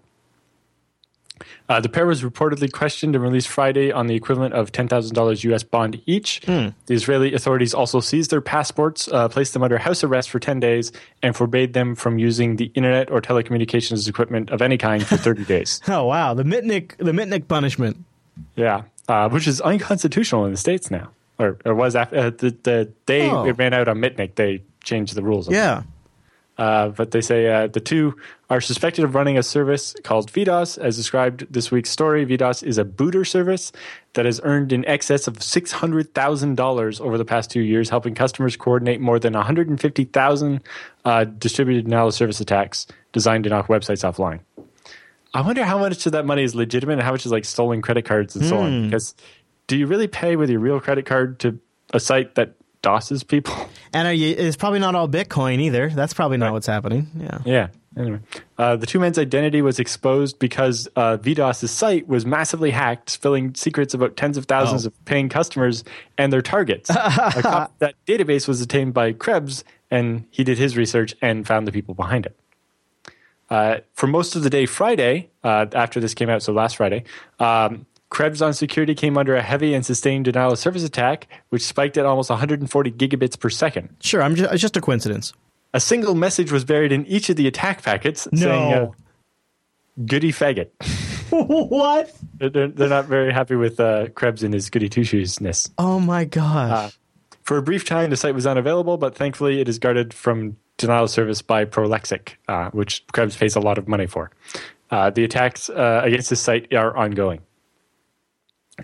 Uh, 1.68 1.80
the 1.80 1.90
pair 1.90 2.06
was 2.06 2.24
reportedly 2.24 2.72
questioned 2.72 3.16
and 3.16 3.24
released 3.24 3.48
Friday 3.48 3.92
on 3.92 4.08
the 4.08 4.16
equivalent 4.16 4.54
of 4.54 4.72
$10,000 4.72 5.44
US 5.44 5.64
bond 5.64 6.02
each. 6.06 6.42
Mm. 6.42 6.74
The 6.86 6.94
Israeli 6.94 7.34
authorities 7.34 7.74
also 7.74 8.00
seized 8.00 8.32
their 8.32 8.42
passports, 8.42 9.08
uh, 9.08 9.28
placed 9.30 9.54
them 9.54 9.64
under 9.64 9.78
house 9.78 10.04
arrest 10.04 10.30
for 10.30 10.40
10 10.40 10.60
days, 10.60 10.92
and 11.22 11.36
forbade 11.36 11.74
them 11.74 11.96
from 11.96 12.20
using 12.20 12.56
the 12.56 12.72
internet 12.76 13.12
or 13.12 13.22
telecommunications 13.22 14.08
equipment 14.08 14.50
of 14.50 14.62
any 14.62 14.78
kind 14.78 15.06
for 15.06 15.18
30 15.18 15.46
days. 15.56 15.82
Oh, 15.88 16.06
wow. 16.06 16.34
The 16.34 16.44
Mitnick, 16.44 16.98
the 16.98 17.12
Mitnick 17.12 17.48
punishment. 17.48 18.06
Yeah, 18.56 18.84
uh, 19.08 19.30
which 19.30 19.48
is 19.48 19.62
unconstitutional 19.62 20.46
in 20.46 20.52
the 20.52 20.58
States 20.58 20.90
now. 20.90 21.12
Or, 21.38 21.58
or 21.66 21.74
was 21.74 21.96
after, 21.96 22.18
uh, 22.18 22.30
the, 22.32 22.56
the 22.64 22.92
day 23.06 23.30
oh. 23.30 23.46
it 23.46 23.54
ran 23.54 23.74
out 23.74 23.88
on 23.88 23.98
Mitnick, 23.98 24.36
they 24.36 24.64
changed 24.84 25.16
the 25.16 25.24
rules. 25.24 25.50
Yeah. 25.50 25.84
Uh, 26.60 26.90
but 26.90 27.12
they 27.12 27.22
say 27.22 27.48
uh, 27.48 27.68
the 27.68 27.80
two 27.80 28.14
are 28.50 28.60
suspected 28.60 29.06
of 29.06 29.16
running 29.16 29.38
a 29.38 29.44
service 29.44 29.96
called 30.04 30.30
VDOS. 30.30 30.78
As 30.78 30.98
described 30.98 31.48
this 31.50 31.72
week's 31.72 31.90
story, 31.90 32.26
VDOS 32.26 32.64
is 32.64 32.78
a 32.78 32.84
booter 32.84 33.24
service 33.24 33.72
that 34.14 34.26
has 34.26 34.42
earned 34.44 34.74
in 34.74 34.86
excess 34.86 35.26
of 35.26 35.38
$600,000 35.38 37.02
over 37.02 37.18
the 37.18 37.24
past 37.24 37.50
two 37.50 37.62
years, 37.62 37.90
helping 37.90 38.14
customers 38.14 38.58
coordinate 38.58 39.00
more 39.00 39.20
than 39.20 39.32
150,000 39.36 40.62
uh, 41.06 41.24
distributed 41.24 41.86
denial 41.86 42.08
of 42.08 42.14
service 42.14 42.42
attacks 42.42 42.88
designed 43.14 43.46
to 43.46 43.50
knock 43.50 43.68
websites 43.68 44.04
offline. 44.04 44.42
I 45.34 45.40
wonder 45.40 45.64
how 45.64 45.78
much 45.78 46.06
of 46.06 46.12
that 46.12 46.26
money 46.26 46.44
is 46.44 46.56
legitimate 46.56 46.94
and 46.94 47.04
how 47.04 47.12
much 47.14 47.26
is 47.26 47.32
like 47.32 47.46
stolen 47.46 47.82
credit 47.82 48.04
cards 48.04 48.36
and 48.36 48.44
so 48.46 48.58
on. 48.58 48.72
Hmm. 48.72 48.86
Because 48.88 49.16
do 49.68 49.78
you 49.78 49.88
really 49.88 50.08
pay 50.08 50.36
with 50.36 50.50
your 50.50 50.60
real 50.60 50.82
credit 50.82 51.06
card 51.06 51.40
to 51.40 51.58
a 51.94 52.02
site 52.02 52.36
that 52.36 52.56
DOSes 52.82 53.24
people. 53.24 53.56
And 53.92 54.20
you, 54.20 54.36
it's 54.38 54.56
probably 54.56 54.78
not 54.78 54.94
all 54.94 55.10
Bitcoin 55.10 55.60
either. 55.62 55.90
That's 55.90 56.14
probably 56.14 56.38
not 56.38 56.46
right. 56.48 56.52
what's 56.52 56.68
happening. 56.68 57.08
Yeah. 57.20 57.40
Yeah. 57.44 57.68
Anyway, 57.98 58.20
uh, 58.60 58.76
the 58.76 58.86
two 58.86 59.00
men's 59.00 59.18
identity 59.18 59.64
was 59.64 59.80
exposed 59.80 60.38
because 60.38 60.88
uh, 60.96 61.18
VDOS's 61.18 61.72
site 61.72 62.08
was 62.08 62.24
massively 62.24 62.70
hacked, 62.70 63.10
spilling 63.10 63.56
secrets 63.56 63.96
about 63.96 64.16
tens 64.16 64.38
of 64.38 64.46
thousands 64.46 64.86
oh. 64.86 64.90
of 64.90 65.06
paying 65.06 65.28
customers 65.28 65.84
and 66.20 66.32
their 66.32 66.44
targets. 66.44 66.88
that 66.90 67.96
database 68.06 68.48
was 68.48 68.62
obtained 68.62 68.94
by 68.94 69.12
Krebs, 69.12 69.64
and 69.90 70.26
he 70.30 70.44
did 70.44 70.60
his 70.60 70.78
research 70.78 71.16
and 71.20 71.48
found 71.48 71.68
the 71.68 71.72
people 71.72 71.96
behind 71.96 72.28
it. 72.28 72.40
Uh, 73.50 73.80
for 73.94 74.06
most 74.06 74.36
of 74.36 74.44
the 74.44 74.50
day 74.50 74.68
Friday, 74.68 75.30
uh, 75.44 75.66
after 75.74 76.00
this 76.00 76.14
came 76.14 76.30
out, 76.30 76.44
so 76.44 76.54
last 76.54 76.78
Friday, 76.78 77.04
um, 77.40 77.88
Krebs 78.10 78.42
on 78.42 78.54
security 78.54 78.96
came 78.96 79.18
under 79.18 79.36
a 79.36 79.42
heavy 79.42 79.74
and 79.74 79.86
sustained 79.86 80.26
denial 80.26 80.52
of 80.52 80.60
service 80.60 80.84
attack, 80.84 81.28
which 81.50 81.64
spiked 81.64 81.98
at 81.98 82.06
almost 82.06 82.30
140 82.30 82.92
gigabits 82.92 83.40
per 83.40 83.50
second. 83.50 83.90
Sure, 84.02 84.22
I'm 84.22 84.36
just, 84.36 84.52
it's 84.52 84.62
just 84.62 84.78
a 84.78 84.82
coincidence. 84.82 85.34
A 85.74 85.80
single 85.80 86.16
message 86.16 86.52
was 86.52 86.64
buried 86.64 86.92
in 86.92 87.06
each 87.06 87.30
of 87.30 87.36
the 87.36 87.48
attack 87.48 87.84
packets 87.84 88.28
no. 88.32 88.40
saying, 88.40 88.74
uh, 88.74 88.92
goody 90.06 90.32
faggot. 90.32 90.70
what? 91.30 92.16
They're, 92.40 92.68
they're, 92.68 92.90
not 92.90 93.06
very 93.06 93.32
happy 93.32 93.56
with 93.56 93.80
uh, 93.80 94.08
Krebs 94.10 94.42
and 94.42 94.54
his 94.54 94.70
goody 94.72 94.90
two 94.90 95.02
shoesness. 95.02 95.70
Oh 95.78 96.00
my 96.00 96.26
gosh. 96.26 96.72
Uh, 96.72 96.90
for 97.44 97.58
a 97.58 97.62
brief 97.62 97.86
time, 97.86 98.10
the 98.10 98.18
site 98.18 98.34
was 98.34 98.48
unavailable, 98.48 98.98
but 98.98 99.16
thankfully 99.16 99.62
it 99.62 99.70
is 99.70 99.78
guarded 99.78 100.14
from 100.14 100.58
denial 100.78 101.04
of 101.04 101.10
service 101.12 101.44
by 101.44 101.66
Prolexic, 101.66 102.36
uh, 102.48 102.72
which 102.72 103.06
Krebs 103.12 103.38
pays 103.38 103.56
a 103.56 103.60
lot 103.60 103.78
of 103.78 103.88
money 103.88 104.08
for. 104.08 104.32
Uh, 104.90 105.12
the 105.12 105.24
attacks 105.24 105.70
uh, 105.70 106.02
against 106.04 106.32
this 106.32 106.42
site 106.42 106.74
are 106.74 106.96
ongoing. 106.98 107.42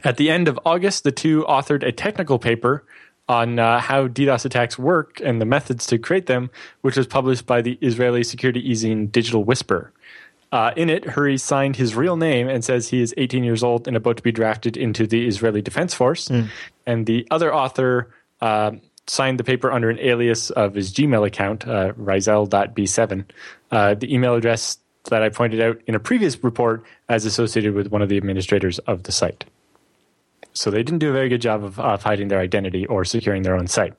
At 0.03 0.17
the 0.17 0.29
end 0.29 0.47
of 0.47 0.59
August, 0.65 1.03
the 1.03 1.11
two 1.11 1.43
authored 1.43 1.85
a 1.85 1.91
technical 1.91 2.39
paper 2.39 2.83
on 3.27 3.57
uh, 3.57 3.79
how 3.79 4.07
DDoS 4.07 4.45
attacks 4.45 4.77
work 4.77 5.19
and 5.23 5.41
the 5.41 5.45
methods 5.45 5.87
to 5.87 5.97
create 5.97 6.27
them, 6.27 6.49
which 6.81 6.95
was 6.95 7.07
published 7.07 7.45
by 7.45 7.61
the 7.61 7.77
Israeli 7.81 8.23
security 8.23 8.59
e-zine 8.69 9.11
Digital 9.11 9.43
Whisper. 9.43 9.91
Uh, 10.51 10.71
in 10.75 10.89
it, 10.89 11.03
Huri 11.03 11.39
signed 11.39 11.75
his 11.75 11.95
real 11.95 12.17
name 12.17 12.47
and 12.47 12.63
says 12.63 12.87
he 12.87 13.01
is 13.01 13.13
18 13.17 13.43
years 13.43 13.63
old 13.63 13.87
and 13.87 13.97
about 13.97 14.17
to 14.17 14.23
be 14.23 14.31
drafted 14.31 14.77
into 14.77 15.07
the 15.07 15.27
Israeli 15.27 15.61
Defense 15.61 15.93
Force. 15.93 16.29
Mm. 16.29 16.49
And 16.85 17.05
the 17.05 17.27
other 17.31 17.53
author 17.53 18.13
uh, 18.41 18.71
signed 19.07 19.39
the 19.39 19.43
paper 19.43 19.71
under 19.71 19.89
an 19.89 19.99
alias 19.99 20.51
of 20.51 20.75
his 20.75 20.93
Gmail 20.93 21.25
account, 21.25 21.67
uh, 21.67 21.93
Rizel.b7. 21.93 23.25
Uh, 23.71 23.95
the 23.95 24.13
email 24.13 24.35
address 24.35 24.77
that 25.09 25.23
I 25.23 25.29
pointed 25.29 25.61
out 25.61 25.81
in 25.87 25.95
a 25.95 25.99
previous 25.99 26.41
report 26.43 26.83
as 27.09 27.25
associated 27.25 27.73
with 27.73 27.87
one 27.87 28.01
of 28.01 28.09
the 28.09 28.17
administrators 28.17 28.79
of 28.79 29.03
the 29.03 29.11
site. 29.11 29.45
So 30.55 30.71
they 30.71 30.83
didn't 30.83 30.99
do 30.99 31.09
a 31.09 31.13
very 31.13 31.29
good 31.29 31.41
job 31.41 31.63
of, 31.63 31.79
of 31.79 32.03
hiding 32.03 32.29
their 32.29 32.39
identity 32.39 32.85
or 32.85 33.05
securing 33.05 33.43
their 33.43 33.55
own 33.55 33.67
site. 33.67 33.93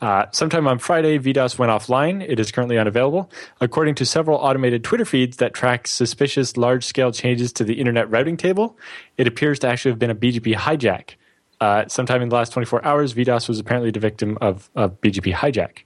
Uh, 0.00 0.26
sometime 0.32 0.66
on 0.66 0.78
Friday, 0.78 1.18
VDOS 1.18 1.58
went 1.58 1.70
offline. 1.70 2.24
It 2.26 2.38
is 2.38 2.52
currently 2.52 2.78
unavailable. 2.78 3.30
According 3.60 3.96
to 3.96 4.06
several 4.06 4.38
automated 4.38 4.84
Twitter 4.84 5.04
feeds 5.04 5.38
that 5.38 5.54
track 5.54 5.86
suspicious 5.86 6.56
large 6.56 6.84
scale 6.84 7.10
changes 7.10 7.52
to 7.54 7.64
the 7.64 7.74
internet 7.74 8.10
routing 8.10 8.36
table, 8.36 8.76
it 9.16 9.26
appears 9.26 9.58
to 9.60 9.68
actually 9.68 9.92
have 9.92 9.98
been 9.98 10.10
a 10.10 10.14
BGP 10.14 10.54
hijack. 10.54 11.14
uh, 11.60 11.88
sometime 11.88 12.22
in 12.22 12.28
the 12.28 12.36
last 12.36 12.52
24 12.52 12.84
hours, 12.84 13.14
VDOS 13.14 13.48
was 13.48 13.58
apparently 13.58 13.90
the 13.90 13.98
victim 13.98 14.38
of, 14.40 14.70
of 14.76 15.00
BGP 15.00 15.32
hijack. 15.34 15.84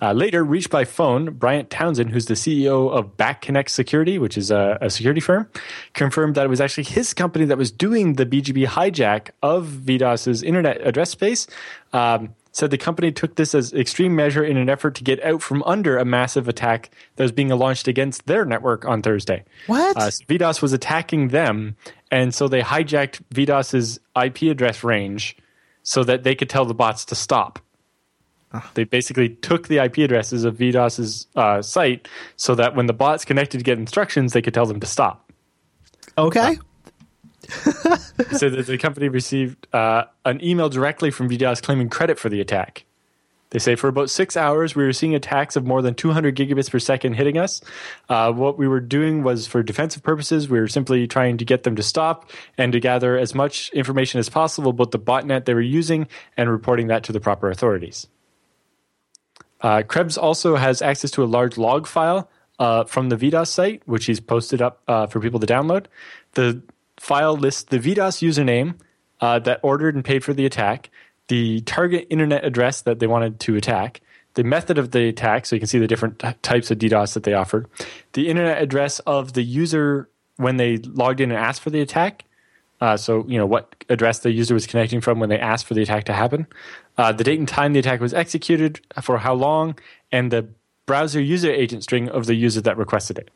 Uh, 0.00 0.12
later, 0.12 0.44
reached 0.44 0.70
by 0.70 0.84
phone, 0.84 1.32
Bryant 1.34 1.70
Townsend, 1.70 2.10
who's 2.10 2.26
the 2.26 2.34
CEO 2.34 2.90
of 2.90 3.16
BackConnect 3.16 3.68
Security, 3.68 4.18
which 4.18 4.36
is 4.36 4.50
a, 4.50 4.78
a, 4.80 4.90
security 4.90 5.20
firm, 5.20 5.48
confirmed 5.94 6.34
that 6.34 6.44
it 6.44 6.48
was 6.48 6.60
actually 6.60 6.84
his 6.84 7.14
company 7.14 7.44
that 7.44 7.58
was 7.58 7.70
doing 7.70 8.14
the 8.14 8.26
BGP 8.26 8.66
hijack 8.66 9.30
of 9.42 9.66
VDOS's 9.66 10.42
internet 10.42 10.86
address 10.86 11.10
space. 11.10 11.46
Um, 11.92 12.34
said 12.52 12.70
the 12.70 12.78
company 12.78 13.12
took 13.12 13.36
this 13.36 13.54
as 13.54 13.72
extreme 13.72 14.16
measure 14.16 14.44
in 14.44 14.56
an 14.56 14.68
effort 14.68 14.94
to 14.96 15.04
get 15.04 15.22
out 15.22 15.40
from 15.40 15.62
under 15.62 15.96
a 15.96 16.04
massive 16.04 16.48
attack 16.48 16.90
that 17.16 17.22
was 17.22 17.32
being 17.32 17.48
launched 17.48 17.88
against 17.88 18.26
their 18.26 18.44
network 18.44 18.84
on 18.84 19.00
Thursday. 19.00 19.44
What? 19.66 19.96
Uh, 19.96 20.10
so 20.10 20.24
VDOS 20.24 20.60
was 20.60 20.72
attacking 20.72 21.28
them, 21.28 21.76
and 22.10 22.34
so 22.34 22.48
they 22.48 22.60
hijacked 22.60 23.20
VDOS's 23.32 24.00
IP 24.20 24.50
address 24.50 24.82
range 24.82 25.36
so 25.82 26.04
that 26.04 26.24
they 26.24 26.34
could 26.34 26.50
tell 26.50 26.64
the 26.64 26.74
bots 26.74 27.04
to 27.06 27.14
stop. 27.14 27.58
They 28.74 28.84
basically 28.84 29.30
took 29.30 29.68
the 29.68 29.78
IP 29.78 29.98
addresses 29.98 30.44
of 30.44 30.56
VDOS's 30.56 31.26
uh, 31.36 31.60
site 31.60 32.08
so 32.36 32.54
that 32.54 32.74
when 32.74 32.86
the 32.86 32.92
bots 32.92 33.24
connected 33.24 33.58
to 33.58 33.64
get 33.64 33.78
instructions, 33.78 34.32
they 34.32 34.42
could 34.42 34.54
tell 34.54 34.66
them 34.66 34.80
to 34.80 34.86
stop. 34.86 35.30
Okay. 36.16 36.58
Uh, 36.58 37.96
so 38.36 38.50
that 38.50 38.66
the 38.66 38.78
company 38.78 39.08
received 39.08 39.66
uh, 39.74 40.04
an 40.24 40.42
email 40.42 40.68
directly 40.68 41.10
from 41.10 41.28
VDOS 41.28 41.62
claiming 41.62 41.88
credit 41.88 42.18
for 42.18 42.28
the 42.28 42.40
attack. 42.40 42.84
They 43.50 43.58
say 43.58 43.76
for 43.76 43.88
about 43.88 44.10
six 44.10 44.36
hours, 44.36 44.74
we 44.74 44.84
were 44.84 44.92
seeing 44.92 45.14
attacks 45.14 45.56
of 45.56 45.64
more 45.64 45.80
than 45.80 45.94
200 45.94 46.36
gigabits 46.36 46.70
per 46.70 46.78
second 46.78 47.14
hitting 47.14 47.38
us. 47.38 47.62
Uh, 48.08 48.30
what 48.32 48.58
we 48.58 48.68
were 48.68 48.80
doing 48.80 49.22
was 49.22 49.46
for 49.46 49.62
defensive 49.62 50.02
purposes. 50.02 50.50
We 50.50 50.60
were 50.60 50.68
simply 50.68 51.06
trying 51.06 51.38
to 51.38 51.46
get 51.46 51.62
them 51.62 51.74
to 51.76 51.82
stop 51.82 52.30
and 52.58 52.72
to 52.72 52.80
gather 52.80 53.16
as 53.16 53.34
much 53.34 53.70
information 53.70 54.18
as 54.18 54.28
possible 54.28 54.70
about 54.70 54.90
the 54.90 54.98
botnet 54.98 55.46
they 55.46 55.54
were 55.54 55.62
using 55.62 56.08
and 56.36 56.50
reporting 56.50 56.88
that 56.88 57.04
to 57.04 57.12
the 57.12 57.20
proper 57.20 57.50
authorities. 57.50 58.06
Uh, 59.60 59.82
Krebs 59.82 60.16
also 60.16 60.56
has 60.56 60.82
access 60.82 61.10
to 61.12 61.22
a 61.22 61.26
large 61.26 61.58
log 61.58 61.86
file 61.86 62.30
uh, 62.58 62.84
from 62.84 63.08
the 63.08 63.16
VDOS 63.16 63.48
site, 63.48 63.82
which 63.86 64.06
he's 64.06 64.20
posted 64.20 64.62
up 64.62 64.82
uh, 64.88 65.06
for 65.06 65.20
people 65.20 65.40
to 65.40 65.46
download. 65.46 65.86
The 66.32 66.62
file 66.98 67.36
lists 67.36 67.64
the 67.64 67.78
VDOS 67.78 68.22
username 68.26 68.74
uh, 69.20 69.38
that 69.40 69.60
ordered 69.62 69.94
and 69.94 70.04
paid 70.04 70.24
for 70.24 70.32
the 70.32 70.46
attack, 70.46 70.90
the 71.28 71.60
target 71.62 72.06
internet 72.10 72.44
address 72.44 72.82
that 72.82 72.98
they 72.98 73.06
wanted 73.06 73.40
to 73.40 73.56
attack, 73.56 74.00
the 74.34 74.44
method 74.44 74.78
of 74.78 74.92
the 74.92 75.08
attack, 75.08 75.46
so 75.46 75.56
you 75.56 75.60
can 75.60 75.66
see 75.66 75.78
the 75.78 75.86
different 75.86 76.18
t- 76.18 76.32
types 76.42 76.70
of 76.70 76.78
DDoS 76.78 77.14
that 77.14 77.24
they 77.24 77.34
offered, 77.34 77.66
the 78.12 78.28
internet 78.28 78.62
address 78.62 78.98
of 79.00 79.32
the 79.32 79.42
user 79.42 80.08
when 80.36 80.56
they 80.56 80.76
logged 80.78 81.20
in 81.20 81.30
and 81.30 81.38
asked 81.38 81.60
for 81.60 81.70
the 81.70 81.80
attack. 81.80 82.24
Uh, 82.80 82.96
so, 82.96 83.24
you 83.26 83.38
know, 83.38 83.46
what 83.46 83.74
address 83.88 84.20
the 84.20 84.30
user 84.30 84.54
was 84.54 84.66
connecting 84.66 85.00
from 85.00 85.18
when 85.18 85.28
they 85.28 85.38
asked 85.38 85.66
for 85.66 85.74
the 85.74 85.82
attack 85.82 86.04
to 86.04 86.12
happen, 86.12 86.46
uh, 86.96 87.12
the 87.12 87.24
date 87.24 87.38
and 87.38 87.48
time 87.48 87.72
the 87.72 87.78
attack 87.78 88.00
was 88.00 88.14
executed, 88.14 88.80
for 89.02 89.18
how 89.18 89.34
long, 89.34 89.76
and 90.12 90.30
the 90.30 90.48
browser 90.86 91.20
user 91.20 91.50
agent 91.50 91.82
string 91.82 92.08
of 92.08 92.26
the 92.26 92.34
user 92.34 92.60
that 92.60 92.76
requested 92.76 93.18
it. 93.18 93.30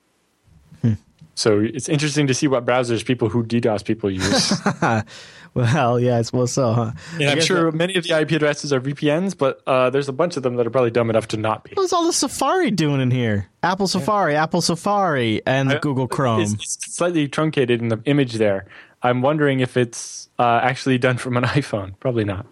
Hmm. 0.81 0.95
So 1.35 1.61
it's 1.61 1.89
interesting 1.89 2.27
to 2.27 2.35
see 2.35 2.47
what 2.47 2.65
browsers 2.65 3.05
people 3.05 3.29
who 3.29 3.45
DDoS 3.45 3.85
people 3.85 4.11
use. 4.11 4.53
well, 5.55 5.99
yeah, 5.99 6.19
I 6.19 6.23
suppose 6.23 6.53
so, 6.53 6.73
huh? 6.73 6.93
Yeah, 7.19 7.31
I'm 7.31 7.41
sure 7.41 7.71
that, 7.71 7.77
many 7.77 7.95
of 7.97 8.05
the 8.05 8.19
IP 8.19 8.33
addresses 8.33 8.73
are 8.73 8.81
VPNs, 8.81 9.37
but 9.37 9.63
uh, 9.67 9.91
there's 9.91 10.09
a 10.09 10.13
bunch 10.13 10.37
of 10.37 10.43
them 10.43 10.57
that 10.57 10.67
are 10.67 10.71
probably 10.71 10.91
dumb 10.91 11.09
enough 11.09 11.29
to 11.29 11.37
not 11.37 11.65
be. 11.65 11.73
What's 11.75 11.93
all 11.93 12.05
the 12.05 12.13
Safari 12.13 12.71
doing 12.71 13.01
in 13.01 13.11
here? 13.11 13.49
Apple 13.63 13.87
Safari, 13.87 14.35
yeah. 14.35 14.43
Apple 14.43 14.61
Safari, 14.61 15.41
and 15.47 15.71
I, 15.71 15.79
Google 15.79 16.09
Chrome. 16.09 16.43
It's, 16.43 16.53
it's, 16.55 16.95
slightly 16.95 17.29
truncated 17.29 17.81
in 17.81 17.89
the 17.89 18.03
image 18.05 18.35
there. 18.35 18.67
I'm 19.03 19.23
wondering 19.23 19.61
if 19.61 19.77
it's 19.77 20.29
uh, 20.39 20.61
actually 20.63 20.99
done 20.99 21.19
from 21.19 21.37
an 21.37 21.45
iPhone. 21.59 21.99
Probably 22.01 22.25
not. 22.25 22.47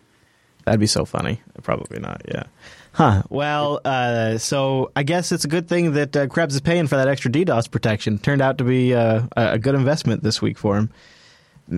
That'd 0.64 0.80
be 0.80 0.86
so 0.86 1.04
funny. 1.04 1.40
Probably 1.62 2.00
not. 2.00 2.22
Yeah. 2.28 2.44
Huh. 2.92 3.22
Well, 3.30 3.80
uh, 3.84 4.38
so 4.38 4.90
I 4.96 5.04
guess 5.04 5.32
it's 5.32 5.44
a 5.44 5.48
good 5.48 5.68
thing 5.68 5.92
that 5.92 6.16
uh, 6.16 6.26
Krebs 6.26 6.54
is 6.54 6.60
paying 6.60 6.86
for 6.86 6.96
that 6.96 7.08
extra 7.08 7.30
DDoS 7.30 7.70
protection. 7.70 8.18
Turned 8.18 8.42
out 8.42 8.58
to 8.58 8.64
be 8.64 8.94
uh, 8.94 9.22
a 9.36 9.58
good 9.58 9.74
investment 9.74 10.22
this 10.22 10.42
week 10.42 10.58
for 10.58 10.76
him. 10.76 10.90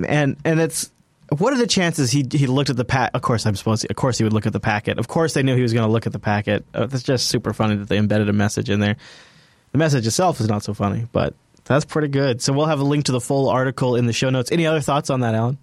And 0.07 0.37
and 0.45 0.59
it's 0.59 0.91
what 1.39 1.53
are 1.53 1.59
the 1.59 1.67
chances 1.67 2.11
he 2.11 2.27
he 2.31 2.47
looked 2.47 2.71
at 2.71 2.77
the 2.77 2.85
pack? 2.85 3.11
Of 3.15 3.23
course, 3.23 3.47
I'm 3.47 3.57
supposed. 3.57 3.83
To, 3.83 3.91
of 3.91 3.97
course, 3.97 4.19
he 4.19 4.25
would 4.25 4.33
look 4.33 4.47
at 4.47 4.53
the 4.53 4.61
packet. 4.61 4.99
Of 4.99 5.09
course, 5.09 5.35
they 5.35 5.43
knew 5.43 5.55
he 5.55 5.63
was 5.63 5.73
going 5.73 5.87
to 5.87 5.93
look 5.93 6.07
at 6.07 6.13
the 6.13 6.19
packet. 6.19 6.65
Uh, 6.75 6.87
that's 6.87 7.03
just 7.03 7.29
super 7.29 7.53
funny 7.53 7.77
that 7.77 7.89
they 7.89 7.99
embedded 7.99 8.29
a 8.29 8.33
message 8.33 8.71
in 8.71 8.81
there. 8.81 8.97
The 9.73 9.79
message 9.79 10.07
itself 10.07 10.41
is 10.41 10.49
not 10.49 10.63
so 10.63 10.75
funny, 10.75 11.07
but 11.13 11.35
that's 11.65 11.85
pretty 11.85 12.09
good. 12.09 12.43
So 12.43 12.53
we'll 12.53 12.67
have 12.67 12.81
a 12.81 12.85
link 12.85 13.07
to 13.07 13.13
the 13.13 13.21
full 13.21 13.49
article 13.49 13.97
in 13.97 14.07
the 14.07 14.13
show 14.13 14.31
notes. 14.31 14.51
Any 14.53 14.67
other 14.67 14.81
thoughts 14.81 15.11
on 15.11 15.21
that, 15.21 15.35
Allan? 15.35 15.59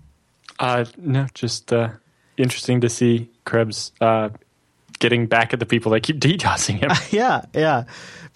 Uh, 0.59 0.85
no, 0.97 1.27
just 1.33 1.71
uh, 1.71 1.89
interesting 2.37 2.81
to 2.81 2.89
see 2.89 3.29
Krebs 3.45 3.91
uh, 4.01 4.29
getting 4.99 5.27
back 5.27 5.53
at 5.53 5.59
the 5.59 5.65
people 5.65 5.91
that 5.93 6.01
keep 6.01 6.19
DDoSing 6.19 6.79
him. 6.79 6.91
yeah, 7.11 7.45
yeah. 7.53 7.85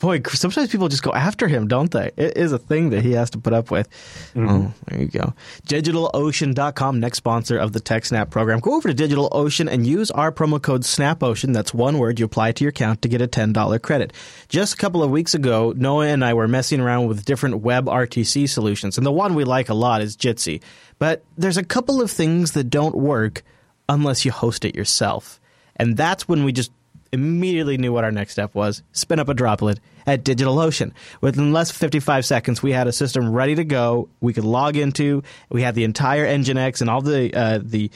Boy, 0.03 0.21
sometimes 0.33 0.69
people 0.69 0.89
just 0.89 1.01
go 1.01 1.13
after 1.13 1.47
him, 1.47 1.69
don't 1.69 1.89
they? 1.89 2.11
It 2.17 2.35
is 2.35 2.51
a 2.51 2.59
thing 2.59 2.89
that 2.89 3.03
he 3.05 3.13
has 3.13 3.29
to 3.29 3.37
put 3.37 3.53
up 3.53 3.71
with. 3.71 3.89
Mm-hmm. 4.33 4.49
Oh, 4.49 4.73
there 4.89 4.99
you 4.99 5.07
go. 5.07 5.33
DigitalOcean.com, 5.65 6.99
next 6.99 7.19
sponsor 7.19 7.57
of 7.57 7.71
the 7.71 7.79
TechSnap 7.79 8.29
program. 8.29 8.59
Go 8.59 8.75
over 8.75 8.91
to 8.91 8.93
DigitalOcean 8.93 9.71
and 9.71 9.87
use 9.87 10.11
our 10.11 10.29
promo 10.29 10.61
code 10.61 10.81
SNAPOcean. 10.81 11.53
That's 11.53 11.73
one 11.73 11.99
word 11.99 12.19
you 12.19 12.25
apply 12.25 12.51
to 12.51 12.65
your 12.65 12.71
account 12.71 13.01
to 13.03 13.07
get 13.07 13.21
a 13.21 13.29
$10 13.29 13.81
credit. 13.81 14.11
Just 14.49 14.73
a 14.73 14.77
couple 14.77 15.03
of 15.03 15.09
weeks 15.09 15.35
ago, 15.35 15.73
Noah 15.73 16.07
and 16.07 16.25
I 16.25 16.33
were 16.33 16.49
messing 16.49 16.81
around 16.81 17.07
with 17.07 17.23
different 17.23 17.63
WebRTC 17.63 18.49
solutions, 18.49 18.97
and 18.97 19.07
the 19.07 19.11
one 19.13 19.35
we 19.35 19.45
like 19.45 19.69
a 19.69 19.73
lot 19.73 20.01
is 20.01 20.17
Jitsi. 20.17 20.61
But 20.99 21.23
there's 21.37 21.55
a 21.55 21.63
couple 21.63 22.01
of 22.01 22.11
things 22.11 22.51
that 22.51 22.65
don't 22.65 22.95
work 22.95 23.41
unless 23.87 24.25
you 24.25 24.33
host 24.33 24.65
it 24.65 24.75
yourself. 24.75 25.39
And 25.77 25.95
that's 25.95 26.27
when 26.27 26.43
we 26.43 26.51
just 26.51 26.71
immediately 27.13 27.77
knew 27.77 27.93
what 27.93 28.03
our 28.03 28.11
next 28.11 28.33
step 28.33 28.53
was 28.53 28.83
spin 28.91 29.19
up 29.19 29.29
a 29.29 29.33
droplet 29.33 29.79
at 30.05 30.25
DigitalOcean. 30.25 30.91
Within 31.21 31.53
less 31.53 31.71
than 31.71 31.77
55 31.77 32.25
seconds, 32.25 32.61
we 32.61 32.73
had 32.73 32.87
a 32.87 32.91
system 32.91 33.31
ready 33.31 33.55
to 33.55 33.63
go. 33.63 34.09
We 34.19 34.33
could 34.33 34.43
log 34.43 34.75
into. 34.75 35.23
We 35.49 35.61
had 35.61 35.75
the 35.75 35.85
entire 35.85 36.25
Nginx 36.25 36.81
and 36.81 36.89
all 36.89 37.01
the 37.01 37.33
uh, 37.33 37.59
the 37.61 37.89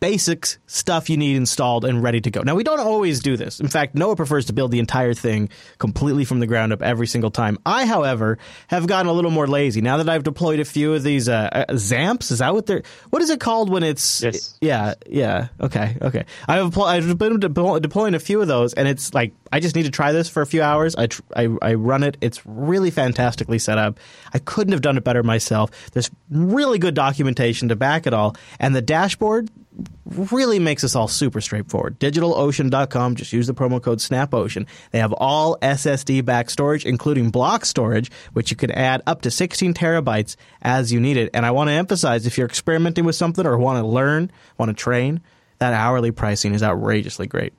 basics 0.00 0.58
stuff 0.66 1.10
you 1.10 1.16
need 1.16 1.36
installed 1.36 1.84
and 1.84 2.02
ready 2.02 2.20
to 2.20 2.30
go. 2.30 2.42
Now, 2.42 2.54
we 2.54 2.64
don't 2.64 2.80
always 2.80 3.20
do 3.20 3.36
this. 3.36 3.60
In 3.60 3.68
fact, 3.68 3.94
Noah 3.94 4.16
prefers 4.16 4.46
to 4.46 4.52
build 4.52 4.70
the 4.70 4.78
entire 4.78 5.14
thing 5.14 5.48
completely 5.78 6.24
from 6.24 6.40
the 6.40 6.46
ground 6.46 6.72
up 6.72 6.82
every 6.82 7.06
single 7.06 7.30
time. 7.30 7.58
I, 7.66 7.86
however, 7.86 8.38
have 8.68 8.86
gotten 8.86 9.08
a 9.08 9.12
little 9.12 9.30
more 9.30 9.46
lazy 9.46 9.80
now 9.80 9.96
that 9.98 10.08
I've 10.08 10.22
deployed 10.22 10.60
a 10.60 10.64
few 10.64 10.94
of 10.94 11.02
these 11.02 11.28
uh, 11.28 11.48
uh, 11.52 11.72
Zamps. 11.72 12.30
Is 12.30 12.38
that 12.38 12.54
what 12.54 12.66
they're? 12.66 12.82
What 13.10 13.22
is 13.22 13.30
it 13.30 13.40
called 13.40 13.70
when 13.70 13.82
it's? 13.82 14.22
Yes. 14.22 14.58
Yeah. 14.60 14.94
Yeah. 15.06 15.48
Okay. 15.60 15.96
Okay. 16.00 16.24
I've 16.46 16.76
I've 16.78 17.18
been 17.18 17.40
deploying 17.40 18.14
a 18.14 18.18
few 18.20 18.40
of 18.40 18.48
those, 18.48 18.74
and 18.74 18.86
it's 18.86 19.14
like 19.14 19.32
I 19.52 19.60
just 19.60 19.74
need 19.74 19.84
to 19.84 19.90
try 19.90 20.12
this 20.12 20.28
for 20.28 20.42
a 20.42 20.46
few 20.46 20.62
hours. 20.62 20.94
I, 20.96 21.06
tr- 21.06 21.22
I, 21.34 21.48
I 21.62 21.74
run 21.74 22.02
it. 22.02 22.16
It's 22.20 22.44
really 22.46 22.90
fantastically 22.90 23.58
set 23.58 23.78
up. 23.78 23.98
I 24.32 24.38
couldn't 24.38 24.72
have 24.72 24.82
done 24.82 24.96
it 24.96 25.04
better 25.04 25.22
myself. 25.22 25.70
There's 25.92 26.10
really 26.30 26.78
good 26.78 26.94
documentation 26.94 27.68
to 27.68 27.76
back 27.76 28.06
it 28.06 28.14
all, 28.14 28.36
and 28.60 28.74
the 28.74 28.82
dashboard 28.82 29.50
really 30.06 30.58
makes 30.58 30.82
this 30.82 30.96
all 30.96 31.08
super 31.08 31.40
straightforward. 31.40 31.98
DigitalOcean.com, 32.00 33.14
just 33.16 33.32
use 33.32 33.46
the 33.46 33.54
promo 33.54 33.82
code 33.82 33.98
SNAPOcean. 33.98 34.66
They 34.90 34.98
have 34.98 35.12
all 35.12 35.56
SSD 35.58 36.24
back 36.24 36.50
storage, 36.50 36.84
including 36.84 37.30
block 37.30 37.64
storage, 37.64 38.10
which 38.32 38.50
you 38.50 38.56
can 38.56 38.70
add 38.70 39.02
up 39.06 39.22
to 39.22 39.30
16 39.30 39.74
terabytes 39.74 40.36
as 40.62 40.92
you 40.92 41.00
need 41.00 41.16
it. 41.16 41.30
And 41.34 41.44
I 41.46 41.50
want 41.50 41.68
to 41.68 41.74
emphasize 41.74 42.26
if 42.26 42.38
you're 42.38 42.46
experimenting 42.46 43.04
with 43.04 43.16
something 43.16 43.46
or 43.46 43.58
want 43.58 43.82
to 43.82 43.86
learn, 43.86 44.32
want 44.56 44.70
to 44.70 44.74
train, 44.74 45.20
that 45.58 45.72
hourly 45.72 46.10
pricing 46.10 46.54
is 46.54 46.62
outrageously 46.62 47.26
great. 47.26 47.52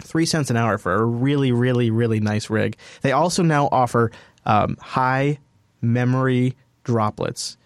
Three 0.00 0.26
cents 0.26 0.50
an 0.50 0.56
hour 0.56 0.78
for 0.78 0.94
a 0.94 1.04
really, 1.04 1.52
really, 1.52 1.90
really 1.90 2.20
nice 2.20 2.50
rig. 2.50 2.76
They 3.02 3.12
also 3.12 3.42
now 3.42 3.68
offer 3.70 4.10
um, 4.44 4.76
high 4.80 5.38
memory 5.80 6.56
droplets. 6.84 7.56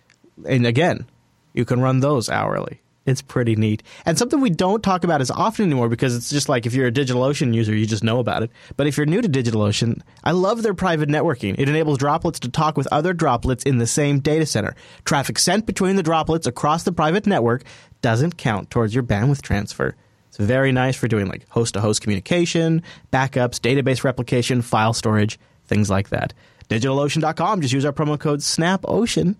And 0.45 0.67
again, 0.67 1.07
you 1.55 1.65
can 1.65 1.81
run 1.81 2.01
those 2.01 2.29
hourly. 2.29 2.81
It's 3.07 3.23
pretty 3.23 3.55
neat. 3.55 3.85
And 4.05 4.19
something 4.19 4.41
we 4.41 4.51
don't 4.51 4.83
talk 4.83 5.05
about 5.05 5.21
as 5.21 5.31
often 5.31 5.65
anymore 5.65 5.89
because 5.89 6.17
it's 6.17 6.29
just 6.29 6.49
like 6.49 6.67
if 6.67 6.75
you're 6.75 6.89
a 6.89 6.93
DigitalOcean 6.93 7.55
user, 7.55 7.75
you 7.75 7.87
just 7.87 8.03
know 8.03 8.19
about 8.19 8.43
it. 8.43 8.51
But 8.77 8.89
if 8.89 8.97
you're 8.97 9.07
new 9.07 9.23
to 9.23 9.29
DigitalOcean, 9.29 10.01
I 10.25 10.33
love 10.33 10.65
their 10.65 10.75
private 10.75 11.09
networking. 11.09 11.55
It 11.57 11.69
enables 11.69 11.99
droplets 11.99 12.41
to 12.41 12.49
talk 12.49 12.77
with 12.77 12.89
other 12.91 13.13
droplets 13.13 13.63
in 13.63 13.79
the 13.79 13.87
same 13.87 14.19
data 14.19 14.45
center. 14.45 14.75
Traffic 15.05 15.39
sent 15.39 15.67
between 15.67 15.95
the 15.95 16.03
droplets 16.03 16.49
across 16.49 16.83
the 16.83 16.91
private 16.91 17.29
network 17.29 17.63
doesn't 18.03 18.37
count 18.37 18.71
towards 18.71 18.93
your 18.93 19.05
bandwidth 19.05 19.41
transfer. 19.41 19.95
It's 20.29 20.37
very 20.37 20.73
nice 20.73 20.97
for 20.97 21.07
doing 21.07 21.29
like 21.29 21.49
host 21.49 21.75
to 21.75 21.81
host 21.81 22.03
communication, 22.03 22.83
backups, 23.13 23.61
database 23.61 24.03
replication, 24.03 24.63
file 24.63 24.93
storage, 24.93 25.39
things 25.67 25.89
like 25.89 26.09
that. 26.09 26.35
DigitalOcean.com, 26.69 27.61
just 27.61 27.73
use 27.73 27.85
our 27.85 27.93
promo 27.93 28.19
code 28.19 28.41
SNAPOcean. 28.41 29.37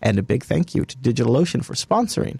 And 0.00 0.18
a 0.18 0.22
big 0.22 0.44
thank 0.44 0.74
you 0.74 0.86
to 0.86 0.96
DigitalOcean 0.96 1.62
for 1.62 1.74
sponsoring 1.74 2.38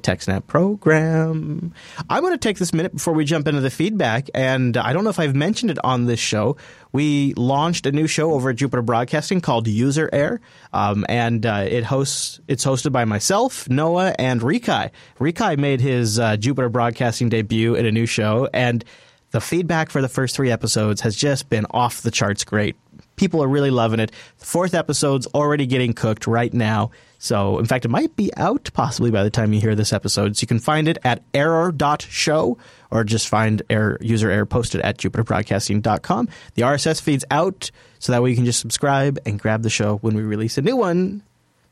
the 0.00 0.12
TechSnap 0.12 0.46
program. 0.46 1.72
I'm 2.08 2.22
going 2.22 2.32
to 2.32 2.38
take 2.38 2.58
this 2.58 2.72
minute 2.72 2.92
before 2.92 3.14
we 3.14 3.24
jump 3.24 3.46
into 3.46 3.60
the 3.60 3.70
feedback, 3.70 4.28
and 4.34 4.76
I 4.76 4.92
don't 4.92 5.04
know 5.04 5.10
if 5.10 5.18
I've 5.18 5.34
mentioned 5.34 5.70
it 5.70 5.78
on 5.84 6.06
this 6.06 6.20
show. 6.20 6.56
We 6.92 7.34
launched 7.34 7.86
a 7.86 7.92
new 7.92 8.06
show 8.06 8.32
over 8.32 8.50
at 8.50 8.56
Jupiter 8.56 8.82
Broadcasting 8.82 9.40
called 9.40 9.68
User 9.68 10.08
Error, 10.12 10.40
um, 10.72 11.04
and 11.08 11.44
uh, 11.46 11.66
it 11.68 11.84
hosts. 11.84 12.40
It's 12.48 12.64
hosted 12.64 12.92
by 12.92 13.04
myself, 13.04 13.68
Noah, 13.68 14.14
and 14.18 14.40
Rikai. 14.40 14.90
Rikai 15.18 15.58
made 15.58 15.80
his 15.80 16.18
uh, 16.18 16.36
Jupiter 16.36 16.68
Broadcasting 16.68 17.28
debut 17.28 17.74
in 17.74 17.86
a 17.86 17.92
new 17.92 18.06
show, 18.06 18.48
and 18.52 18.84
the 19.30 19.40
feedback 19.40 19.90
for 19.90 20.02
the 20.02 20.08
first 20.08 20.34
three 20.34 20.50
episodes 20.50 21.00
has 21.02 21.14
just 21.14 21.48
been 21.48 21.66
off 21.70 22.02
the 22.02 22.10
charts 22.10 22.44
great. 22.44 22.76
People 23.16 23.42
are 23.42 23.48
really 23.48 23.70
loving 23.70 24.00
it. 24.00 24.12
The 24.38 24.46
fourth 24.46 24.74
episode's 24.74 25.26
already 25.28 25.66
getting 25.66 25.92
cooked 25.92 26.26
right 26.26 26.52
now. 26.52 26.90
So, 27.22 27.58
in 27.58 27.66
fact, 27.66 27.84
it 27.84 27.88
might 27.88 28.16
be 28.16 28.34
out 28.38 28.70
possibly 28.72 29.10
by 29.10 29.22
the 29.22 29.30
time 29.30 29.52
you 29.52 29.60
hear 29.60 29.74
this 29.74 29.92
episode. 29.92 30.38
So 30.38 30.42
you 30.42 30.48
can 30.48 30.58
find 30.58 30.88
it 30.88 30.96
at 31.04 31.22
error.show 31.34 32.56
or 32.90 33.04
just 33.04 33.28
find 33.28 33.60
error, 33.68 33.98
user 34.00 34.30
error 34.30 34.46
posted 34.46 34.80
at 34.80 34.96
jupiterbroadcasting.com. 34.96 36.28
The 36.54 36.62
RSS 36.62 37.02
feed's 37.02 37.26
out, 37.30 37.70
so 37.98 38.12
that 38.12 38.22
way 38.22 38.30
you 38.30 38.36
can 38.36 38.46
just 38.46 38.58
subscribe 38.58 39.18
and 39.26 39.38
grab 39.38 39.62
the 39.62 39.68
show 39.68 39.98
when 39.98 40.14
we 40.14 40.22
release 40.22 40.56
a 40.56 40.62
new 40.62 40.76
one. 40.76 41.22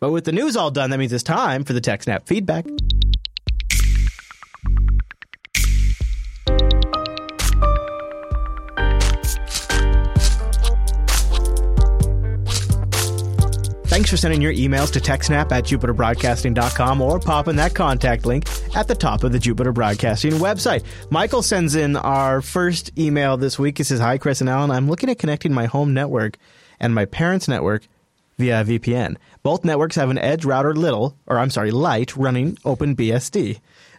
But 0.00 0.12
with 0.12 0.26
the 0.26 0.32
news 0.32 0.54
all 0.54 0.70
done, 0.70 0.90
that 0.90 0.98
means 0.98 1.14
it's 1.14 1.24
time 1.24 1.64
for 1.64 1.72
the 1.72 1.80
TechSnap 1.80 2.26
feedback. 2.26 2.66
Thanks 13.98 14.10
for 14.10 14.16
sending 14.16 14.40
your 14.40 14.52
emails 14.52 14.92
to 14.92 15.00
TechSnap 15.00 15.50
at 15.50 15.64
JupiterBroadcasting.com 15.64 17.00
or 17.00 17.18
popping 17.18 17.56
that 17.56 17.74
contact 17.74 18.26
link 18.26 18.46
at 18.76 18.86
the 18.86 18.94
top 18.94 19.24
of 19.24 19.32
the 19.32 19.40
Jupiter 19.40 19.72
Broadcasting 19.72 20.34
website. 20.34 20.84
Michael 21.10 21.42
sends 21.42 21.74
in 21.74 21.96
our 21.96 22.40
first 22.40 22.96
email 22.96 23.36
this 23.36 23.58
week. 23.58 23.78
He 23.78 23.82
says, 23.82 23.98
Hi, 23.98 24.16
Chris 24.16 24.40
and 24.40 24.48
Allan. 24.48 24.70
I'm 24.70 24.88
looking 24.88 25.10
at 25.10 25.18
connecting 25.18 25.52
my 25.52 25.66
home 25.66 25.94
network 25.94 26.38
and 26.78 26.94
my 26.94 27.06
parents' 27.06 27.48
network 27.48 27.88
via 28.38 28.62
VPN. 28.62 29.16
Both 29.42 29.64
networks 29.64 29.96
have 29.96 30.10
an 30.10 30.18
Edge 30.18 30.44
router 30.44 30.76
little, 30.76 31.16
or 31.26 31.36
I'm 31.40 31.50
sorry, 31.50 31.72
Lite 31.72 32.16
running 32.16 32.54
OpenBSD. 32.58 33.58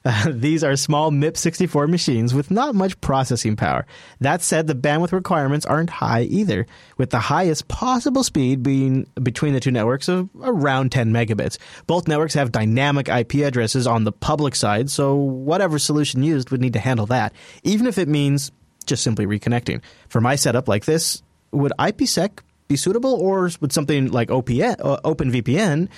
Uh, 0.10 0.32
these 0.34 0.64
are 0.64 0.76
small 0.76 1.12
MIPS64 1.12 1.88
machines 1.88 2.34
with 2.34 2.50
not 2.50 2.74
much 2.74 3.00
processing 3.00 3.56
power. 3.56 3.86
That 4.20 4.42
said, 4.42 4.66
the 4.66 4.74
bandwidth 4.74 5.12
requirements 5.12 5.66
aren't 5.66 5.92
high 5.92 6.24
either, 6.24 6.66
with 6.98 7.12
the 7.12 7.20
highest 7.20 7.68
possible 7.68 8.24
speed 8.24 8.64
being 8.64 9.08
between 9.22 9.54
the 9.54 9.60
two 9.60 9.72
networks 9.72 10.08
of 10.08 10.30
around 10.42 10.92
10 10.92 11.14
megabits. 11.14 11.58
Both 11.86 12.08
networks 12.08 12.34
have 12.34 12.52
dynamic 12.52 13.08
IP 13.08 13.36
addresses 13.36 13.86
on 13.86 14.04
the 14.04 14.12
public 14.12 14.56
side, 14.56 14.90
so 14.90 15.16
whatever 15.16 15.78
solution 15.78 16.24
used 16.24 16.50
would 16.50 16.62
need 16.62 16.74
to 16.74 16.80
handle 16.80 17.06
that, 17.08 17.34
even 17.64 17.86
if 17.86 17.98
it 17.98 18.08
means 18.08 18.52
just 18.86 19.04
simply 19.04 19.28
reconnecting. 19.28 19.82
For 20.08 20.22
my 20.22 20.36
setup 20.36 20.68
like 20.68 20.86
this, 20.86 21.22
would 21.52 21.74
IPsec 21.78 22.40
be 22.68 22.76
suitable, 22.76 23.14
or 23.14 23.50
would 23.62 23.74
something 23.74 24.12
like 24.12 24.30
OPN, 24.30 24.76
uh, 24.80 25.00
OpenVPN 25.04 25.90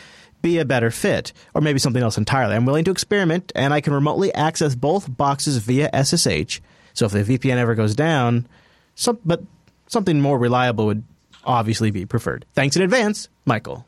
be 0.42 0.58
a 0.58 0.66
better 0.66 0.92
fit, 0.92 1.34
or 1.54 1.62
maybe 1.62 1.80
something 1.80 2.02
else 2.02 2.18
entirely. 2.18 2.56
I'm 2.56 2.66
willing 2.66 2.86
to 2.86 2.92
experiment, 2.92 3.52
and 3.56 3.74
I 3.74 3.82
can 3.82 3.94
remotely 3.94 4.34
access 4.34 4.76
both 4.76 5.16
boxes 5.16 5.58
via 5.58 5.90
SSH. 5.94 6.62
So 6.94 7.06
if 7.06 7.12
the 7.12 7.24
VPN 7.24 7.58
ever 7.58 7.76
goes 7.76 7.96
down, 7.96 8.48
some, 8.96 9.20
but 9.26 9.42
something 9.88 10.20
more 10.20 10.38
reliable 10.38 10.86
would 10.88 11.04
obviously 11.44 11.92
be 11.92 12.06
preferred. 12.06 12.46
Thanks 12.54 12.76
in 12.76 12.82
advance, 12.82 13.30
Michael. 13.46 13.86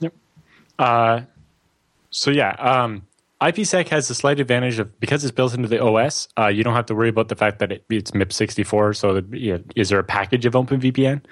Yep. 0.00 0.14
Uh, 0.78 1.20
so 2.10 2.30
yeah, 2.30 2.50
um, 2.58 3.06
IPsec 3.40 3.88
has 3.88 4.08
the 4.08 4.14
slight 4.14 4.40
advantage 4.40 4.78
of 4.78 4.98
because 5.00 5.24
it's 5.24 5.34
built 5.34 5.54
into 5.54 5.68
the 5.68 5.82
OS. 5.82 6.28
Uh, 6.38 6.46
you 6.46 6.64
don't 6.64 6.74
have 6.74 6.86
to 6.86 6.94
worry 6.94 7.08
about 7.08 7.28
the 7.28 7.36
fact 7.36 7.58
that 7.58 7.72
it, 7.72 7.84
it's 7.90 8.12
MIPS64. 8.12 8.96
So 8.96 9.22
you 9.32 9.54
know, 9.54 9.64
is 9.76 9.88
there 9.88 9.98
a 9.98 10.04
package 10.04 10.46
of 10.46 10.54
OpenVPN 10.54 11.22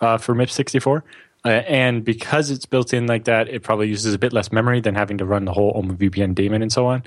uh, 0.00 0.18
for 0.18 0.34
MIPS64? 0.34 1.02
Uh, 1.44 1.48
and 1.48 2.04
because 2.04 2.50
it's 2.50 2.66
built 2.66 2.92
in 2.92 3.06
like 3.06 3.24
that, 3.24 3.48
it 3.48 3.62
probably 3.62 3.88
uses 3.88 4.14
a 4.14 4.18
bit 4.18 4.32
less 4.32 4.52
memory 4.52 4.80
than 4.80 4.94
having 4.94 5.18
to 5.18 5.24
run 5.24 5.44
the 5.44 5.52
whole 5.52 5.72
OpenVPN 5.74 6.34
daemon 6.34 6.62
and 6.62 6.72
so 6.72 6.86
on. 6.86 7.02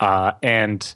Uh, 0.00 0.32
and 0.42 0.94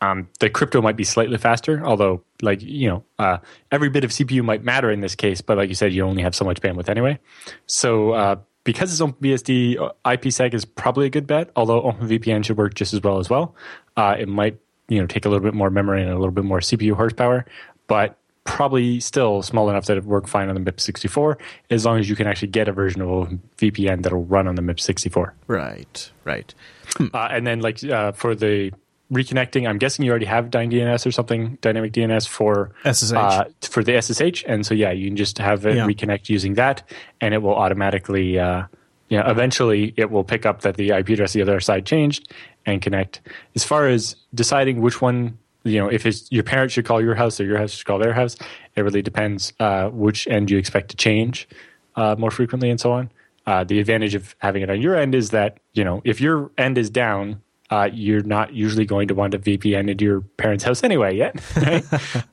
um, 0.00 0.28
the 0.40 0.50
crypto 0.50 0.82
might 0.82 0.96
be 0.96 1.04
slightly 1.04 1.38
faster, 1.38 1.84
although, 1.84 2.24
like, 2.42 2.60
you 2.60 2.88
know, 2.88 3.04
uh, 3.20 3.38
every 3.70 3.88
bit 3.88 4.02
of 4.02 4.10
CPU 4.10 4.44
might 4.44 4.64
matter 4.64 4.90
in 4.90 5.00
this 5.00 5.14
case, 5.14 5.40
but 5.40 5.56
like 5.56 5.68
you 5.68 5.76
said, 5.76 5.92
you 5.92 6.04
only 6.04 6.22
have 6.22 6.34
so 6.34 6.44
much 6.44 6.60
bandwidth 6.60 6.88
anyway. 6.88 7.18
So, 7.66 8.10
uh, 8.10 8.36
because 8.64 8.92
it's 8.92 9.00
OpenBSD, 9.00 9.80
uh, 9.80 9.92
IPsec 10.04 10.54
is 10.54 10.64
probably 10.64 11.06
a 11.06 11.10
good 11.10 11.28
bet, 11.28 11.50
although 11.54 11.82
OpenVPN 11.82 12.44
should 12.44 12.56
work 12.56 12.74
just 12.74 12.92
as 12.92 13.00
well 13.00 13.20
as 13.20 13.30
well. 13.30 13.54
Uh, 13.96 14.16
it 14.18 14.28
might, 14.28 14.58
you 14.88 15.00
know, 15.00 15.06
take 15.06 15.24
a 15.24 15.28
little 15.28 15.42
bit 15.42 15.54
more 15.54 15.70
memory 15.70 16.02
and 16.02 16.10
a 16.10 16.18
little 16.18 16.32
bit 16.32 16.44
more 16.44 16.58
CPU 16.58 16.94
horsepower, 16.94 17.46
but 17.86 18.18
probably 18.44 18.98
still 19.00 19.42
small 19.42 19.70
enough 19.70 19.86
that 19.86 19.96
it 19.96 20.04
work 20.04 20.26
fine 20.26 20.48
on 20.48 20.54
the 20.62 20.72
MIPS64 20.72 21.36
as 21.70 21.84
long 21.84 21.98
as 21.98 22.08
you 22.10 22.16
can 22.16 22.26
actually 22.26 22.48
get 22.48 22.66
a 22.68 22.72
version 22.72 23.00
of 23.00 23.08
a 23.08 23.26
VPN 23.58 24.02
that'll 24.02 24.24
run 24.24 24.48
on 24.48 24.56
the 24.56 24.62
MIPS64. 24.62 25.32
Right, 25.46 26.10
right. 26.24 26.52
Uh, 27.00 27.28
and 27.30 27.46
then 27.46 27.60
like 27.60 27.82
uh, 27.84 28.12
for 28.12 28.34
the 28.34 28.72
reconnecting, 29.12 29.68
I'm 29.68 29.78
guessing 29.78 30.04
you 30.04 30.10
already 30.10 30.26
have 30.26 30.46
DynDNS 30.50 31.06
or 31.06 31.10
something, 31.12 31.56
dynamic 31.60 31.92
DNS 31.92 32.26
for 32.26 32.72
SSH. 32.84 33.12
Uh, 33.12 33.44
for 33.62 33.84
the 33.84 34.00
SSH, 34.00 34.44
and 34.46 34.64
so 34.66 34.74
yeah, 34.74 34.90
you 34.90 35.08
can 35.08 35.16
just 35.16 35.38
have 35.38 35.64
it 35.66 35.76
Yeah. 35.76 35.86
reconnect 35.86 36.28
using 36.28 36.54
that, 36.54 36.82
and 37.20 37.34
it 37.34 37.38
will 37.42 37.54
automatically. 37.54 38.38
Uh, 38.38 38.64
yeah, 39.08 39.30
eventually 39.30 39.92
it 39.98 40.10
will 40.10 40.24
pick 40.24 40.46
up 40.46 40.62
that 40.62 40.76
the 40.78 40.88
IP 40.90 41.10
address 41.10 41.34
the 41.34 41.42
other 41.42 41.60
side 41.60 41.84
changed 41.84 42.32
and 42.64 42.80
connect. 42.80 43.20
As 43.54 43.62
far 43.62 43.86
as 43.86 44.16
deciding 44.34 44.80
which 44.80 45.02
one, 45.02 45.36
you 45.64 45.78
know, 45.78 45.88
if 45.88 46.06
it's, 46.06 46.30
your 46.30 46.42
parents 46.42 46.74
should 46.74 46.84
call 46.84 47.02
your 47.02 47.14
house 47.14 47.40
or 47.40 47.44
your 47.44 47.58
house 47.58 47.72
should 47.72 47.86
call 47.86 47.98
their 47.98 48.12
house, 48.12 48.36
it 48.74 48.82
really 48.82 49.02
depends 49.02 49.52
uh, 49.60 49.88
which 49.88 50.26
end 50.28 50.50
you 50.50 50.58
expect 50.58 50.90
to 50.90 50.96
change 50.96 51.48
uh, 51.96 52.16
more 52.18 52.30
frequently 52.30 52.70
and 52.70 52.80
so 52.80 52.92
on. 52.92 53.10
Uh, 53.46 53.64
the 53.64 53.80
advantage 53.80 54.14
of 54.14 54.36
having 54.38 54.62
it 54.62 54.70
on 54.70 54.80
your 54.80 54.96
end 54.96 55.14
is 55.14 55.30
that 55.30 55.58
you 55.72 55.82
know 55.82 56.00
if 56.04 56.20
your 56.20 56.50
end 56.56 56.78
is 56.78 56.90
down, 56.90 57.42
uh, 57.70 57.88
you're 57.92 58.22
not 58.22 58.52
usually 58.52 58.84
going 58.84 59.08
to 59.08 59.14
want 59.14 59.32
to 59.32 59.38
VPN 59.38 59.90
into 59.90 60.04
your 60.04 60.20
parents' 60.20 60.62
house 60.62 60.84
anyway 60.84 61.16
yet. 61.16 61.34
Right? 61.56 61.84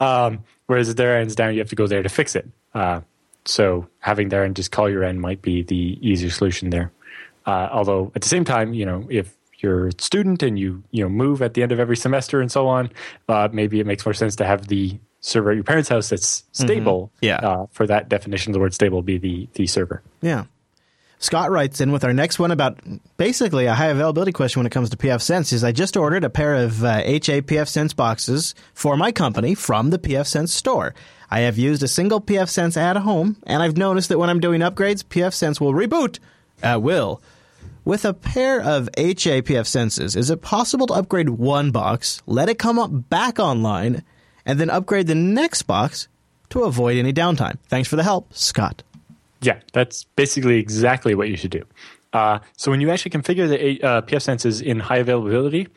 um, 0.01 0.43
whereas 0.67 0.89
if 0.89 0.97
their 0.97 1.17
end's 1.17 1.35
down, 1.35 1.53
you 1.53 1.59
have 1.59 1.69
to 1.69 1.75
go 1.75 1.87
there 1.87 2.03
to 2.03 2.09
fix 2.09 2.35
it. 2.35 2.47
Uh, 2.75 3.01
so 3.45 3.87
having 3.99 4.29
their 4.29 4.43
end 4.43 4.55
just 4.55 4.71
call 4.71 4.89
your 4.89 5.03
end 5.03 5.21
might 5.21 5.41
be 5.41 5.63
the 5.63 5.97
easier 6.01 6.29
solution 6.29 6.69
there. 6.69 6.91
Uh, 7.45 7.69
although 7.71 8.11
at 8.15 8.21
the 8.21 8.27
same 8.27 8.45
time, 8.45 8.73
you 8.73 8.85
know, 8.85 9.07
if 9.09 9.35
you're 9.61 9.87
a 9.87 9.91
student 10.01 10.43
and 10.43 10.57
you 10.57 10.83
you 10.91 11.03
know 11.03 11.09
move 11.09 11.41
at 11.41 11.53
the 11.53 11.63
end 11.63 11.71
of 11.71 11.79
every 11.79 11.97
semester 11.97 12.41
and 12.41 12.51
so 12.51 12.67
on, 12.67 12.89
uh, 13.27 13.49
maybe 13.51 13.79
it 13.79 13.85
makes 13.85 14.05
more 14.05 14.13
sense 14.13 14.35
to 14.37 14.45
have 14.45 14.67
the 14.67 14.99
server 15.21 15.51
at 15.51 15.55
your 15.55 15.63
parents' 15.63 15.89
house 15.89 16.09
that's 16.09 16.43
stable. 16.51 17.11
Yeah. 17.21 17.37
Uh, 17.37 17.65
for 17.71 17.85
that 17.87 18.09
definition, 18.09 18.53
the 18.53 18.59
word 18.59 18.73
stable 18.73 19.01
be 19.01 19.17
the 19.17 19.47
the 19.53 19.67
server. 19.67 20.01
Yeah. 20.21 20.45
Scott 21.21 21.51
writes 21.51 21.81
in 21.81 21.91
with 21.91 22.05
our 22.05 22.13
next 22.13 22.39
one 22.39 22.49
about 22.49 22.79
basically 23.17 23.65
a 23.65 23.73
high 23.73 23.87
availability 23.87 24.31
question 24.31 24.61
when 24.61 24.65
it 24.65 24.71
comes 24.71 24.89
to 24.89 24.95
pfSense. 24.95 25.51
Is 25.51 25.65
I 25.65 25.73
just 25.73 25.97
ordered 25.97 26.23
a 26.23 26.29
pair 26.29 26.55
of 26.55 26.81
uh, 26.83 27.01
HA 27.03 27.41
pfSense 27.41 27.93
boxes 27.93 28.55
for 28.73 28.95
my 28.95 29.11
company 29.11 29.53
from 29.53 29.89
the 29.89 29.99
pfSense 29.99 30.49
store. 30.49 30.95
I 31.29 31.41
have 31.41 31.57
used 31.57 31.83
a 31.83 31.87
single 31.87 32.21
pfSense 32.21 32.77
at 32.77 32.95
home, 32.97 33.35
and 33.45 33.61
I've 33.61 33.77
noticed 33.77 34.09
that 34.09 34.17
when 34.17 34.29
I'm 34.29 34.39
doing 34.39 34.61
upgrades, 34.61 35.03
PF 35.03 35.33
Sense 35.33 35.59
will 35.59 35.73
reboot. 35.73 36.19
Uh, 36.63 36.79
will. 36.81 37.21
With 37.89 38.05
a 38.05 38.13
pair 38.13 38.61
of 38.61 38.87
HA 38.97 39.41
pfSenses, 39.41 40.15
is 40.15 40.29
it 40.29 40.43
possible 40.43 40.85
to 40.85 40.93
upgrade 40.93 41.29
one 41.29 41.71
box, 41.71 42.21
let 42.27 42.47
it 42.47 42.59
come 42.59 42.77
up 42.77 43.09
back 43.09 43.39
online, 43.39 44.03
and 44.45 44.59
then 44.59 44.69
upgrade 44.69 45.07
the 45.07 45.15
next 45.15 45.63
box 45.63 46.07
to 46.51 46.65
avoid 46.65 46.97
any 46.97 47.11
downtime? 47.11 47.57
Thanks 47.67 47.89
for 47.89 47.95
the 47.95 48.03
help, 48.03 48.31
Scott. 48.31 48.83
Yeah, 49.41 49.61
that's 49.73 50.03
basically 50.15 50.59
exactly 50.59 51.15
what 51.15 51.29
you 51.29 51.35
should 51.35 51.49
do. 51.49 51.63
Uh, 52.13 52.37
so 52.57 52.69
when 52.69 52.79
you 52.79 52.91
actually 52.91 53.09
configure 53.09 53.49
the 53.49 53.81
uh, 53.83 54.01
pfSenses 54.01 54.61
in 54.61 54.79
high 54.79 54.97
availability, 54.97 55.67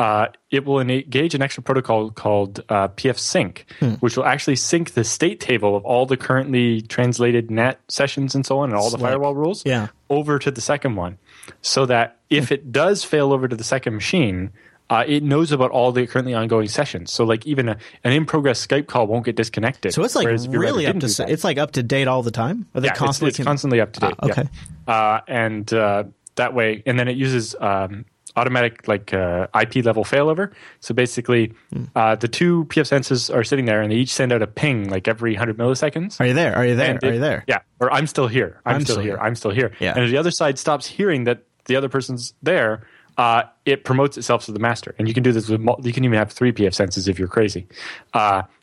uh, 0.00 0.26
it 0.50 0.64
will 0.64 0.80
engage 0.80 1.34
an 1.36 1.42
extra 1.42 1.62
protocol 1.62 2.10
called 2.10 2.64
uh, 2.68 2.88
pfsync, 2.88 3.62
which 4.00 4.16
will 4.16 4.24
actually 4.24 4.56
sync 4.56 4.94
the 4.94 5.04
state 5.04 5.38
table 5.38 5.76
of 5.76 5.84
all 5.84 6.04
the 6.04 6.16
currently 6.16 6.80
translated 6.82 7.48
NAT 7.48 7.78
sessions 7.86 8.34
and 8.34 8.44
so 8.44 8.58
on, 8.58 8.70
and 8.70 8.78
all 8.78 8.90
the 8.90 8.98
firewall 8.98 9.36
rules, 9.36 9.64
Yeah. 9.64 9.88
over 10.08 10.40
to 10.40 10.50
the 10.50 10.60
second 10.60 10.96
one, 10.96 11.18
so 11.62 11.86
that 11.86 12.18
if 12.30 12.52
it 12.52 12.72
does 12.72 13.04
fail 13.04 13.32
over 13.32 13.48
to 13.48 13.56
the 13.56 13.64
second 13.64 13.94
machine. 13.94 14.50
Uh, 14.88 15.04
it 15.06 15.22
knows 15.22 15.52
about 15.52 15.70
all 15.70 15.92
the 15.92 16.04
currently 16.04 16.34
ongoing 16.34 16.66
sessions, 16.66 17.12
so 17.12 17.22
like 17.22 17.46
even 17.46 17.68
a, 17.68 17.76
an 18.02 18.12
in 18.12 18.26
progress 18.26 18.66
Skype 18.66 18.88
call 18.88 19.06
won't 19.06 19.24
get 19.24 19.36
disconnected. 19.36 19.94
So 19.94 20.02
it's 20.02 20.16
like 20.16 20.24
Whereas 20.24 20.46
if 20.46 20.50
your 20.50 20.60
really 20.60 20.84
up 20.84 20.98
to 20.98 21.06
that- 21.06 21.30
it's 21.30 21.44
like 21.44 21.58
up 21.58 21.70
to 21.74 21.84
date 21.84 22.08
all 22.08 22.24
the 22.24 22.32
time. 22.32 22.66
Are 22.74 22.80
they 22.80 22.88
yeah, 22.88 22.90
it's- 22.94 22.98
constantly 22.98 23.28
it's, 23.28 23.38
constantly 23.38 23.80
up 23.80 23.92
to 23.92 24.00
date. 24.00 24.14
Ah, 24.18 24.26
okay. 24.26 24.48
Yeah. 24.88 24.92
Uh, 24.92 25.20
and 25.28 25.72
uh, 25.72 26.04
that 26.34 26.54
way, 26.54 26.82
and 26.86 26.98
then 26.98 27.06
it 27.06 27.16
uses 27.16 27.54
um, 27.60 28.04
automatic 28.40 28.88
like 28.88 29.12
uh, 29.14 29.46
IP 29.62 29.84
level 29.84 30.04
failover. 30.04 30.52
So 30.80 30.94
basically, 30.94 31.52
Hmm. 31.72 31.84
uh, 31.94 32.14
the 32.16 32.28
two 32.28 32.64
pfSenses 32.70 33.32
are 33.34 33.44
sitting 33.44 33.66
there, 33.66 33.80
and 33.82 33.90
they 33.92 33.96
each 33.96 34.12
send 34.20 34.32
out 34.32 34.42
a 34.42 34.46
ping 34.46 34.88
like 34.90 35.06
every 35.08 35.34
hundred 35.34 35.56
milliseconds. 35.58 36.20
Are 36.20 36.26
you 36.26 36.34
there? 36.34 36.56
Are 36.56 36.66
you 36.66 36.76
there? 36.76 36.90
And 36.90 37.04
Are 37.04 37.08
it- 37.10 37.14
you 37.14 37.20
there? 37.20 37.44
Yeah. 37.46 37.60
Or 37.80 37.92
I'm 37.92 38.06
still 38.06 38.28
here. 38.28 38.60
I'm, 38.66 38.76
I'm 38.76 38.80
still, 38.82 38.94
still 38.94 39.04
here. 39.04 39.16
here. 39.16 39.22
I'm 39.26 39.34
still 39.34 39.50
here. 39.60 39.70
Yeah. 39.80 39.94
And 39.94 40.04
if 40.04 40.10
the 40.10 40.16
other 40.16 40.30
side 40.30 40.58
stops 40.58 40.86
hearing 40.86 41.24
that 41.24 41.38
the 41.66 41.76
other 41.76 41.88
person's 41.88 42.34
there, 42.42 42.86
uh, 43.18 43.42
it 43.66 43.84
promotes 43.84 44.16
itself 44.16 44.44
to 44.46 44.52
the 44.52 44.58
master. 44.58 44.94
And 44.98 45.06
you 45.08 45.14
can 45.14 45.22
do 45.22 45.32
this 45.32 45.48
with, 45.48 45.60
you 45.84 45.92
can 45.92 46.04
even 46.04 46.16
have 46.18 46.32
three 46.32 46.52
pfSenses 46.52 47.06
if 47.08 47.18
you're 47.18 47.28
crazy. 47.28 47.66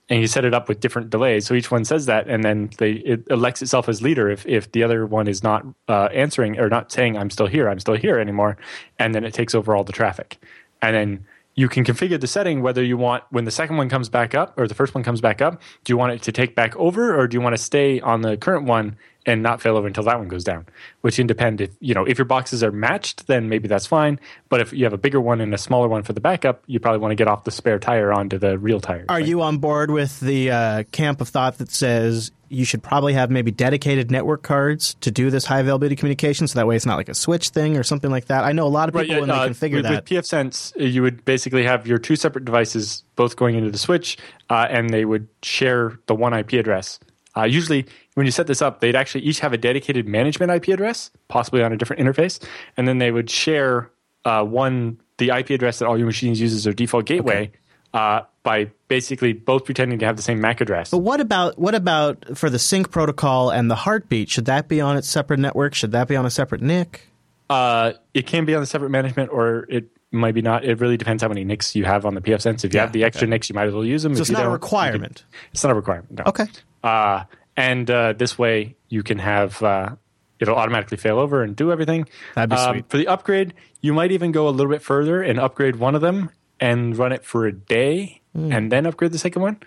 And 0.10 0.22
you 0.22 0.28
set 0.28 0.46
it 0.46 0.54
up 0.54 0.70
with 0.70 0.80
different 0.80 1.10
delays. 1.10 1.46
So 1.46 1.54
each 1.54 1.70
one 1.70 1.84
says 1.84 2.06
that, 2.06 2.28
and 2.28 2.44
then 2.44 2.70
they, 2.78 2.92
it 2.92 3.28
elects 3.30 3.62
itself 3.62 3.90
as 3.90 4.02
leader 4.02 4.30
if, 4.30 4.46
if 4.46 4.72
the 4.72 4.84
other 4.84 5.06
one 5.06 5.28
is 5.28 5.44
not 5.44 5.66
uh, 5.90 6.08
answering 6.14 6.58
or 6.60 6.70
not 6.70 6.92
saying, 6.92 7.18
I'm 7.18 7.30
still 7.30 7.48
here, 7.48 7.68
I'm 7.68 7.80
still 7.80 7.96
here 7.96 8.18
anymore. 8.18 8.58
And 9.00 9.14
then 9.14 9.26
it 9.26 9.34
takes 9.34 9.54
over 9.54 9.76
all 9.76 9.84
the 9.84 9.92
traffic. 9.92 10.38
And 10.82 10.96
then 10.96 11.26
you 11.58 11.68
can 11.68 11.84
configure 11.84 12.22
the 12.22 12.28
setting 12.28 12.62
whether 12.62 12.84
you 12.84 12.96
want 12.96 13.24
when 13.32 13.44
the 13.44 13.52
second 13.52 13.76
one 13.76 13.90
comes 13.90 14.08
back 14.08 14.34
up 14.34 14.54
or 14.58 14.68
the 14.68 14.76
first 14.76 14.96
one 14.96 15.04
comes 15.04 15.20
back 15.20 15.42
up 15.42 15.60
do 15.84 15.92
you 15.92 15.98
want 15.98 16.14
it 16.14 16.22
to 16.22 16.32
take 16.32 16.56
back 16.56 16.74
over 16.78 17.20
or 17.20 17.28
do 17.28 17.36
you 17.36 17.42
want 17.42 17.58
to 17.58 17.62
stay 17.62 18.00
on 18.00 18.22
the 18.22 18.38
current 18.38 18.66
one 18.66 18.96
and 19.28 19.44
not 19.44 19.62
fail 19.62 19.78
over 19.78 19.86
until 19.86 20.06
that 20.06 20.18
one 20.18 20.30
goes 20.30 20.44
down. 20.44 20.66
Which 21.02 21.18
can 21.18 21.28
depend 21.28 21.62
if 21.62 21.72
you 21.80 21.94
know 21.94 22.06
if 22.06 22.18
your 22.18 22.26
boxes 22.26 22.64
are 22.64 22.72
matched, 22.72 23.28
then 23.28 23.50
maybe 23.50 23.68
that's 23.68 23.86
fine. 23.86 24.20
But 24.50 24.62
if 24.62 24.74
you 24.74 24.86
have 24.86 24.94
a 24.94 24.98
bigger 24.98 25.22
one 25.22 25.42
and 25.42 25.54
a 25.54 25.58
smaller 25.58 25.88
one 25.88 26.04
for 26.04 26.14
the 26.14 26.22
backup, 26.22 26.64
you 26.66 26.80
probably 26.80 27.00
want 27.00 27.12
to 27.12 27.16
get 27.16 27.28
off 27.28 27.44
the 27.44 27.52
spare 27.52 27.78
tire 27.78 28.12
onto 28.12 28.40
the 28.40 28.58
real 28.58 28.80
tire. 28.80 29.06
Are 29.10 29.20
you 29.20 29.42
on 29.42 29.58
board 29.58 29.92
with 29.92 30.20
the 30.22 30.50
uh, 30.50 30.84
camp 30.92 31.22
of 31.22 31.28
thought 31.28 31.58
that 31.60 31.70
says 31.70 32.32
you 32.50 32.64
should 32.64 32.82
probably 32.82 33.12
have 33.14 33.30
maybe 33.30 33.52
dedicated 33.52 34.10
network 34.10 34.42
cards 34.42 34.96
to 35.02 35.12
do 35.12 35.30
this 35.30 35.44
high 35.44 35.60
availability 35.60 35.98
communication, 35.98 36.48
so 36.48 36.58
that 36.58 36.66
way 36.66 36.78
it's 36.78 36.86
not 36.86 36.96
like 36.96 37.10
a 37.10 37.14
switch 37.14 37.50
thing 37.50 37.78
or 37.78 37.84
something 37.84 38.10
like 38.10 38.26
that? 38.26 38.46
I 38.46 38.54
know 38.54 38.66
a 38.66 38.70
lot 38.70 38.88
of 38.88 38.96
people 38.96 39.02
right, 39.02 39.10
yeah, 39.10 39.20
when 39.20 39.30
uh, 39.30 39.48
they 39.48 39.50
configure 39.50 39.74
with, 39.76 39.84
that. 39.84 40.10
With 40.10 40.24
pfSense, 40.24 40.80
uh, 40.80 40.86
you 40.86 41.02
would 41.02 41.26
basically 41.26 41.64
have 41.64 41.86
your 41.86 41.98
two 41.98 42.16
separate 42.16 42.46
devices 42.46 43.04
both 43.18 43.36
going 43.36 43.56
into 43.56 43.72
the 43.72 43.78
switch, 43.78 44.18
uh, 44.50 44.68
and 44.70 44.90
they 44.90 45.04
would 45.04 45.28
share 45.42 46.00
the 46.06 46.16
one 46.16 46.34
IP 46.34 46.54
address. 46.54 47.00
Uh, 47.38 47.44
usually, 47.44 47.86
when 48.16 48.26
you 48.26 48.32
set 48.32 48.48
this 48.48 48.62
up, 48.62 48.80
they'd 48.80 48.96
actually 48.96 49.22
each 49.22 49.40
have 49.40 49.54
a 49.54 49.58
dedicated 49.58 50.08
management 50.08 50.52
IP 50.52 50.70
address, 50.70 51.12
possibly 51.28 51.62
on 51.62 51.72
a 51.72 51.78
different 51.78 52.02
interface, 52.02 52.44
and 52.76 52.88
then 52.88 52.98
they 52.98 53.12
would 53.12 53.30
share 53.30 53.92
uh, 54.26 54.44
one 54.44 55.00
the 55.18 55.30
IP 55.30 55.52
address 55.52 55.80
that 55.80 55.88
all 55.88 55.98
your 55.98 56.08
machines 56.08 56.40
use 56.40 56.54
as 56.54 56.64
their 56.64 56.74
default 56.74 57.06
gateway. 57.06 57.44
Okay. 57.44 57.52
Uh, 57.94 58.22
by 58.44 58.70
basically 58.88 59.34
both 59.34 59.66
pretending 59.66 59.98
to 60.00 60.06
have 60.06 60.16
the 60.16 60.22
same 60.22 60.40
MAC 60.40 60.62
address. 60.62 60.92
But 60.92 61.00
what 61.00 61.20
about 61.20 61.58
what 61.58 61.74
about 61.74 62.38
for 62.38 62.50
the 62.50 62.60
sync 62.60 62.92
protocol 62.92 63.50
and 63.50 63.72
the 63.72 63.76
heartbeat? 63.76 64.30
Should 64.30 64.46
that 64.46 64.68
be 64.68 64.82
on 64.82 64.98
its 64.98 65.10
separate 65.10 65.40
network? 65.40 65.74
Should 65.74 65.94
that 65.94 66.08
be 66.08 66.16
on 66.16 66.26
a 66.26 66.30
separate 66.30 66.62
NIC? 66.62 67.02
Uh, 67.50 67.94
it 68.14 68.28
can 68.28 68.46
be 68.46 68.56
on 68.56 68.62
the 68.62 68.68
separate 68.68 68.90
management, 68.90 69.32
or 69.32 69.66
it 69.70 69.90
might 70.12 70.34
be 70.34 70.42
not. 70.42 70.64
It 70.64 70.80
really 70.80 70.98
depends 70.98 71.24
how 71.24 71.30
many 71.30 71.44
NICs 71.44 71.76
you 71.76 71.86
have 71.86 72.06
on 72.06 72.14
the 72.14 72.22
pfSense. 72.22 72.64
If 72.64 72.74
you 72.74 72.78
yeah, 72.78 72.84
have 72.84 72.94
the 72.94 73.04
extra 73.04 73.26
okay. 73.26 73.32
NICs, 73.32 73.50
you 73.50 73.56
might 73.56 73.68
as 73.68 73.74
well 73.74 73.86
use 73.86 74.04
them. 74.04 74.14
So 74.16 74.22
if 74.22 74.30
it's 74.30 74.32
not 74.32 74.46
a 74.46 74.50
requirement. 74.50 75.24
Can, 75.30 75.40
it's 75.54 75.64
not 75.64 75.72
a 75.72 75.76
requirement. 75.76 76.12
No. 76.12 76.24
Okay. 76.28 76.46
Uh, 76.84 77.24
and 77.56 77.90
uh, 77.90 78.14
this 78.14 78.38
way 78.38 78.76
you 78.90 79.04
can 79.04 79.20
have 79.20 79.62
uh, 79.64 79.96
it'll 80.40 80.56
automatically 80.56 80.98
fail 80.98 81.20
over 81.20 81.44
and 81.44 81.56
do 81.56 81.72
everything. 81.72 82.08
That'd 82.36 82.50
be 82.52 82.56
um, 82.56 82.74
sweet. 82.76 82.90
For 82.90 82.98
the 82.98 83.08
upgrade, 83.08 83.54
you 83.82 83.94
might 83.94 84.12
even 84.12 84.32
go 84.32 84.48
a 84.48 84.52
little 84.52 84.72
bit 84.72 84.82
further 84.82 85.22
and 85.22 85.40
upgrade 85.40 85.78
one 85.78 85.96
of 85.96 86.02
them 86.02 86.30
and 86.60 86.98
run 86.98 87.12
it 87.12 87.24
for 87.24 87.46
a 87.46 87.52
day 87.52 88.22
mm. 88.36 88.56
and 88.56 88.72
then 88.72 88.86
upgrade 88.86 89.12
the 89.12 89.20
second 89.20 89.42
one. 89.42 89.58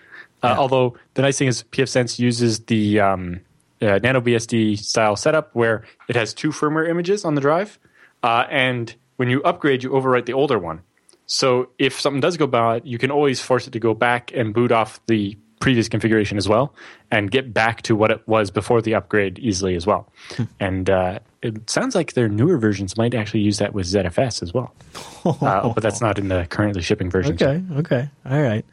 Uh, 0.43 0.49
yeah. 0.49 0.59
although 0.59 0.97
the 1.15 1.23
nice 1.23 1.39
thing 1.39 1.49
is 1.49 1.65
pfSense 1.65 2.19
uses 2.19 2.61
the 2.61 2.99
um, 2.99 3.41
uh, 3.83 3.99
nano 4.03 4.39
style 4.77 5.15
setup 5.15 5.55
where 5.55 5.85
it 6.09 6.17
has 6.17 6.33
two 6.33 6.49
firmware 6.49 6.89
images 6.89 7.27
on 7.27 7.35
the 7.35 7.43
drive, 7.43 7.79
uh, 8.23 8.47
and 8.51 8.95
when 9.17 9.29
you 9.29 9.43
upgrade, 9.43 9.83
you 9.83 9.91
overwrite 9.91 10.25
the 10.25 10.33
older 10.33 10.59
one. 10.59 10.81
So 11.27 11.69
if 11.79 12.01
something 12.01 12.21
does 12.21 12.39
go 12.39 12.47
bad, 12.47 12.87
you 12.87 12.97
can 12.97 13.11
always 13.11 13.41
force 13.41 13.67
it 13.67 13.73
to 13.73 13.79
go 13.79 13.93
back 13.93 14.33
and 14.35 14.55
boot 14.55 14.73
off 14.73 14.99
the 15.07 15.37
previous 15.61 15.89
configuration 15.89 16.37
as 16.39 16.49
well 16.49 16.75
and 17.11 17.31
get 17.31 17.55
back 17.55 17.83
to 17.83 17.95
what 17.95 18.11
it 18.11 18.27
was 18.27 18.51
before 18.51 18.83
the 18.83 18.95
upgrade 18.95 19.39
easily 19.39 19.77
as 19.77 19.87
well. 19.87 20.11
Hmm. 20.37 20.45
and 20.59 20.91
uh, 20.91 21.19
it 21.43 21.71
sounds 21.71 21.95
like 21.95 22.15
their 22.15 22.29
newer 22.29 22.59
versions 22.59 22.97
might 22.97 23.15
actually 23.15 23.41
use 23.41 23.59
that 23.59 23.73
with 23.73 23.87
ZFS 23.87 24.43
as 24.43 24.53
well. 24.53 24.75
uh, 25.25 25.69
but 25.73 25.83
that's 25.83 26.01
not 26.01 26.19
in 26.19 26.29
the 26.29 26.47
currently 26.51 26.83
shipping 26.83 27.11
version. 27.11 27.35
Okay, 27.35 27.63
okay. 27.79 28.11
All 28.29 28.43
right. 28.43 28.65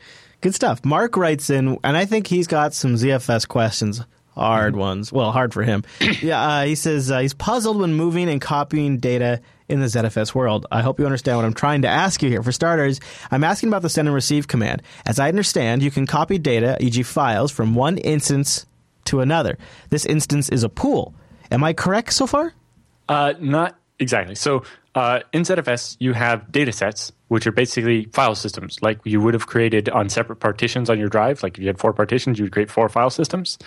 Good 0.42 0.54
stuff. 0.54 0.84
Mark 0.84 1.18
writes 1.18 1.50
in, 1.50 1.78
and 1.84 1.98
I 1.98 2.06
think 2.06 2.28
he's 2.28 2.48
got 2.48 2.74
some 2.74 2.96
ZFS 2.96 3.48
questions. 3.48 4.02
Hard 4.36 4.74
mm-hmm. 4.74 4.82
ones. 4.82 5.12
Well, 5.12 5.32
hard 5.32 5.54
for 5.54 5.64
him. 5.64 5.84
yeah, 6.22 6.42
uh, 6.42 6.66
he 6.66 6.76
says 6.76 7.10
uh, 7.10 7.20
he's 7.20 7.34
puzzled 7.34 7.80
when 7.80 7.94
moving 7.94 8.30
and 8.30 8.40
copying 8.40 8.98
data 8.98 9.42
in 9.70 9.80
the 9.80 9.88
ZFS 9.88 10.34
world. 10.34 10.66
I 10.72 10.82
hope 10.82 11.00
you 11.00 11.06
understand 11.06 11.38
what 11.38 11.46
I'm 11.46 11.54
trying 11.54 11.82
to 11.82 11.88
ask 11.88 12.22
you 12.24 12.30
here. 12.30 12.42
For 12.42 12.52
starters, 12.52 13.00
I'm 13.32 13.44
asking 13.44 13.70
about 13.70 13.82
the 13.82 13.90
send 13.90 14.08
and 14.08 14.16
receive 14.16 14.48
command. 14.48 14.82
As 15.06 15.20
I 15.20 15.28
understand, 15.28 15.84
you 15.84 15.92
can 15.92 16.08
copy 16.08 16.38
data, 16.38 16.78
e.g., 16.80 17.02
files, 17.04 17.52
from 17.52 17.76
one 17.76 17.98
instance 17.98 18.66
to 19.06 19.22
another. 19.22 19.58
This 19.90 20.06
instance 20.06 20.50
is 20.50 20.64
a 20.64 20.70
pool. 20.70 21.14
Am 21.52 21.64
I 21.64 21.74
correct 21.74 22.14
so 22.14 22.28
far? 22.28 22.54
Uh, 23.10 23.34
not 23.40 23.78
exactly. 24.00 24.36
So 24.36 24.64
uh, 24.96 25.22
in 25.32 25.44
ZFS, 25.44 25.98
you 26.00 26.14
have 26.14 26.52
data 26.52 26.72
sets, 26.72 27.12
which 27.28 27.46
are 27.46 27.52
basically 27.52 28.06
file 28.14 28.36
systems, 28.36 28.82
like 28.82 29.00
you 29.04 29.22
would 29.22 29.34
have 29.34 29.48
created 29.48 29.90
on 29.90 30.10
separate 30.10 30.38
partitions 30.38 30.90
on 30.90 31.00
your 31.00 31.10
drive. 31.10 31.44
Like 31.44 31.58
if 31.58 31.62
you 31.62 31.68
had 31.68 31.80
four 31.80 31.94
partitions, 31.94 32.40
you 32.40 32.46
would 32.46 32.52
create 32.52 32.72
four 32.72 32.90
file 32.90 33.10
systems. 33.10 33.58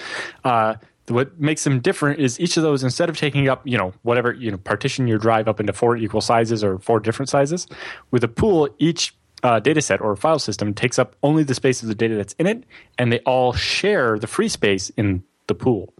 Uh, 0.45 0.75
what 1.11 1.39
makes 1.41 1.65
them 1.65 1.81
different 1.81 2.19
is 2.19 2.39
each 2.41 2.57
of 2.57 2.63
those 2.63 2.83
instead 2.83 3.09
of 3.09 3.17
taking 3.17 3.49
up 3.49 3.67
you 3.67 3.77
know 3.77 3.93
whatever 4.03 4.33
you 4.33 4.51
know 4.51 4.57
partition 4.59 5.07
your 5.07 5.19
drive 5.19 5.49
up 5.49 5.61
into 5.61 5.73
four 5.73 5.97
equal 5.97 6.21
sizes 6.21 6.63
or 6.63 6.79
four 6.79 7.01
different 7.01 7.29
sizes 7.29 7.67
with 8.11 8.25
a 8.25 8.29
pool 8.29 8.69
each 8.79 9.15
uh, 9.43 9.59
data 9.59 9.81
set 9.81 10.01
or 10.01 10.15
file 10.17 10.39
system 10.39 10.75
takes 10.75 10.99
up 10.99 11.17
only 11.23 11.43
the 11.43 11.55
space 11.55 11.83
of 11.83 11.89
the 11.89 11.95
data 11.95 12.15
that's 12.15 12.35
in 12.35 12.47
it 12.47 12.65
and 12.99 13.13
they 13.13 13.21
all 13.21 13.53
share 13.53 14.19
the 14.19 14.27
free 14.27 14.49
space 14.49 14.91
in 14.91 15.23
the 15.47 15.55
pool. 15.55 15.93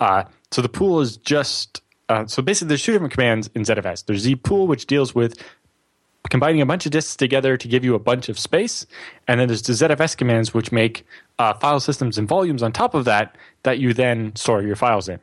Uh, 0.00 0.24
so 0.50 0.62
the 0.62 0.68
pool 0.68 1.00
is 1.00 1.16
just 1.18 1.82
uh, 2.08 2.26
so 2.26 2.42
basically 2.42 2.68
there's 2.68 2.82
two 2.82 2.92
different 2.92 3.12
commands 3.12 3.50
in 3.54 3.62
zfs 3.62 4.04
there's 4.06 4.26
zpool 4.26 4.66
which 4.66 4.86
deals 4.86 5.14
with 5.14 5.42
combining 6.30 6.60
a 6.60 6.66
bunch 6.66 6.86
of 6.86 6.92
disks 6.92 7.16
together 7.16 7.56
to 7.56 7.68
give 7.68 7.84
you 7.84 7.94
a 7.94 7.98
bunch 7.98 8.28
of 8.28 8.38
space. 8.38 8.86
And 9.28 9.40
then 9.40 9.48
there's 9.48 9.62
the 9.62 9.72
ZFS 9.72 10.16
commands, 10.16 10.54
which 10.54 10.72
make 10.72 11.06
uh, 11.38 11.54
file 11.54 11.80
systems 11.80 12.18
and 12.18 12.28
volumes 12.28 12.62
on 12.62 12.72
top 12.72 12.94
of 12.94 13.04
that 13.04 13.36
that 13.62 13.78
you 13.78 13.94
then 13.94 14.34
store 14.36 14.62
your 14.62 14.76
files 14.76 15.08
in. 15.08 15.20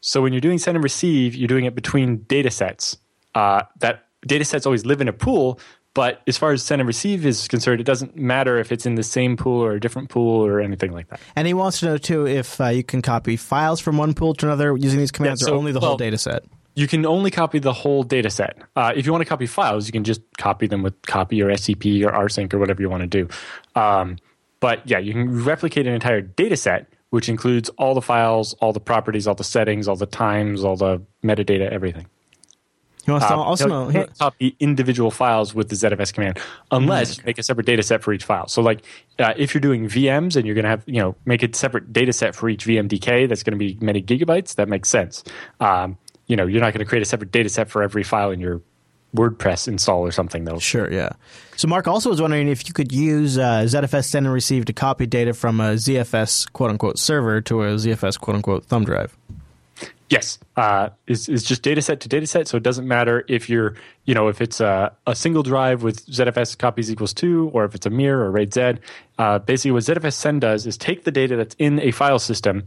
So 0.00 0.22
when 0.22 0.32
you're 0.32 0.40
doing 0.40 0.58
send 0.58 0.76
and 0.76 0.84
receive, 0.84 1.34
you're 1.34 1.48
doing 1.48 1.64
it 1.64 1.74
between 1.74 2.18
data 2.22 2.50
sets. 2.50 2.96
Uh, 3.34 3.62
that 3.80 4.06
data 4.26 4.44
sets 4.44 4.66
always 4.66 4.86
live 4.86 5.00
in 5.00 5.08
a 5.08 5.12
pool, 5.12 5.60
but 5.94 6.22
as 6.26 6.38
far 6.38 6.52
as 6.52 6.62
send 6.62 6.80
and 6.80 6.86
receive 6.86 7.26
is 7.26 7.48
concerned, 7.48 7.80
it 7.80 7.84
doesn't 7.84 8.16
matter 8.16 8.58
if 8.58 8.70
it's 8.70 8.86
in 8.86 8.94
the 8.94 9.02
same 9.02 9.36
pool 9.36 9.62
or 9.62 9.72
a 9.72 9.80
different 9.80 10.08
pool 10.08 10.44
or 10.46 10.60
anything 10.60 10.92
like 10.92 11.08
that. 11.08 11.20
And 11.34 11.46
he 11.46 11.54
wants 11.54 11.80
to 11.80 11.86
know 11.86 11.98
too 11.98 12.26
if 12.26 12.60
uh, 12.60 12.66
you 12.68 12.84
can 12.84 13.02
copy 13.02 13.36
files 13.36 13.80
from 13.80 13.96
one 13.96 14.14
pool 14.14 14.34
to 14.34 14.46
another 14.46 14.76
using 14.76 14.98
these 14.98 15.10
commands, 15.10 15.40
yeah, 15.42 15.46
so, 15.46 15.54
or 15.54 15.56
only 15.56 15.72
the 15.72 15.80
well, 15.80 15.90
whole 15.90 15.96
data 15.96 16.18
set 16.18 16.44
you 16.78 16.86
can 16.86 17.04
only 17.04 17.32
copy 17.32 17.58
the 17.58 17.72
whole 17.72 18.04
data 18.04 18.30
set. 18.30 18.56
Uh, 18.76 18.92
if 18.94 19.04
you 19.04 19.10
want 19.10 19.20
to 19.20 19.28
copy 19.28 19.46
files, 19.46 19.88
you 19.88 19.92
can 19.92 20.04
just 20.04 20.20
copy 20.36 20.68
them 20.68 20.84
with 20.84 20.94
copy 21.02 21.42
or 21.42 21.48
SCP 21.48 22.06
or 22.06 22.12
rsync 22.12 22.54
or 22.54 22.58
whatever 22.60 22.80
you 22.80 22.88
want 22.88 23.00
to 23.00 23.08
do. 23.08 23.28
Um, 23.74 24.16
but 24.60 24.88
yeah, 24.88 24.98
you 24.98 25.12
can 25.12 25.44
replicate 25.44 25.88
an 25.88 25.92
entire 25.92 26.20
data 26.20 26.56
set, 26.56 26.86
which 27.10 27.28
includes 27.28 27.68
all 27.70 27.94
the 27.94 28.00
files, 28.00 28.54
all 28.60 28.72
the 28.72 28.78
properties, 28.78 29.26
all 29.26 29.34
the 29.34 29.42
settings, 29.42 29.88
all 29.88 29.96
the 29.96 30.06
times, 30.06 30.62
all 30.62 30.76
the 30.76 31.02
metadata, 31.24 31.68
everything. 31.68 32.06
You 33.08 33.14
um, 33.16 33.40
also 33.40 33.66
know, 33.66 33.90
can't 33.90 34.16
copy 34.16 34.54
individual 34.60 35.10
files 35.10 35.54
with 35.54 35.70
the 35.70 35.74
ZFS 35.74 36.12
command 36.12 36.38
unless 36.70 37.12
mm-hmm. 37.12 37.22
you 37.22 37.26
make 37.26 37.38
a 37.38 37.42
separate 37.42 37.66
data 37.66 37.82
set 37.82 38.04
for 38.04 38.12
each 38.12 38.22
file. 38.22 38.46
So, 38.46 38.62
like 38.62 38.84
uh, 39.18 39.32
if 39.36 39.52
you're 39.52 39.62
doing 39.62 39.88
VMs 39.88 40.36
and 40.36 40.46
you're 40.46 40.54
going 40.54 40.64
to 40.64 40.68
have 40.68 40.84
you 40.86 41.00
know 41.00 41.16
make 41.24 41.42
a 41.42 41.52
separate 41.56 41.92
data 41.92 42.12
set 42.12 42.36
for 42.36 42.48
each 42.48 42.66
VMDK 42.66 43.28
that's 43.28 43.42
going 43.42 43.58
to 43.58 43.58
be 43.58 43.78
many 43.80 44.00
gigabytes, 44.00 44.54
that 44.56 44.68
makes 44.68 44.90
sense. 44.90 45.24
Um, 45.58 45.96
you 46.28 46.36
know, 46.36 46.46
you're 46.46 46.60
not 46.60 46.72
going 46.72 46.84
to 46.84 46.88
create 46.88 47.02
a 47.02 47.06
separate 47.06 47.32
data 47.32 47.48
set 47.48 47.68
for 47.68 47.82
every 47.82 48.04
file 48.04 48.30
in 48.30 48.38
your 48.38 48.62
WordPress 49.16 49.66
install 49.66 50.00
or 50.00 50.12
something, 50.12 50.44
though. 50.44 50.58
Sure, 50.58 50.92
yeah. 50.92 51.10
So 51.56 51.66
Mark 51.66 51.88
also 51.88 52.10
was 52.10 52.20
wondering 52.20 52.48
if 52.48 52.68
you 52.68 52.74
could 52.74 52.92
use 52.92 53.38
uh, 53.38 53.62
ZFS 53.62 54.04
send 54.04 54.26
and 54.26 54.32
receive 54.32 54.66
to 54.66 54.72
copy 54.72 55.06
data 55.06 55.32
from 55.32 55.60
a 55.60 55.74
ZFS 55.74 56.52
quote 56.52 56.70
unquote 56.70 56.98
server 56.98 57.40
to 57.40 57.62
a 57.62 57.66
ZFS 57.74 58.20
quote 58.20 58.36
unquote 58.36 58.64
thumb 58.66 58.84
drive. 58.84 59.16
Yes, 60.10 60.38
uh, 60.56 60.88
it's, 61.06 61.28
it's 61.28 61.42
just 61.42 61.62
data 61.62 61.82
set 61.82 62.00
to 62.00 62.08
data 62.08 62.26
set, 62.26 62.48
so 62.48 62.56
it 62.56 62.62
doesn't 62.62 62.88
matter 62.88 63.24
if 63.28 63.50
you're, 63.50 63.74
you 64.06 64.14
know, 64.14 64.28
if 64.28 64.40
it's 64.40 64.58
a, 64.58 64.90
a 65.06 65.14
single 65.14 65.42
drive 65.42 65.82
with 65.82 66.06
ZFS 66.06 66.56
copies 66.56 66.90
equals 66.90 67.12
two, 67.12 67.50
or 67.52 67.66
if 67.66 67.74
it's 67.74 67.84
a 67.84 67.90
mirror 67.90 68.24
or 68.24 68.30
RAID 68.30 68.54
Z. 68.54 68.72
Uh, 69.18 69.38
basically, 69.38 69.72
what 69.72 69.82
ZFS 69.82 70.14
send 70.14 70.40
does 70.40 70.66
is 70.66 70.78
take 70.78 71.04
the 71.04 71.10
data 71.10 71.36
that's 71.36 71.54
in 71.58 71.78
a 71.80 71.90
file 71.90 72.18
system 72.18 72.64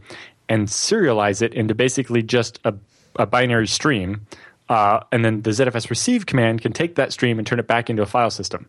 and 0.48 0.68
serialize 0.68 1.42
it 1.42 1.52
into 1.54 1.74
basically 1.74 2.22
just 2.22 2.60
a 2.64 2.74
a 3.16 3.26
binary 3.26 3.66
stream, 3.66 4.26
uh, 4.68 5.00
and 5.12 5.24
then 5.24 5.42
the 5.42 5.50
ZFS 5.50 5.90
receive 5.90 6.26
command 6.26 6.62
can 6.62 6.72
take 6.72 6.94
that 6.94 7.12
stream 7.12 7.38
and 7.38 7.46
turn 7.46 7.58
it 7.58 7.66
back 7.66 7.90
into 7.90 8.02
a 8.02 8.06
file 8.06 8.30
system. 8.30 8.68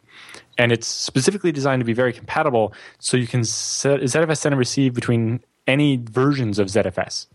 And 0.58 0.72
it's 0.72 0.88
specifically 0.88 1.52
designed 1.52 1.80
to 1.82 1.86
be 1.86 1.94
very 1.94 2.14
compatible, 2.14 2.74
so 3.00 3.18
you 3.18 3.28
can 3.28 3.44
set, 3.44 4.02
ZFS 4.02 4.38
send 4.38 4.54
and 4.54 4.60
receive 4.60 4.94
between 4.94 5.42
any 5.68 5.98
versions 5.98 6.60
of 6.60 6.68
ZFS. 6.68 7.28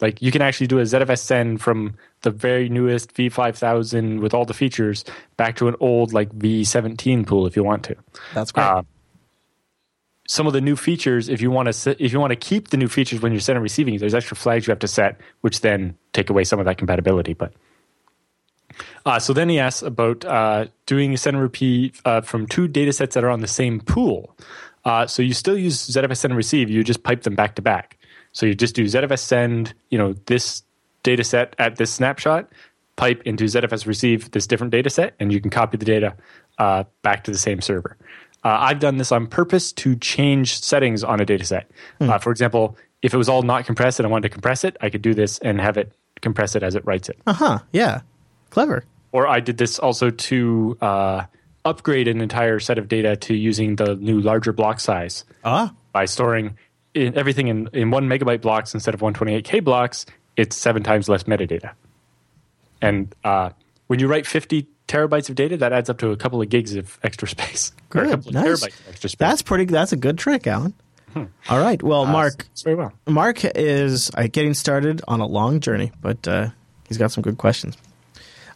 Like 0.00 0.20
you 0.20 0.30
can 0.30 0.42
actually 0.42 0.66
do 0.66 0.78
a 0.78 0.82
ZFS 0.82 1.20
send 1.20 1.60
from 1.60 1.94
the 2.22 2.30
very 2.30 2.68
newest 2.68 3.14
V5000 3.14 4.20
with 4.20 4.34
all 4.34 4.44
the 4.44 4.54
features 4.54 5.04
back 5.36 5.56
to 5.56 5.68
an 5.68 5.74
old 5.80 6.12
like 6.12 6.30
V17 6.30 7.26
pool 7.26 7.46
if 7.46 7.56
you 7.56 7.64
want 7.64 7.82
to. 7.84 7.96
That's 8.34 8.52
great. 8.52 8.64
Uh, 8.64 8.82
some 10.28 10.46
of 10.46 10.52
the 10.52 10.60
new 10.60 10.76
features 10.76 11.28
if 11.28 11.40
you 11.40 11.50
want 11.50 11.72
to 11.72 12.02
if 12.02 12.12
you 12.12 12.20
want 12.20 12.30
to 12.30 12.36
keep 12.36 12.68
the 12.68 12.76
new 12.76 12.88
features 12.88 13.20
when 13.20 13.32
you're 13.32 13.40
sending 13.40 13.58
and 13.58 13.62
receiving 13.62 13.98
there's 13.98 14.14
extra 14.14 14.36
flags 14.36 14.66
you 14.66 14.70
have 14.70 14.78
to 14.78 14.88
set 14.88 15.20
which 15.40 15.60
then 15.60 15.96
take 16.12 16.30
away 16.30 16.44
some 16.44 16.58
of 16.58 16.64
that 16.64 16.78
compatibility 16.78 17.32
but 17.32 17.52
Uh, 19.06 19.18
so 19.18 19.32
then 19.32 19.48
he 19.48 19.58
asks 19.58 19.82
about 19.82 20.24
uh, 20.24 20.66
doing 20.84 21.14
a 21.14 21.16
send 21.16 21.36
and 21.36 21.42
repeat 21.42 21.98
uh, 22.04 22.20
from 22.20 22.46
two 22.46 22.68
data 22.68 22.92
sets 22.92 23.14
that 23.14 23.24
are 23.24 23.30
on 23.30 23.40
the 23.40 23.46
same 23.48 23.80
pool. 23.80 24.36
Uh, 24.84 25.06
so 25.06 25.22
you 25.22 25.32
still 25.32 25.56
use 25.56 25.88
ZFS 25.88 26.18
send 26.18 26.32
and 26.32 26.36
receive, 26.36 26.70
you 26.70 26.84
just 26.84 27.02
pipe 27.02 27.22
them 27.22 27.34
back 27.34 27.54
to 27.56 27.62
back. 27.62 27.98
So 28.32 28.46
you 28.46 28.54
just 28.54 28.74
do 28.74 28.84
ZFS 28.84 29.20
send, 29.20 29.74
you 29.90 29.98
know, 29.98 30.14
this 30.26 30.62
data 31.02 31.24
set 31.24 31.56
at 31.58 31.76
this 31.76 31.92
snapshot, 31.92 32.52
pipe 32.96 33.22
into 33.24 33.44
ZFS 33.44 33.86
receive 33.86 34.30
this 34.32 34.46
different 34.46 34.72
data 34.72 34.90
set, 34.90 35.14
and 35.18 35.32
you 35.32 35.40
can 35.40 35.50
copy 35.50 35.76
the 35.76 35.84
data 35.84 36.16
uh, 36.58 36.84
back 37.02 37.24
to 37.24 37.30
the 37.30 37.38
same 37.38 37.60
server. 37.60 37.96
Uh, 38.44 38.56
I've 38.60 38.78
done 38.80 38.96
this 38.96 39.10
on 39.12 39.26
purpose 39.26 39.72
to 39.72 39.96
change 39.96 40.60
settings 40.60 41.02
on 41.02 41.20
a 41.20 41.24
data 41.24 41.44
set. 41.44 41.70
Uh, 42.00 42.18
for 42.18 42.30
example, 42.30 42.76
if 43.02 43.12
it 43.12 43.16
was 43.16 43.28
all 43.28 43.42
not 43.42 43.66
compressed 43.66 43.98
and 43.98 44.06
I 44.06 44.10
wanted 44.10 44.28
to 44.28 44.32
compress 44.32 44.62
it, 44.64 44.76
I 44.80 44.88
could 44.90 45.02
do 45.02 45.14
this 45.14 45.38
and 45.40 45.60
have 45.60 45.76
it 45.76 45.92
compress 46.22 46.54
it 46.56 46.62
as 46.62 46.74
it 46.74 46.84
writes 46.86 47.08
it. 47.08 47.18
Uh 47.26 47.32
huh. 47.32 47.58
Yeah. 47.72 48.00
Clever. 48.50 48.84
Or 49.12 49.26
I 49.26 49.40
did 49.40 49.58
this 49.58 49.78
also 49.78 50.10
to 50.10 50.78
uh, 50.80 51.24
upgrade 51.64 52.06
an 52.08 52.20
entire 52.20 52.58
set 52.60 52.78
of 52.78 52.88
data 52.88 53.16
to 53.16 53.34
using 53.34 53.76
the 53.76 53.96
new 53.96 54.20
larger 54.20 54.52
block 54.52 54.78
size 54.80 55.24
Ah. 55.44 55.72
by 55.92 56.04
storing 56.04 56.56
in, 56.94 57.16
everything 57.18 57.48
in, 57.48 57.68
in 57.72 57.90
one 57.90 58.08
megabyte 58.08 58.40
blocks 58.42 58.72
instead 58.74 58.94
of 58.94 59.00
128k 59.00 59.62
blocks. 59.64 60.06
It's 60.36 60.54
seven 60.56 60.82
times 60.82 61.08
less 61.08 61.24
metadata. 61.24 61.72
And 62.82 63.14
uh, 63.24 63.50
when 63.88 63.98
you 63.98 64.06
write 64.08 64.26
50 64.26 64.66
terabytes 64.88 65.28
of 65.28 65.34
data, 65.34 65.56
that 65.58 65.72
adds 65.72 65.88
up 65.90 65.98
to 65.98 66.10
a 66.10 66.16
couple 66.16 66.40
of 66.42 66.48
gigs 66.48 66.74
of 66.76 66.98
extra 67.02 67.28
space. 67.28 67.72
Or 67.94 68.00
a 68.00 68.04
Good. 68.04 68.10
couple 68.10 68.28
of 68.28 68.34
Nice. 68.34 68.46
terabytes 68.64 68.80
of 68.80 68.88
extra 68.88 69.10
space. 69.10 69.18
That's 69.18 69.42
pretty. 69.42 69.64
That's 69.66 69.92
a 69.92 69.96
good 69.96 70.18
trick, 70.18 70.46
Allan. 70.46 70.74
All 71.48 71.58
right. 71.58 71.82
Well, 71.82 72.04
Mark. 72.04 72.46
Very 72.62 72.76
well. 72.76 72.92
Mark 73.06 73.42
is 73.44 74.10
uh, 74.14 74.26
getting 74.30 74.52
started 74.54 75.00
on 75.08 75.20
a 75.20 75.26
long 75.26 75.60
journey, 75.60 75.92
but 76.02 76.26
uh, 76.28 76.48
he's 76.88 76.98
got 76.98 77.10
some 77.12 77.22
good 77.22 77.38
questions. 77.38 77.74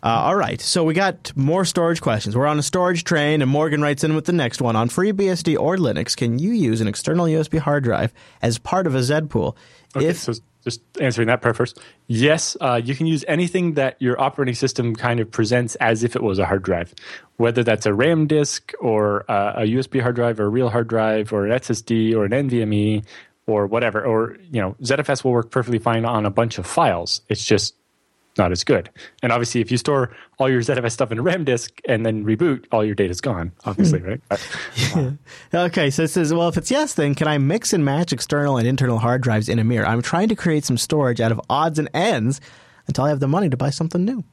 Uh, 0.03 0.09
all 0.09 0.35
right, 0.35 0.61
so 0.63 0.83
we 0.83 0.95
got 0.95 1.31
more 1.37 1.65
storage 1.67 2.01
questions. 2.01 2.35
We're 2.35 2.47
on 2.47 2.59
a 2.59 2.63
storage 2.63 3.05
train, 3.05 3.41
and 3.43 3.51
Morgan 3.51 3.83
writes 3.83 4.03
in 4.03 4.15
with 4.15 4.25
the 4.25 4.33
next 4.33 4.61
one. 4.63 4.75
On 4.75 4.89
FreeBSD 4.89 5.59
or 5.59 5.77
Linux, 5.77 6.17
can 6.17 6.39
you 6.39 6.53
use 6.53 6.81
an 6.81 6.89
external 6.89 7.27
USB 7.27 7.59
hard 7.59 7.85
drive 7.85 8.13
as 8.41 8.57
part 8.59 8.87
of 8.87 8.95
a 8.95 9.01
zpool? 9.01 9.57
Okay, 9.95 10.07
if 10.07 10.17
so 10.19 10.33
just 10.65 10.81
answering 11.01 11.29
that 11.29 11.43
part 11.43 11.57
first. 11.57 11.79
Yes, 12.07 12.57
uh, 12.61 12.81
you 12.83 12.95
can 12.95 13.07
use 13.07 13.25
anything 13.29 13.75
that 13.75 13.97
your 14.01 14.21
operating 14.21 14.55
system 14.55 14.95
kind 14.95 15.21
of 15.21 15.31
presents 15.31 15.75
as 15.77 16.05
if 16.05 16.17
it 16.17 16.23
was 16.23 16.39
a 16.39 16.47
hard 16.47 16.63
drive, 16.63 16.95
whether 17.37 17.63
that's 17.63 17.87
a 17.87 17.95
RAM 17.95 18.27
disk 18.27 18.73
or 18.81 19.31
uh, 19.31 19.55
a 19.57 19.63
USB 19.63 20.01
hard 20.01 20.17
drive 20.17 20.41
or 20.41 20.45
a 20.45 20.49
real 20.49 20.69
hard 20.69 20.89
drive 20.89 21.33
or 21.33 21.47
an 21.47 21.59
SSD 21.59 22.15
or 22.15 22.25
an 22.25 22.33
NVMe 22.33 23.05
or 23.47 23.67
whatever. 23.67 24.05
Or 24.05 24.37
you 24.51 24.61
know, 24.61 24.77
ZFS 24.83 25.25
will 25.25 25.33
work 25.33 25.51
perfectly 25.51 25.79
fine 25.79 26.05
on 26.05 26.27
a 26.27 26.31
bunch 26.31 26.59
of 26.59 26.67
files. 26.67 27.23
It's 27.29 27.45
just 27.45 27.75
not 28.41 28.53
as 28.53 28.65
good. 28.65 28.89
And 29.23 29.31
obviously, 29.33 29.61
if 29.61 29.71
you 29.71 29.77
store 29.77 30.11
all 30.39 30.49
your 30.49 30.61
ZFS 30.63 30.93
stuff 30.93 31.13
in 31.13 31.19
a 31.19 31.23
RAM 31.23 31.45
disk 31.45 31.81
and 31.85 32.05
then 32.07 32.25
reboot, 32.25 32.65
all 32.73 32.83
your 32.85 32.95
data's 32.95 33.21
gone. 33.21 33.53
Obviously, 33.65 34.01
right? 34.01 34.21
But- 34.95 35.13
Okay, 35.53 35.91
so 35.91 36.05
it 36.05 36.09
says, 36.09 36.33
well, 36.33 36.49
if 36.49 36.57
it's 36.57 36.71
yes, 36.71 36.95
then 36.95 37.15
can 37.15 37.29
I 37.29 37.39
mix 37.39 37.73
and 37.73 37.85
match 37.85 38.13
external 38.13 38.57
and 38.57 38.67
internal 38.67 38.99
hard 38.99 39.21
drives 39.23 39.49
in 39.49 39.59
a 39.59 39.65
mirror? 39.65 39.87
I'm 39.87 40.03
trying 40.03 40.29
to 40.31 40.35
create 40.37 40.65
some 40.65 40.79
storage 40.79 41.21
out 41.21 41.33
of 41.33 41.41
odds 41.51 41.79
and 41.79 41.89
ends 41.95 42.41
until 42.87 43.05
I 43.05 43.11
have 43.11 43.21
the 43.21 43.29
money 43.29 43.49
to 43.51 43.57
buy 43.57 43.71
something 43.71 44.05
new. 44.05 44.25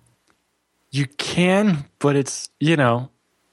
You 0.91 1.05
can, 1.17 1.85
but 1.99 2.15
it's 2.15 2.49
you 2.59 2.77
know, 2.77 3.09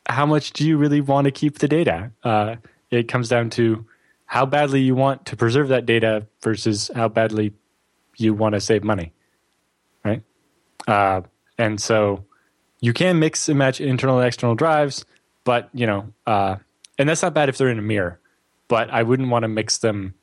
how 0.09 0.24
much 0.26 0.52
do 0.52 0.64
you 0.66 0.76
really 0.76 1.00
want 1.00 1.24
to 1.24 1.30
keep 1.32 1.59
the 1.59 1.68
data? 1.68 2.12
Uh, 2.22 2.57
it 2.90 3.09
comes 3.09 3.28
down 3.28 3.50
to 3.50 3.84
how 4.26 4.46
badly 4.46 4.80
you 4.80 4.94
want 4.94 5.26
to 5.26 5.36
preserve 5.36 5.68
that 5.68 5.84
data 5.84 6.26
versus 6.42 6.90
how 6.94 7.09
badly 7.09 7.52
you 8.16 8.32
want 8.34 8.55
to 8.55 8.61
save 8.61 8.84
money? 8.84 9.12
Uh, 10.87 11.22
and 11.59 11.80
so 11.80 12.24
you 12.80 12.93
can 12.93 13.18
mix 13.18 13.49
and 13.49 13.59
match 13.59 13.80
internal 13.80 14.18
and 14.18 14.26
external 14.26 14.55
drives, 14.55 15.05
but 15.45 15.70
you 15.72 15.87
know, 15.87 16.12
uh, 16.26 16.57
and 16.99 17.09
that's 17.09 17.22
not 17.22 17.35
bad 17.35 17.49
if 17.49 17.59
they're 17.59 17.68
in 17.68 17.78
a 17.78 17.82
mirror. 17.82 18.20
But 18.68 18.91
I 18.91 19.03
wouldn't 19.03 19.28
want 19.28 19.43
to 19.43 19.49
mix 19.49 19.78
them 19.78 20.14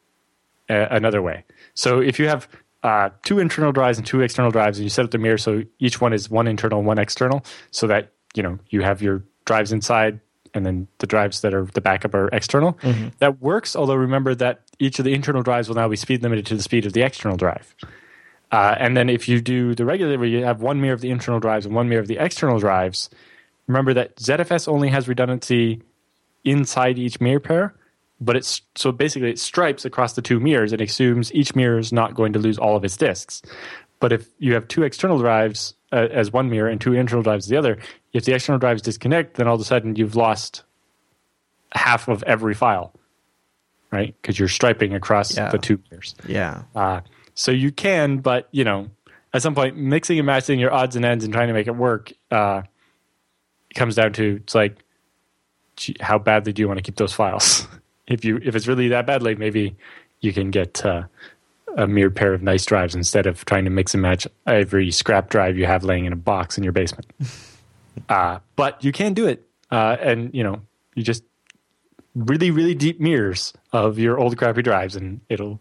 uh, 0.70 0.88
another 0.90 1.22
way. 1.22 1.44
So 1.74 2.00
if 2.02 2.20
you 2.20 2.28
have 2.28 2.48
uh, 2.84 3.10
two 3.24 3.40
internal 3.40 3.72
drives 3.72 3.98
and 3.98 4.08
two 4.08 4.22
external 4.22 4.52
drives, 4.52 4.78
and 4.80 4.84
you 4.84 4.90
set 4.90 5.06
up 5.06 5.12
the 5.12 5.18
mirror 5.18 5.38
so 5.38 5.64
each 5.80 6.02
one 6.02 6.14
is 6.14 6.30
one 6.30 6.48
internal, 6.48 6.82
one 6.82 6.98
external, 6.98 7.46
so 7.72 7.88
that 7.88 8.12
you 8.34 8.42
know 8.44 8.58
you 8.70 8.82
have 8.82 9.02
your 9.02 9.24
drives 9.46 9.72
inside, 9.72 10.20
and 10.54 10.66
then 10.66 10.88
the 10.98 11.08
drives 11.08 11.42
that 11.42 11.54
are 11.54 11.66
the 11.74 11.82
backup 11.82 12.14
are 12.14 12.28
external. 12.30 12.78
That 13.20 13.42
works. 13.42 13.76
Although 13.76 13.96
remember 13.96 14.34
that 14.36 14.62
each 14.80 14.98
of 15.00 15.06
the 15.06 15.14
internal 15.14 15.44
drives 15.44 15.68
will 15.68 15.76
now 15.76 15.88
be 15.88 15.96
speed 15.96 16.24
limited 16.24 16.46
to 16.48 16.56
the 16.56 16.64
speed 16.64 16.86
of 16.86 16.94
the 16.94 17.02
external 17.02 17.38
drive. 17.38 17.76
Uh, 18.52 18.76
and 18.80 18.98
then 18.98 19.10
if 19.10 19.30
you 19.30 19.40
do 19.42 19.74
the 19.74 19.86
regular, 19.86 20.18
where 20.18 20.28
you 20.28 20.44
have 20.44 20.62
one 20.62 20.82
mirror 20.82 20.94
of 20.94 21.02
the 21.02 21.10
internal 21.10 21.40
drives 21.40 21.66
and 21.66 21.74
one 21.74 21.88
mirror 21.88 22.02
of 22.02 22.08
the 22.08 22.18
external 22.18 22.60
drives, 22.60 23.10
remember 23.68 23.94
that 23.94 24.18
ZFS 24.18 24.68
only 24.68 24.90
has 24.90 25.08
redundancy 25.08 25.82
inside 26.44 27.00
each 27.00 27.22
mirror 27.22 27.40
pair, 27.40 27.74
but 28.20 28.36
it's 28.36 28.62
so 28.76 28.92
basically 28.92 29.30
it 29.30 29.40
stripes 29.40 29.86
across 29.86 30.14
the 30.14 30.22
two 30.22 30.40
mirrors 30.40 30.74
and 30.74 30.82
assumes 30.82 31.34
each 31.34 31.56
mirror 31.56 31.80
is 31.80 31.94
not 31.94 32.14
going 32.14 32.34
to 32.34 32.40
lose 32.40 32.58
all 32.58 32.76
of 32.76 32.84
its 32.84 32.98
disks. 32.98 33.42
But 34.02 34.12
if 34.12 34.28
you 34.40 34.54
have 34.56 34.68
two 34.68 34.84
external 34.84 35.20
drives 35.20 35.74
uh, 35.94 36.08
as 36.12 36.34
one 36.34 36.50
mirror 36.50 36.68
and 36.68 36.82
two 36.82 36.94
internal 36.94 37.24
drives 37.24 37.46
as 37.46 37.50
the 37.50 37.58
other, 37.58 37.78
if 38.14 38.26
the 38.26 38.34
external 38.34 38.60
drives 38.60 38.82
disconnect, 38.82 39.36
then 39.36 39.48
all 39.48 39.56
of 39.56 39.62
a 39.62 39.64
sudden 39.64 39.96
you've 39.96 40.16
lost 40.16 40.64
half 41.74 42.08
of 42.10 42.22
every 42.24 42.54
file, 42.54 42.94
right? 43.92 44.14
Because 44.22 44.38
you're 44.38 44.48
striping 44.50 44.94
across 44.94 45.38
Yeah. 45.38 45.50
the 45.52 45.58
two 45.58 45.80
mirrors. 45.90 46.16
Yeah. 46.28 46.64
Uh, 46.76 47.02
so 47.42 47.52
you 47.52 47.72
can, 47.72 48.20
but 48.20 48.48
you 48.52 48.64
know, 48.64 48.92
at 49.34 49.42
some 49.42 49.56
point, 49.56 49.76
mixing 49.76 50.20
and 50.20 50.28
matching 50.28 50.60
your 50.60 50.72
odds 50.72 50.96
and 50.96 51.04
ends 51.04 51.24
and 51.24 51.34
trying 51.34 51.48
to 51.48 51.56
make 51.56 51.66
it 51.66 51.76
work 51.76 52.14
uh, 52.30 52.62
comes 53.74 53.96
down 53.96 54.14
to 54.14 54.36
it's 54.44 54.54
like, 54.54 54.78
how 56.00 56.20
badly 56.20 56.54
do 56.54 56.62
you 56.62 56.68
want 56.68 56.78
to 56.78 56.84
keep 56.84 56.98
those 56.98 57.14
files? 57.14 57.68
if 58.08 58.24
you 58.24 58.40
if 58.44 58.56
it's 58.56 58.68
really 58.68 58.90
that 58.90 59.08
badly, 59.08 59.34
maybe 59.34 59.76
you 60.20 60.34
can 60.34 60.52
get 60.52 60.86
uh, 60.86 61.02
a 61.76 61.88
mere 61.88 62.12
pair 62.12 62.36
of 62.36 62.44
nice 62.44 62.64
drives 62.64 62.94
instead 62.94 63.26
of 63.26 63.44
trying 63.46 63.66
to 63.66 63.72
mix 63.72 63.96
and 63.96 64.04
match 64.04 64.28
every 64.46 64.92
scrap 64.92 65.32
drive 65.32 65.58
you 65.58 65.66
have 65.66 65.84
laying 65.84 66.06
in 66.06 66.14
a 66.14 66.18
box 66.18 66.60
in 66.60 66.64
your 66.64 66.74
basement. 66.74 67.10
uh, 68.10 68.38
but 68.56 68.84
you 68.84 68.92
can 68.92 69.16
do 69.16 69.26
it, 69.26 69.48
uh, 69.72 69.98
and 70.00 70.32
you 70.36 70.44
know, 70.44 70.62
you 70.94 71.02
just 71.02 71.24
really 72.14 72.52
really 72.52 72.76
deep 72.76 73.00
mirrors 73.00 73.52
of 73.74 73.98
your 73.98 74.20
old 74.20 74.38
crappy 74.38 74.62
drives, 74.62 74.96
and 74.96 75.22
it'll 75.28 75.60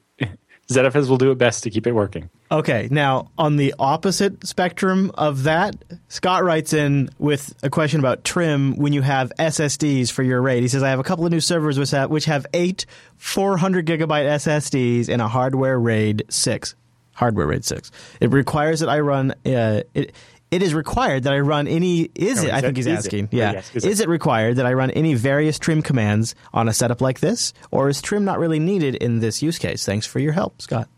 ZFS 0.70 1.08
will 1.08 1.18
do 1.18 1.32
it 1.32 1.38
best 1.38 1.64
to 1.64 1.70
keep 1.70 1.86
it 1.86 1.92
working. 1.92 2.30
Okay, 2.52 2.86
now 2.92 3.30
on 3.36 3.56
the 3.56 3.74
opposite 3.78 4.46
spectrum 4.46 5.10
of 5.14 5.42
that, 5.42 5.74
Scott 6.08 6.44
writes 6.44 6.72
in 6.72 7.10
with 7.18 7.52
a 7.64 7.70
question 7.70 7.98
about 7.98 8.22
trim 8.22 8.76
when 8.76 8.92
you 8.92 9.02
have 9.02 9.32
SSDs 9.36 10.12
for 10.12 10.22
your 10.22 10.40
RAID. 10.40 10.62
He 10.62 10.68
says, 10.68 10.84
I 10.84 10.90
have 10.90 11.00
a 11.00 11.02
couple 11.02 11.26
of 11.26 11.32
new 11.32 11.40
servers 11.40 11.76
which 11.76 11.90
have, 11.90 12.08
which 12.08 12.26
have 12.26 12.46
eight 12.54 12.86
400 13.16 13.84
gigabyte 13.84 14.26
SSDs 14.26 15.08
in 15.08 15.20
a 15.20 15.26
hardware 15.26 15.78
RAID 15.78 16.24
6. 16.28 16.76
Hardware 17.14 17.48
RAID 17.48 17.64
6. 17.64 17.90
It 18.20 18.30
requires 18.30 18.78
that 18.78 18.88
I 18.88 19.00
run, 19.00 19.32
uh, 19.44 19.82
it, 19.92 20.12
it 20.51 20.62
is 20.62 20.74
required 20.74 21.22
that 21.24 21.32
I 21.32 21.40
run 21.40 21.66
any, 21.68 22.11
is 22.14 22.42
No, 22.42 22.48
it? 22.48 22.55
I 22.55 22.61
think 22.61 22.72
it- 22.72 22.76
he's 22.78 22.86
is 22.86 22.92
it? 22.92 22.98
asking. 23.07 23.24
Or 23.26 23.28
Yeah. 23.32 23.53
yes, 23.53 23.70
is 23.74 23.84
is 23.84 24.01
it? 24.01 24.05
it 24.05 24.09
required 24.09 24.57
that 24.57 24.66
I 24.66 24.72
run 24.72 24.90
any 24.92 25.14
various 25.14 25.59
trim 25.59 25.82
commands 25.82 26.34
on 26.53 26.68
a 26.68 26.72
setup 26.72 27.01
like 27.01 27.20
this? 27.20 27.53
Or 27.70 27.88
is 27.88 28.01
trim 28.03 28.24
not 28.24 28.38
really 28.38 28.59
needed 28.59 28.94
in 28.96 29.20
this 29.20 29.42
use 29.42 29.59
case? 29.59 29.84
Thanks 29.86 30.07
for 30.07 30.18
your 30.18 30.32
help, 30.32 30.61
Scott. 30.62 30.88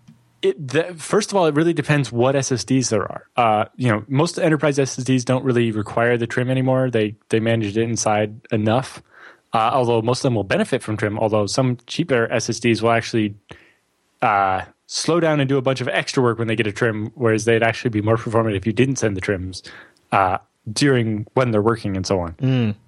It, 0.42 0.66
the, 0.68 0.94
first 0.96 1.30
of 1.30 1.36
all, 1.36 1.46
it 1.46 1.54
really 1.54 1.72
depends 1.72 2.10
what 2.10 2.34
SSDs 2.34 2.88
there 2.90 3.02
are. 3.02 3.24
Uh, 3.36 3.64
you 3.76 3.88
know, 3.88 4.04
most 4.08 4.38
enterprise 4.40 4.76
SSDs 4.78 5.24
don't 5.24 5.44
really 5.44 5.70
require 5.70 6.16
the 6.18 6.26
trim 6.26 6.50
anymore. 6.50 6.90
They 6.90 7.14
they 7.28 7.38
managed 7.38 7.76
it 7.76 7.82
inside 7.84 8.40
enough. 8.50 9.00
Uh, 9.52 9.70
although 9.72 10.02
most 10.02 10.20
of 10.20 10.22
them 10.24 10.34
will 10.34 10.42
benefit 10.44 10.82
from 10.82 10.96
trim. 10.96 11.16
Although 11.18 11.46
some 11.46 11.76
cheaper 11.86 12.26
SSDs 12.26 12.82
will 12.82 12.90
actually 12.90 13.34
uh, 14.20 14.62
slow 14.92 15.20
down 15.20 15.40
and 15.40 15.48
do 15.48 15.56
a 15.56 15.62
bunch 15.62 15.80
of 15.80 15.88
extra 15.88 16.22
work 16.22 16.38
when 16.38 16.48
they 16.48 16.54
get 16.54 16.66
a 16.66 16.72
trim, 16.72 17.10
whereas 17.14 17.46
they'd 17.46 17.62
actually 17.62 17.88
be 17.88 18.02
more 18.02 18.18
performant 18.18 18.56
if 18.56 18.66
you 18.66 18.74
didn't 18.74 18.96
send 18.96 19.16
the 19.16 19.22
trims 19.22 19.62
uh, 20.12 20.36
during 20.70 21.26
when 21.32 21.50
they're 21.50 21.62
working 21.62 21.96
and 21.96 22.06
so 22.06 22.20
on. 22.20 22.34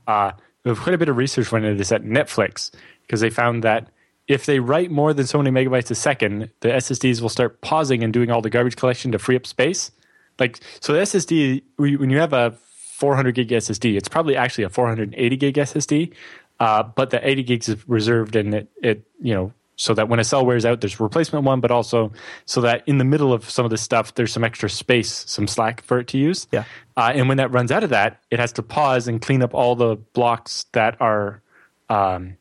Uh, 0.06 0.32
quite 0.74 0.94
a 0.94 0.98
bit 0.98 1.08
of 1.08 1.16
research 1.16 1.50
went 1.50 1.64
into 1.64 1.78
this 1.78 1.92
at 1.92 2.02
Netflix 2.02 2.70
because 3.02 3.22
they 3.22 3.30
found 3.30 3.64
that 3.64 3.88
if 4.28 4.44
they 4.44 4.60
write 4.60 4.90
more 4.90 5.14
than 5.14 5.26
so 5.26 5.38
many 5.38 5.50
megabytes 5.50 5.90
a 5.90 5.94
second, 5.94 6.50
the 6.60 6.68
SSDs 6.68 7.22
will 7.22 7.30
start 7.30 7.62
pausing 7.62 8.04
and 8.04 8.12
doing 8.12 8.30
all 8.30 8.42
the 8.42 8.50
garbage 8.50 8.76
collection 8.76 9.12
to 9.12 9.18
free 9.18 9.36
up 9.36 9.46
space. 9.46 9.90
Like 10.38 10.60
so, 10.80 10.92
the 10.92 11.00
SSD 11.00 11.62
when 11.76 12.10
you 12.10 12.18
have 12.18 12.34
a 12.34 12.50
400 12.50 13.34
gig 13.34 13.48
SSD, 13.48 13.96
it's 13.96 14.08
probably 14.08 14.36
actually 14.36 14.64
a 14.64 14.68
480 14.68 15.36
gig 15.36 15.54
SSD, 15.54 16.12
uh, 16.60 16.82
but 16.82 17.10
the 17.10 17.26
80 17.26 17.42
gigs 17.44 17.68
is 17.70 17.88
reserved 17.88 18.36
and 18.36 18.54
it, 18.54 18.68
it 18.82 19.04
you 19.22 19.32
know 19.32 19.52
so 19.76 19.94
that 19.94 20.08
when 20.08 20.20
a 20.20 20.24
cell 20.24 20.44
wears 20.44 20.64
out, 20.64 20.80
there's 20.80 20.98
a 20.98 21.02
replacement 21.02 21.44
one, 21.44 21.60
but 21.60 21.70
also 21.70 22.12
so 22.46 22.60
that 22.60 22.82
in 22.86 22.98
the 22.98 23.04
middle 23.04 23.32
of 23.32 23.48
some 23.48 23.64
of 23.64 23.70
this 23.70 23.82
stuff, 23.82 24.14
there's 24.14 24.32
some 24.32 24.44
extra 24.44 24.70
space, 24.70 25.24
some 25.28 25.46
slack 25.46 25.82
for 25.82 25.98
it 25.98 26.08
to 26.08 26.18
use. 26.18 26.46
Yeah. 26.52 26.64
Uh, 26.96 27.12
and 27.14 27.28
when 27.28 27.38
that 27.38 27.50
runs 27.50 27.72
out 27.72 27.82
of 27.82 27.90
that, 27.90 28.20
it 28.30 28.38
has 28.38 28.52
to 28.52 28.62
pause 28.62 29.08
and 29.08 29.20
clean 29.20 29.42
up 29.42 29.54
all 29.54 29.74
the 29.74 29.96
blocks 29.96 30.66
that 30.72 31.00
are 31.00 31.42
um, 31.88 32.36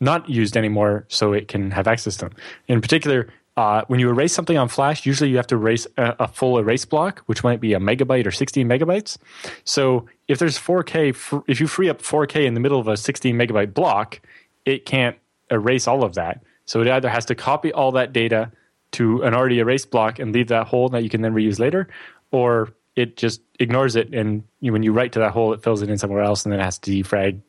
not 0.00 0.28
used 0.28 0.56
anymore 0.56 1.06
so 1.08 1.32
it 1.32 1.48
can 1.48 1.70
have 1.70 1.86
access 1.86 2.16
to 2.16 2.26
them. 2.26 2.34
In 2.68 2.80
particular, 2.80 3.32
uh, 3.56 3.82
when 3.86 4.00
you 4.00 4.08
erase 4.08 4.32
something 4.32 4.58
on 4.58 4.68
Flash, 4.68 5.06
usually 5.06 5.30
you 5.30 5.36
have 5.36 5.46
to 5.46 5.54
erase 5.54 5.86
a, 5.96 6.16
a, 6.20 6.28
full 6.28 6.58
erase 6.58 6.84
block, 6.84 7.20
which 7.26 7.44
might 7.44 7.60
be 7.60 7.72
a 7.72 7.78
megabyte 7.78 8.26
or 8.26 8.32
16 8.32 8.68
megabytes. 8.68 9.16
So 9.62 10.06
if 10.26 10.40
there's 10.40 10.58
4K, 10.58 11.14
fr- 11.14 11.38
if 11.46 11.60
you 11.60 11.68
free 11.68 11.88
up 11.88 12.02
4K 12.02 12.46
in 12.46 12.54
the 12.54 12.60
middle 12.60 12.80
of 12.80 12.88
a 12.88 12.96
16 12.96 13.36
megabyte 13.36 13.72
block, 13.72 14.20
it 14.64 14.86
can't 14.86 15.16
erase 15.50 15.86
all 15.86 16.04
of 16.04 16.14
that. 16.14 16.42
So 16.66 16.80
it 16.80 16.88
either 16.88 17.08
has 17.08 17.24
to 17.26 17.34
copy 17.34 17.72
all 17.72 17.92
that 17.92 18.12
data 18.12 18.50
to 18.92 19.22
an 19.22 19.34
already 19.34 19.58
erased 19.58 19.90
block 19.90 20.18
and 20.18 20.32
leave 20.32 20.48
that 20.48 20.66
hole 20.66 20.88
that 20.90 21.02
you 21.02 21.10
can 21.10 21.20
then 21.20 21.34
reuse 21.34 21.58
later, 21.58 21.88
or 22.30 22.72
it 22.96 23.16
just 23.16 23.40
ignores 23.58 23.96
it 23.96 24.14
and 24.14 24.44
you, 24.60 24.72
when 24.72 24.82
you 24.82 24.92
write 24.92 25.12
to 25.12 25.18
that 25.18 25.32
hole, 25.32 25.52
it 25.52 25.62
fills 25.62 25.82
it 25.82 25.90
in 25.90 25.98
somewhere 25.98 26.22
else 26.22 26.44
and 26.44 26.52
then 26.52 26.60
it 26.60 26.64
has 26.64 26.78
to 26.78 26.90
defrag. 26.90 27.40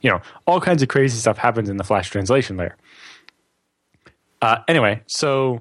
You 0.00 0.10
know, 0.10 0.22
all 0.46 0.60
kinds 0.60 0.82
of 0.82 0.88
crazy 0.88 1.18
stuff 1.18 1.36
happens 1.36 1.68
in 1.68 1.76
the 1.76 1.84
Flash 1.84 2.10
translation 2.10 2.56
layer. 2.56 2.76
Uh, 4.40 4.58
anyway, 4.68 5.02
so 5.06 5.60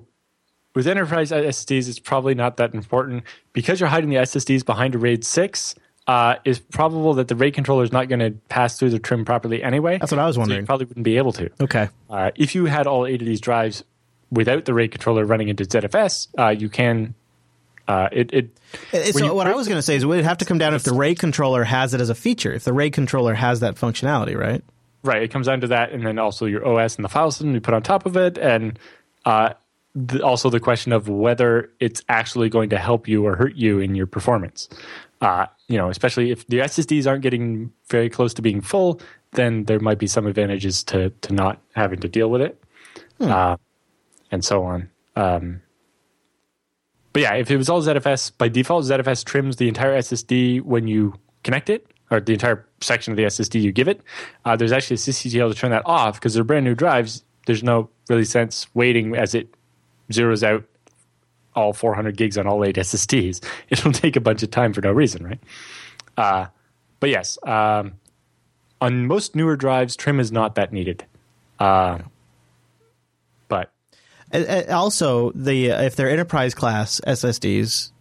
with 0.73 0.87
enterprise 0.87 1.31
SSDs, 1.31 1.89
it's 1.89 1.99
probably 1.99 2.35
not 2.35 2.57
that 2.57 2.73
important 2.73 3.23
because 3.53 3.79
you're 3.79 3.89
hiding 3.89 4.09
the 4.09 4.17
SSDs 4.17 4.65
behind 4.65 4.95
a 4.95 4.97
RAID 4.97 5.25
six. 5.25 5.75
Uh, 6.07 6.35
it's 6.45 6.59
probable 6.59 7.15
that 7.15 7.27
the 7.27 7.35
RAID 7.35 7.55
controller 7.55 7.83
is 7.83 7.91
not 7.91 8.07
going 8.07 8.19
to 8.19 8.31
pass 8.47 8.77
through 8.77 8.91
the 8.91 8.99
trim 8.99 9.25
properly 9.25 9.63
anyway. 9.63 9.97
That's 9.97 10.11
what 10.11 10.19
I 10.19 10.27
was 10.27 10.37
wondering. 10.37 10.59
So 10.59 10.61
you 10.61 10.65
probably 10.67 10.85
wouldn't 10.85 11.03
be 11.03 11.17
able 11.17 11.33
to. 11.33 11.49
Okay. 11.59 11.89
Uh, 12.09 12.31
if 12.35 12.53
you 12.53 12.65
had 12.65 12.85
all 12.85 13.07
eight 13.07 13.21
of 13.21 13.27
these 13.27 13.41
drives 13.41 13.83
without 14.31 14.65
the 14.65 14.73
RAID 14.73 14.91
controller 14.91 15.25
running 15.25 15.49
into 15.49 15.65
ZFS, 15.65 16.27
uh, 16.37 16.49
you 16.49 16.69
can. 16.69 17.15
Uh, 17.87 18.09
it, 18.11 18.33
it 18.33 18.57
it's, 18.91 19.17
so 19.17 19.33
what 19.33 19.47
I 19.47 19.53
was 19.55 19.67
going 19.67 19.77
to 19.77 19.81
say 19.81 19.95
is 19.95 20.03
it 20.03 20.07
would 20.07 20.23
have 20.23 20.39
to 20.39 20.45
come 20.45 20.57
down 20.57 20.73
if 20.73 20.83
the 20.83 20.93
RAID 20.93 21.19
controller 21.19 21.63
has 21.63 21.93
it 21.93 22.01
as 22.01 22.09
a 22.09 22.15
feature. 22.15 22.51
If 22.51 22.63
the 22.63 22.73
RAID 22.73 22.93
controller 22.93 23.33
has 23.33 23.59
that 23.59 23.75
functionality, 23.75 24.35
right? 24.35 24.63
Right. 25.03 25.21
It 25.21 25.29
comes 25.29 25.47
down 25.47 25.61
to 25.61 25.67
that, 25.67 25.91
and 25.91 26.05
then 26.05 26.17
also 26.17 26.45
your 26.45 26.67
OS 26.67 26.95
and 26.95 27.05
the 27.05 27.09
file 27.09 27.31
system 27.31 27.53
you 27.53 27.61
put 27.61 27.75
on 27.75 27.83
top 27.83 28.07
of 28.07 28.17
it, 28.17 28.39
and 28.39 28.79
uh, 29.23 29.53
the, 29.95 30.23
also 30.23 30.49
the 30.49 30.59
question 30.59 30.91
of 30.93 31.07
whether 31.07 31.71
it's 31.79 32.03
actually 32.09 32.49
going 32.49 32.69
to 32.69 32.77
help 32.77 33.07
you 33.07 33.25
or 33.25 33.35
hurt 33.35 33.55
you 33.55 33.79
in 33.79 33.95
your 33.95 34.07
performance. 34.07 34.67
Uh, 35.21 35.45
you 35.67 35.77
know, 35.77 35.89
especially 35.89 36.31
if 36.31 36.45
the 36.47 36.59
SSDs 36.59 37.07
aren't 37.07 37.23
getting 37.23 37.71
very 37.89 38.09
close 38.09 38.33
to 38.35 38.41
being 38.41 38.61
full, 38.61 39.01
then 39.31 39.63
there 39.65 39.79
might 39.79 39.97
be 39.97 40.07
some 40.07 40.27
advantages 40.27 40.83
to 40.85 41.09
to 41.21 41.33
not 41.33 41.61
having 41.75 41.99
to 41.99 42.07
deal 42.07 42.29
with 42.29 42.41
it, 42.41 42.63
hmm. 43.17 43.31
uh, 43.31 43.57
and 44.31 44.43
so 44.43 44.63
on. 44.63 44.89
Um, 45.15 45.61
but 47.13 47.21
yeah, 47.21 47.35
if 47.35 47.49
it 47.49 47.57
was 47.57 47.69
all 47.69 47.81
ZFS 47.81 48.31
by 48.37 48.49
default, 48.49 48.85
ZFS 48.85 49.23
trims 49.23 49.55
the 49.55 49.67
entire 49.67 49.97
SSD 49.97 50.61
when 50.61 50.87
you 50.87 51.13
connect 51.43 51.69
it, 51.69 51.87
or 52.11 52.19
the 52.19 52.33
entire 52.33 52.67
section 52.81 53.11
of 53.11 53.17
the 53.17 53.23
SSD 53.23 53.61
you 53.61 53.71
give 53.71 53.87
it. 53.87 54.01
Uh, 54.43 54.55
there's 54.55 54.71
actually 54.71 54.95
a 54.95 54.97
sysctl 54.97 55.51
to 55.51 55.57
turn 55.57 55.71
that 55.71 55.83
off 55.85 56.15
because 56.15 56.33
they're 56.33 56.43
brand 56.43 56.65
new 56.65 56.75
drives. 56.75 57.23
There's 57.45 57.63
no 57.63 57.89
really 58.09 58.25
sense 58.25 58.67
waiting 58.73 59.15
as 59.15 59.33
it 59.33 59.47
zeroes 60.11 60.43
out 60.43 60.65
all 61.55 61.73
400 61.73 62.17
gigs 62.17 62.37
on 62.37 62.47
all 62.47 62.63
eight 62.63 62.75
SSDs. 62.75 63.43
It'll 63.69 63.91
take 63.91 64.15
a 64.15 64.21
bunch 64.21 64.43
of 64.43 64.51
time 64.51 64.73
for 64.73 64.81
no 64.81 64.91
reason, 64.91 65.23
right? 65.23 65.39
Uh, 66.17 66.47
but 66.99 67.09
yes, 67.09 67.37
um, 67.43 67.93
on 68.81 69.07
most 69.07 69.35
newer 69.35 69.55
drives, 69.55 69.95
trim 69.95 70.19
is 70.19 70.31
not 70.31 70.55
that 70.55 70.73
needed. 70.73 71.05
Uh, 71.59 71.99
but 73.47 73.71
also, 74.69 75.31
the 75.31 75.67
if 75.67 75.95
they're 75.95 76.09
enterprise 76.09 76.53
class 76.53 76.99
SSDs 77.05 77.91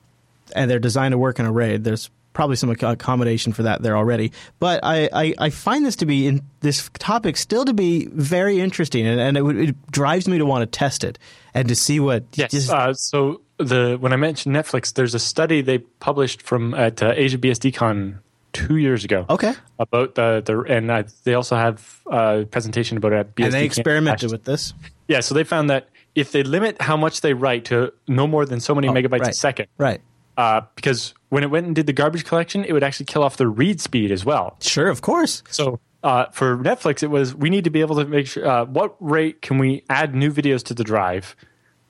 and 0.55 0.71
they're 0.71 0.79
designed 0.79 1.13
to 1.13 1.19
work 1.19 1.39
in 1.39 1.47
a 1.47 1.53
RAID, 1.53 1.85
there's 1.85 2.11
probably 2.35 2.57
some 2.57 2.69
accommodation 2.69 3.53
for 3.53 3.63
that 3.63 3.81
there 3.81 3.97
already. 3.97 4.33
But 4.59 4.81
I, 4.83 5.09
I, 5.13 5.35
I 5.39 5.51
find 5.51 5.87
this 5.87 5.97
to 5.97 6.07
be 6.07 6.27
in 6.27 6.43
this 6.61 6.91
topic 6.99 7.37
still 7.37 7.65
to 7.65 7.73
be 7.73 8.07
very 8.07 8.61
interesting, 8.61 9.07
and, 9.07 9.21
and 9.21 9.37
it, 9.37 9.69
it, 9.69 9.91
drives 9.91 10.29
me 10.29 10.39
to 10.39 10.45
want 10.45 10.63
to 10.63 10.79
test 10.79 11.05
it 11.05 11.19
and 11.55 11.69
to 11.69 11.77
see 11.77 12.01
what. 12.01 12.25
Yes. 12.35 12.51
Just, 12.51 12.71
uh, 12.71 12.93
so 12.93 13.41
the 13.59 13.97
when 13.99 14.13
I 14.13 14.17
mentioned 14.17 14.55
Netflix, 14.55 14.95
there's 14.95 15.15
a 15.15 15.19
study 15.19 15.63
they 15.63 15.79
published 15.79 16.43
from 16.43 16.75
at 16.75 17.03
uh, 17.03 17.15
AsiaBSDCon 17.15 18.19
two 18.53 18.77
years 18.77 19.05
ago. 19.05 19.27
Okay. 19.29 19.55
About 19.79 20.15
the 20.15 20.43
the 20.45 20.61
and 20.61 20.91
uh, 20.91 21.05
they 21.25 21.35
also 21.35 21.57
have 21.57 22.01
a 22.07 22.47
presentation 22.51 22.97
about 22.97 23.13
it 23.13 23.17
at 23.17 23.35
BSD. 23.35 23.45
And 23.45 23.55
they 23.55 23.65
experimented 23.65 24.31
with 24.33 24.45
this. 24.45 24.75
Yeah, 25.09 25.21
so 25.21 25.35
they 25.35 25.45
found 25.45 25.71
that 25.71 25.89
if 26.15 26.33
they 26.33 26.43
limit 26.43 26.81
how 26.81 26.97
much 26.97 27.21
they 27.21 27.35
write 27.35 27.67
to 27.67 27.93
no 28.09 28.27
more 28.27 28.47
than 28.47 28.61
so 28.61 28.75
many 28.75 28.89
oh, 28.89 28.93
megabytes 28.93 29.21
right. 29.21 29.31
a 29.31 29.35
second, 29.35 29.67
right? 29.77 30.01
uh, 30.37 30.63
because 30.75 31.15
when 31.29 31.43
it 31.43 31.51
went 31.51 31.67
and 31.67 31.75
did 31.75 31.87
the 31.87 31.93
garbage 31.93 32.25
collection, 32.25 32.65
it 32.65 32.73
would 32.73 32.83
actually 32.83 33.07
kill 33.07 33.23
off 33.23 33.37
the 33.37 33.49
read 33.49 33.81
speed 33.81 34.11
as 34.11 34.25
well. 34.25 34.57
Sure, 34.61 34.89
of 34.89 35.03
course. 35.03 35.43
So 35.51 35.81
uh, 36.03 36.27
for 36.27 36.59
Netflix, 36.59 37.03
it 37.03 37.09
was 37.09 37.35
we 37.35 37.51
need 37.51 37.65
to 37.65 37.71
be 37.71 37.81
able 37.81 37.97
to 37.97 38.05
make 38.05 38.27
sure 38.27 38.47
uh, 38.47 38.65
what 38.65 38.97
rate 39.01 39.43
can 39.43 39.59
we 39.59 39.85
add 39.89 40.15
new 40.15 40.33
videos 40.33 40.63
to 40.65 40.75
the 40.75 40.85
drive 40.85 41.37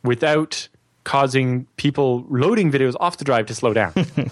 without 0.02 0.68
causing 1.05 1.66
people 1.76 2.24
loading 2.28 2.72
videos 2.72 2.94
off 2.98 3.18
the 3.18 3.24
drive 3.24 3.46
to 3.46 3.55
slow 3.55 3.72
down. 3.72 3.92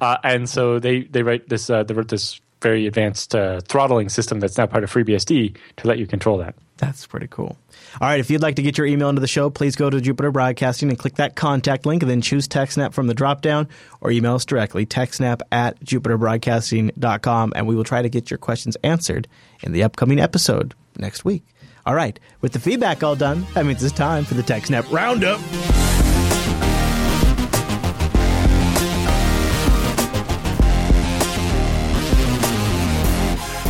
Uh, 0.00 0.16
and 0.24 0.48
so 0.48 0.80
they 0.80 1.02
they 1.02 1.22
write 1.22 1.48
this 1.48 1.70
uh, 1.70 1.84
they 1.84 1.94
wrote 1.94 2.08
this 2.08 2.40
very 2.60 2.86
advanced 2.86 3.34
uh, 3.34 3.60
throttling 3.68 4.08
system 4.08 4.40
that's 4.40 4.56
now 4.56 4.66
part 4.66 4.82
of 4.82 4.90
FreeBSD 4.90 5.56
to 5.76 5.86
let 5.86 5.98
you 5.98 6.06
control 6.06 6.38
that. 6.38 6.54
That's 6.78 7.06
pretty 7.06 7.28
cool. 7.28 7.58
All 8.00 8.08
right, 8.08 8.18
if 8.18 8.30
you'd 8.30 8.42
like 8.42 8.56
to 8.56 8.62
get 8.62 8.78
your 8.78 8.86
email 8.86 9.10
into 9.10 9.20
the 9.20 9.28
show, 9.28 9.50
please 9.50 9.76
go 9.76 9.90
to 9.90 10.00
Jupiter 10.00 10.32
Broadcasting 10.32 10.88
and 10.88 10.98
click 10.98 11.16
that 11.16 11.36
contact 11.36 11.86
link 11.86 12.02
and 12.02 12.10
then 12.10 12.22
choose 12.22 12.48
TechSnap 12.48 12.94
from 12.94 13.06
the 13.06 13.14
dropdown 13.14 13.68
or 14.00 14.10
email 14.10 14.34
us 14.34 14.44
directly, 14.44 14.86
techsnap 14.86 15.42
at 15.52 15.78
jupiterbroadcasting.com, 15.84 17.52
and 17.54 17.66
we 17.66 17.76
will 17.76 17.84
try 17.84 18.02
to 18.02 18.08
get 18.08 18.30
your 18.30 18.38
questions 18.38 18.76
answered 18.82 19.28
in 19.62 19.72
the 19.72 19.82
upcoming 19.82 20.18
episode 20.18 20.74
next 20.96 21.24
week. 21.24 21.44
All 21.86 21.94
right, 21.94 22.18
with 22.40 22.54
the 22.54 22.60
feedback 22.60 23.02
all 23.02 23.14
done, 23.14 23.46
that 23.52 23.66
means 23.66 23.84
it's 23.84 23.94
time 23.94 24.24
for 24.24 24.34
the 24.34 24.42
TechSnap 24.42 24.90
Roundup. 24.90 25.83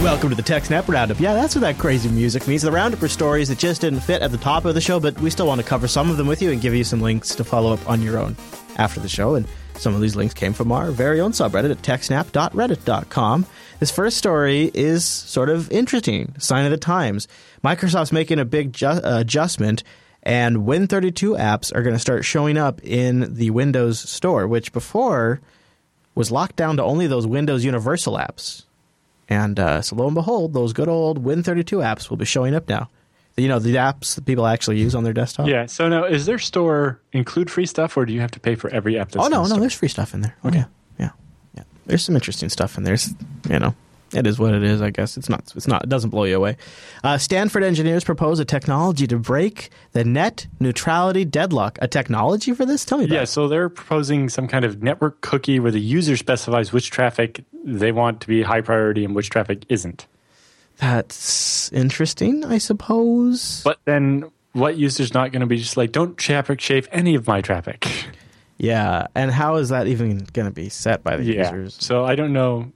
Welcome 0.04 0.28
to 0.28 0.36
the 0.36 0.42
TechSnap 0.42 0.86
Roundup. 0.86 1.18
Yeah, 1.18 1.32
that's 1.32 1.54
what 1.54 1.62
that 1.62 1.78
crazy 1.78 2.10
music 2.10 2.46
means. 2.46 2.60
The 2.60 2.70
Roundup 2.70 3.00
for 3.00 3.08
stories 3.08 3.48
that 3.48 3.56
just 3.56 3.80
didn't 3.80 4.00
fit 4.00 4.20
at 4.20 4.30
the 4.30 4.36
top 4.36 4.66
of 4.66 4.74
the 4.74 4.80
show, 4.82 5.00
but 5.00 5.18
we 5.18 5.30
still 5.30 5.46
want 5.46 5.62
to 5.62 5.66
cover 5.66 5.88
some 5.88 6.10
of 6.10 6.18
them 6.18 6.26
with 6.26 6.42
you 6.42 6.52
and 6.52 6.60
give 6.60 6.74
you 6.74 6.84
some 6.84 7.00
links 7.00 7.34
to 7.36 7.42
follow 7.42 7.72
up 7.72 7.88
on 7.88 8.02
your 8.02 8.18
own 8.18 8.36
after 8.76 9.00
the 9.00 9.08
show. 9.08 9.34
And 9.34 9.48
some 9.76 9.94
of 9.94 10.02
these 10.02 10.14
links 10.14 10.34
came 10.34 10.52
from 10.52 10.72
our 10.72 10.90
very 10.90 11.22
own 11.22 11.32
subreddit 11.32 11.70
at 11.70 11.80
techsnap.reddit.com. 11.80 13.46
This 13.80 13.90
first 13.90 14.18
story 14.18 14.70
is 14.74 15.06
sort 15.06 15.48
of 15.48 15.72
interesting. 15.72 16.34
Sign 16.38 16.66
of 16.66 16.70
the 16.70 16.76
times. 16.76 17.26
Microsoft's 17.64 18.12
making 18.12 18.38
a 18.38 18.44
big 18.44 18.74
ju- 18.74 18.86
uh, 18.88 19.00
adjustment, 19.20 19.84
and 20.22 20.58
Win32 20.58 21.38
apps 21.38 21.74
are 21.74 21.82
going 21.82 21.94
to 21.94 21.98
start 21.98 22.26
showing 22.26 22.58
up 22.58 22.78
in 22.84 23.34
the 23.36 23.48
Windows 23.48 24.00
Store, 24.00 24.46
which 24.46 24.70
before 24.70 25.40
was 26.14 26.30
locked 26.30 26.56
down 26.56 26.76
to 26.76 26.84
only 26.84 27.06
those 27.06 27.26
Windows 27.26 27.64
Universal 27.64 28.18
apps. 28.18 28.63
And 29.28 29.58
uh, 29.58 29.82
so 29.82 29.96
lo 29.96 30.06
and 30.06 30.14
behold, 30.14 30.52
those 30.52 30.72
good 30.72 30.88
old 30.88 31.24
Win32 31.24 31.78
apps 31.82 32.10
will 32.10 32.16
be 32.16 32.24
showing 32.24 32.54
up 32.54 32.68
now. 32.68 32.90
You 33.36 33.48
know, 33.48 33.58
the 33.58 33.74
apps 33.76 34.14
that 34.14 34.26
people 34.26 34.46
actually 34.46 34.78
use 34.78 34.94
on 34.94 35.02
their 35.02 35.12
desktop. 35.12 35.48
Yeah. 35.48 35.66
So 35.66 35.88
now, 35.88 36.04
is 36.04 36.24
their 36.26 36.38
store 36.38 37.00
include 37.12 37.50
free 37.50 37.66
stuff, 37.66 37.96
or 37.96 38.06
do 38.06 38.12
you 38.12 38.20
have 38.20 38.30
to 38.32 38.40
pay 38.40 38.54
for 38.54 38.70
every 38.70 38.96
app? 38.96 39.10
That's 39.10 39.26
oh 39.26 39.28
no, 39.28 39.40
no, 39.42 39.48
store? 39.48 39.60
there's 39.60 39.74
free 39.74 39.88
stuff 39.88 40.14
in 40.14 40.20
there. 40.20 40.36
Okay. 40.44 40.58
Yeah, 40.58 40.66
yeah, 41.00 41.10
yeah. 41.56 41.62
There's 41.86 42.04
some 42.04 42.14
interesting 42.14 42.48
stuff 42.48 42.78
in 42.78 42.84
there. 42.84 42.96
You 43.50 43.58
know, 43.58 43.74
it 44.14 44.26
is 44.26 44.38
what 44.38 44.54
it 44.54 44.62
is, 44.62 44.80
I 44.80 44.90
guess. 44.90 45.16
It's 45.16 45.28
not. 45.28 45.52
It's 45.54 45.66
not. 45.66 45.84
It 45.84 45.88
doesn't 45.88 46.10
blow 46.10 46.24
you 46.24 46.36
away. 46.36 46.56
Uh, 47.02 47.18
Stanford 47.18 47.62
engineers 47.62 48.04
propose 48.04 48.38
a 48.38 48.44
technology 48.44 49.06
to 49.06 49.18
break 49.18 49.70
the 49.92 50.04
net 50.04 50.46
neutrality 50.60 51.24
deadlock. 51.24 51.78
A 51.82 51.88
technology 51.88 52.52
for 52.52 52.64
this? 52.64 52.84
Tell 52.84 52.98
me. 52.98 53.04
About 53.04 53.14
Yeah. 53.14 53.22
It. 53.22 53.26
So 53.26 53.48
they're 53.48 53.68
proposing 53.68 54.28
some 54.28 54.48
kind 54.48 54.64
of 54.64 54.82
network 54.82 55.20
cookie 55.20 55.58
where 55.60 55.72
the 55.72 55.80
user 55.80 56.16
specifies 56.16 56.72
which 56.72 56.90
traffic 56.90 57.44
they 57.64 57.92
want 57.92 58.20
to 58.20 58.28
be 58.28 58.42
high 58.42 58.60
priority 58.60 59.04
and 59.04 59.14
which 59.14 59.30
traffic 59.30 59.64
isn't. 59.68 60.06
That's 60.78 61.72
interesting, 61.72 62.44
I 62.44 62.58
suppose. 62.58 63.62
But 63.64 63.78
then, 63.84 64.30
what 64.52 64.76
user's 64.76 65.14
not 65.14 65.32
going 65.32 65.40
to 65.40 65.46
be 65.46 65.58
just 65.58 65.76
like, 65.76 65.92
don't 65.92 66.16
traffic 66.16 66.60
shave 66.60 66.88
any 66.92 67.14
of 67.14 67.26
my 67.26 67.40
traffic? 67.40 67.86
Yeah, 68.56 69.08
and 69.14 69.30
how 69.30 69.56
is 69.56 69.70
that 69.70 69.88
even 69.88 70.26
going 70.32 70.46
to 70.46 70.52
be 70.54 70.68
set 70.68 71.02
by 71.02 71.16
the 71.16 71.24
yeah. 71.24 71.50
users? 71.50 71.76
So 71.80 72.04
I 72.04 72.14
don't 72.14 72.32
know 72.32 72.72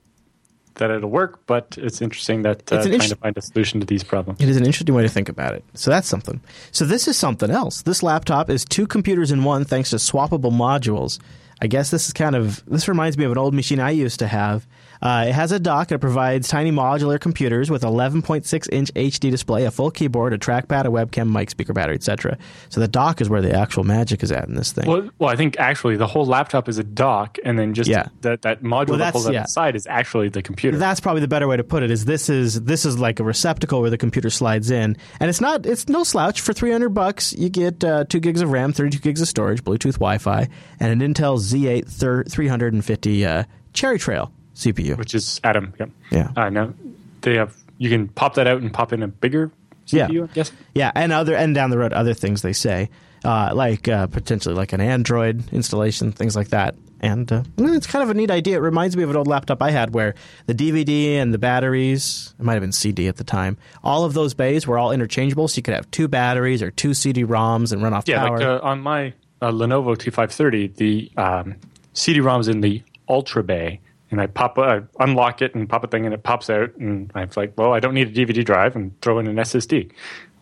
that 0.79 0.91
it'll 0.91 1.11
work, 1.11 1.41
but 1.47 1.77
it's 1.79 2.01
interesting 2.01 2.43
that 2.43 2.73
uh, 2.73 2.77
it's 2.77 2.87
trying 2.87 3.09
to 3.09 3.17
find 3.17 3.37
a 3.37 3.43
solution 3.43 3.81
to 3.81 3.87
these 3.87 4.03
problems. 4.03 4.41
It 4.41 4.49
is 4.49 4.57
an 4.57 4.67
interesting 4.67 4.95
way 4.95 5.03
to 5.03 5.09
think 5.09 5.29
about 5.29 5.55
it. 5.55 5.65
So 5.75 5.91
that's 5.91 6.09
something. 6.09 6.41
So 6.73 6.85
this 6.85 7.07
is 7.07 7.17
something 7.17 7.51
else. 7.51 7.83
This 7.83 8.03
laptop 8.03 8.51
is 8.51 8.65
two 8.65 8.87
computers 8.87 9.31
in 9.31 9.45
one 9.45 9.65
thanks 9.65 9.91
to 9.91 9.97
swappable 9.97 10.53
modules. 10.53 11.19
I 11.61 11.67
guess 11.67 11.91
this 11.91 12.07
is 12.07 12.13
kind 12.13 12.37
of 12.37 12.65
this 12.67 12.89
reminds 12.89 13.19
me 13.19 13.25
of 13.25 13.33
an 13.33 13.39
old 13.39 13.55
machine 13.55 13.81
I 13.81 13.91
used 13.91 14.19
to 14.21 14.29
have. 14.29 14.67
Uh, 15.01 15.27
it 15.29 15.33
has 15.33 15.53
a 15.53 15.59
dock. 15.61 15.93
It 15.93 15.99
provides 15.99 16.49
tiny 16.49 16.73
modular 16.73 17.21
computers 17.21 17.71
with 17.71 17.83
11.6 17.83 18.69
inch 18.73 18.93
HD 18.95 19.31
display, 19.31 19.65
a 19.65 19.71
full 19.71 19.91
keyboard, 19.91 20.33
a 20.33 20.39
trackpad, 20.39 20.87
a 20.87 20.89
webcam, 20.91 21.31
mic, 21.33 21.51
speaker, 21.51 21.73
battery, 21.73 21.95
etc. 21.95 22.37
So 22.69 22.81
the 22.81 22.89
dock 22.89 23.21
is 23.21 23.29
where 23.29 23.41
the 23.43 23.53
actual 23.55 23.85
magic 23.85 24.23
is 24.23 24.33
at 24.33 24.49
in 24.49 24.55
this 24.55 24.73
thing. 24.73 24.87
Well, 24.89 25.09
well, 25.19 25.31
I 25.31 25.37
think 25.37 25.59
actually 25.59 25.97
the 25.97 26.07
whole 26.07 26.27
laptop 26.27 26.69
is 26.69 26.79
a 26.79 26.85
dock, 26.85 27.39
and 27.45 27.59
then 27.59 27.75
just 27.75 27.89
Yeah. 27.89 28.07
that 28.23 28.43
that 28.43 28.63
module 28.63 28.91
Well, 28.91 28.99
that 28.99 29.13
pulls 29.13 29.25
that's- 29.25 29.27
out 29.27 29.33
yeah. 29.35 29.43
the 29.43 29.49
side 29.49 29.77
is 29.77 29.87
actually 29.87 30.29
the 30.31 30.43
computer. 30.43 30.77
That's 30.79 31.01
probably 31.01 31.21
the 31.21 31.29
better 31.29 31.47
way 31.47 31.57
to 31.57 31.65
put 31.65 31.83
it. 31.83 31.91
Is 31.91 32.05
this 32.05 32.29
is 32.29 32.61
this 32.63 32.85
is 32.85 32.99
like 32.99 33.21
a 33.21 33.25
receptacle 33.25 33.81
where 33.81 33.91
the 33.91 33.99
computer 33.99 34.31
slides 34.31 34.71
in, 34.71 34.97
and 35.21 35.31
it's 35.31 35.41
not 35.41 35.67
it's 35.67 35.89
no 35.89 36.03
slouch 36.05 36.41
for 36.41 36.53
three 36.53 36.73
hundred 36.73 36.91
bucks. 36.91 37.33
You 37.35 37.49
get 37.49 37.85
uh, 37.85 38.05
two 38.09 38.21
gigs 38.21 38.41
of 38.41 38.51
RAM, 38.51 38.73
thirty 38.73 38.91
two 38.91 38.99
gigs 38.99 39.21
of 39.21 39.29
storage, 39.29 39.63
Bluetooth, 39.63 39.95
Wi-Fi, 39.95 40.49
and 40.81 41.03
an 41.03 41.15
Intel 41.15 41.39
Z8 41.39 41.89
thir- 41.89 42.25
three 42.25 42.49
hundred 42.49 42.73
and 42.75 42.85
fifty 42.85 43.25
uh, 43.25 43.45
Cherry 43.73 43.99
Trail 43.99 44.33
CPU. 44.59 44.97
which 44.99 45.15
is 45.15 45.41
Atom. 45.45 45.73
Yep. 45.79 45.91
Yeah. 46.11 46.31
Uh, 46.37 46.51
now 46.51 46.75
they 47.23 47.37
have 47.37 47.55
you 47.79 47.89
can 47.89 48.09
pop 48.09 48.35
that 48.35 48.47
out 48.47 48.61
and 48.61 48.73
pop 48.73 48.93
in 48.93 49.03
a 49.03 49.09
bigger 49.09 49.51
Yeah. 49.87 50.09
CPU. 50.09 50.25
I 50.25 50.33
guess. 50.35 50.53
Yeah, 50.75 50.91
and 50.95 51.13
other 51.13 51.35
and 51.35 51.55
down 51.55 51.71
the 51.71 51.79
road, 51.79 51.93
other 51.93 52.13
things 52.15 52.43
they 52.43 52.53
say, 52.53 52.91
uh, 53.25 53.53
like 53.55 53.89
uh, 53.89 54.09
potentially 54.09 54.55
like 54.55 54.73
an 54.73 54.81
Android 54.81 55.45
installation, 55.53 56.11
things 56.13 56.35
like 56.37 56.49
that. 56.49 56.75
And 57.01 57.31
uh, 57.33 57.45
it's 57.59 57.87
kind 57.87 58.03
of 58.03 58.11
a 58.11 58.15
neat 58.15 58.29
idea. 58.33 58.57
It 58.57 58.61
reminds 58.61 58.97
me 58.97 59.05
of 59.05 59.11
an 59.11 59.17
old 59.17 59.29
laptop 59.29 59.63
I 59.63 59.71
had 59.71 59.95
where 59.95 60.17
the 60.47 60.55
DVD 60.55 61.19
and 61.19 61.33
the 61.33 61.39
batteries, 61.39 62.35
it 62.41 62.45
might 62.45 62.55
have 62.55 62.61
been 62.63 62.73
CD 62.73 63.07
at 63.07 63.15
the 63.17 63.23
time, 63.23 63.57
all 63.85 64.05
of 64.05 64.15
those 64.15 64.35
bays 64.35 64.67
were 64.67 64.77
all 64.79 64.91
interchangeable, 64.91 65.47
so 65.47 65.59
you 65.59 65.63
could 65.63 65.75
have 65.75 65.89
two 65.93 66.09
batteries 66.09 66.61
or 66.61 66.73
two 66.73 66.95
CD-ROMs 66.95 67.73
and 67.73 67.81
run 67.83 67.95
off 67.95 68.09
Yeah, 68.09 68.27
power. 68.27 68.39
like 68.39 68.45
uh, 68.47 68.59
on 68.65 68.81
my 68.81 69.13
uh, 69.41 69.53
Lenovo 69.53 69.97
T530, 69.97 70.75
the 70.75 71.13
um, 71.17 71.55
CD-ROM's 71.93 72.49
in 72.49 72.63
the 72.63 72.83
Ultra 73.09 73.45
Bay, 73.45 73.79
and 74.11 74.21
I 74.21 74.27
pop, 74.27 74.59
uh, 74.59 74.81
unlock 75.01 75.43
it 75.43 75.55
and 75.55 75.69
pop 75.69 75.85
a 75.85 75.87
thing, 75.87 76.05
and 76.05 76.15
it 76.15 76.23
pops 76.23 76.49
out, 76.51 76.75
and 76.77 77.11
I'm 77.15 77.29
like, 77.37 77.53
well, 77.59 77.73
I 77.73 77.81
don't 77.81 77.95
need 77.95 78.09
a 78.09 78.13
DVD 78.27 78.45
drive, 78.45 78.75
and 78.77 78.99
throw 79.01 79.19
in 79.19 79.27
an 79.27 79.37
SSD 79.37 79.91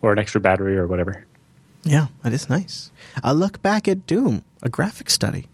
or 0.01 0.13
an 0.13 0.19
extra 0.19 0.39
battery 0.39 0.77
or 0.77 0.87
whatever. 0.87 1.25
yeah, 1.83 2.07
that 2.23 2.33
is 2.33 2.49
nice. 2.49 2.91
A 3.23 3.33
look 3.33 3.61
back 3.61 3.87
at 3.87 4.05
Doom, 4.07 4.43
a 4.61 4.69
graphic 4.69 5.09
study. 5.09 5.47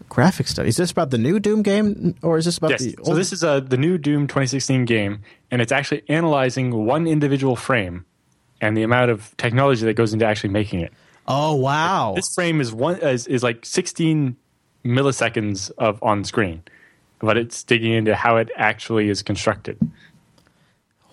A 0.00 0.04
graphic 0.04 0.46
study. 0.48 0.68
Is 0.68 0.76
this 0.76 0.90
about 0.90 1.10
the 1.10 1.18
new 1.18 1.38
Doom 1.40 1.62
game, 1.62 2.14
or 2.22 2.36
is 2.38 2.44
this 2.44 2.58
about 2.58 2.70
Yes. 2.72 2.82
the 2.82 2.96
So 3.04 3.14
this 3.14 3.32
is 3.32 3.42
uh, 3.44 3.60
the 3.60 3.76
new 3.76 3.96
Doom 3.98 4.26
2016 4.26 4.84
game, 4.84 5.20
and 5.50 5.62
it's 5.62 5.72
actually 5.72 6.02
analyzing 6.08 6.84
one 6.86 7.06
individual 7.06 7.56
frame 7.56 8.04
and 8.60 8.76
the 8.76 8.82
amount 8.82 9.10
of 9.10 9.36
technology 9.36 9.84
that 9.84 9.94
goes 9.94 10.12
into 10.12 10.24
actually 10.26 10.50
making 10.50 10.80
it. 10.80 10.92
Oh 11.26 11.54
wow! 11.54 12.12
This 12.14 12.34
frame 12.34 12.60
is 12.60 12.72
one 12.72 12.96
is, 12.96 13.26
is 13.26 13.42
like 13.42 13.64
16 13.64 14.36
milliseconds 14.84 15.70
of 15.78 16.02
on 16.02 16.24
screen, 16.24 16.62
but 17.18 17.36
it's 17.36 17.62
digging 17.62 17.92
into 17.92 18.14
how 18.14 18.36
it 18.36 18.50
actually 18.56 19.08
is 19.08 19.22
constructed. 19.22 19.78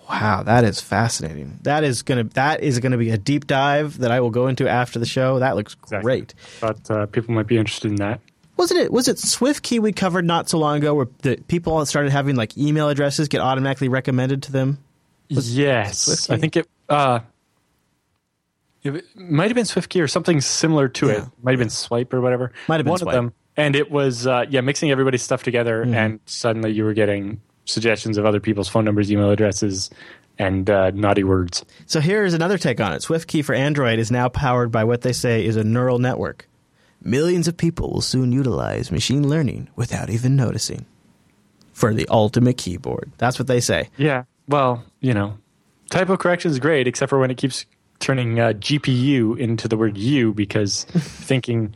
Wow, 0.08 0.42
that 0.42 0.64
is 0.64 0.80
fascinating. 0.80 1.58
That 1.62 1.84
is 1.84 2.02
gonna 2.02 2.24
that 2.24 2.62
is 2.62 2.80
gonna 2.80 2.98
be 2.98 3.10
a 3.10 3.16
deep 3.18 3.46
dive 3.46 3.98
that 3.98 4.10
I 4.10 4.20
will 4.20 4.30
go 4.30 4.46
into 4.48 4.68
after 4.68 4.98
the 4.98 5.06
show. 5.06 5.38
That 5.38 5.56
looks 5.56 5.74
Exactly. 5.84 6.02
great. 6.04 6.34
But 6.60 6.90
uh, 6.90 7.06
people 7.06 7.34
might 7.34 7.46
be 7.46 7.56
interested 7.56 7.90
in 7.90 7.96
that. 7.96 8.20
Wasn't 8.58 8.78
it? 8.78 8.92
Was 8.92 9.08
it 9.08 9.16
SwiftKey 9.16 9.78
we 9.80 9.92
covered 9.92 10.26
not 10.26 10.48
so 10.50 10.58
long 10.58 10.76
ago, 10.78 10.94
where 10.94 11.08
the 11.22 11.36
people 11.48 11.84
started 11.86 12.12
having 12.12 12.36
like 12.36 12.58
email 12.58 12.88
addresses 12.90 13.28
get 13.28 13.40
automatically 13.40 13.88
recommended 13.88 14.42
to 14.44 14.52
them? 14.52 14.78
yes, 15.28 16.04
SwiftKey? 16.04 16.34
I 16.34 16.36
think 16.38 16.56
it. 16.58 16.68
Uh, 16.88 17.20
it 18.82 19.04
might 19.16 19.46
have 19.48 19.54
been 19.54 19.64
SwiftKey 19.64 20.02
or 20.02 20.08
something 20.08 20.40
similar 20.40 20.88
to 20.88 21.08
it. 21.08 21.24
Might 21.42 21.52
have 21.52 21.60
been 21.60 21.70
Swipe 21.70 22.12
or 22.12 22.20
whatever. 22.20 22.52
Might 22.68 22.76
have 22.76 22.84
been 22.84 22.90
one 22.90 22.98
Swipe. 22.98 23.14
Of 23.14 23.24
them. 23.24 23.32
And 23.56 23.76
it 23.76 23.90
was 23.90 24.26
uh, 24.26 24.46
yeah, 24.48 24.62
mixing 24.62 24.90
everybody's 24.90 25.22
stuff 25.22 25.42
together, 25.42 25.82
and 25.82 26.20
suddenly 26.24 26.70
you 26.72 26.84
were 26.84 26.94
getting 26.94 27.40
suggestions 27.64 28.16
of 28.16 28.24
other 28.24 28.40
people's 28.40 28.68
phone 28.68 28.84
numbers, 28.84 29.12
email 29.12 29.30
addresses, 29.30 29.90
and 30.38 30.68
uh, 30.70 30.90
naughty 30.90 31.24
words. 31.24 31.64
So 31.86 32.00
here's 32.00 32.34
another 32.34 32.58
take 32.58 32.80
on 32.80 32.92
it. 32.92 33.02
SwiftKey 33.02 33.44
for 33.44 33.54
Android 33.54 33.98
is 33.98 34.10
now 34.10 34.28
powered 34.28 34.72
by 34.72 34.84
what 34.84 35.02
they 35.02 35.12
say 35.12 35.44
is 35.44 35.56
a 35.56 35.64
neural 35.64 35.98
network. 35.98 36.48
Millions 37.02 37.48
of 37.48 37.56
people 37.56 37.90
will 37.90 38.00
soon 38.00 38.32
utilize 38.32 38.92
machine 38.92 39.28
learning 39.28 39.68
without 39.76 40.08
even 40.08 40.36
noticing. 40.36 40.86
For 41.72 41.94
the 41.94 42.06
ultimate 42.08 42.58
keyboard. 42.58 43.10
That's 43.18 43.38
what 43.38 43.48
they 43.48 43.60
say. 43.60 43.88
Yeah. 43.96 44.24
Well, 44.46 44.84
you 45.00 45.14
know, 45.14 45.38
typo 45.90 46.16
correction 46.16 46.50
is 46.50 46.58
great, 46.58 46.86
except 46.86 47.10
for 47.10 47.18
when 47.18 47.30
it 47.30 47.38
keeps 47.38 47.64
turning 47.98 48.38
uh, 48.38 48.52
GPU 48.52 49.38
into 49.38 49.68
the 49.68 49.76
word 49.76 49.96
"u" 49.96 50.32
because 50.34 50.84
thinking 50.90 51.74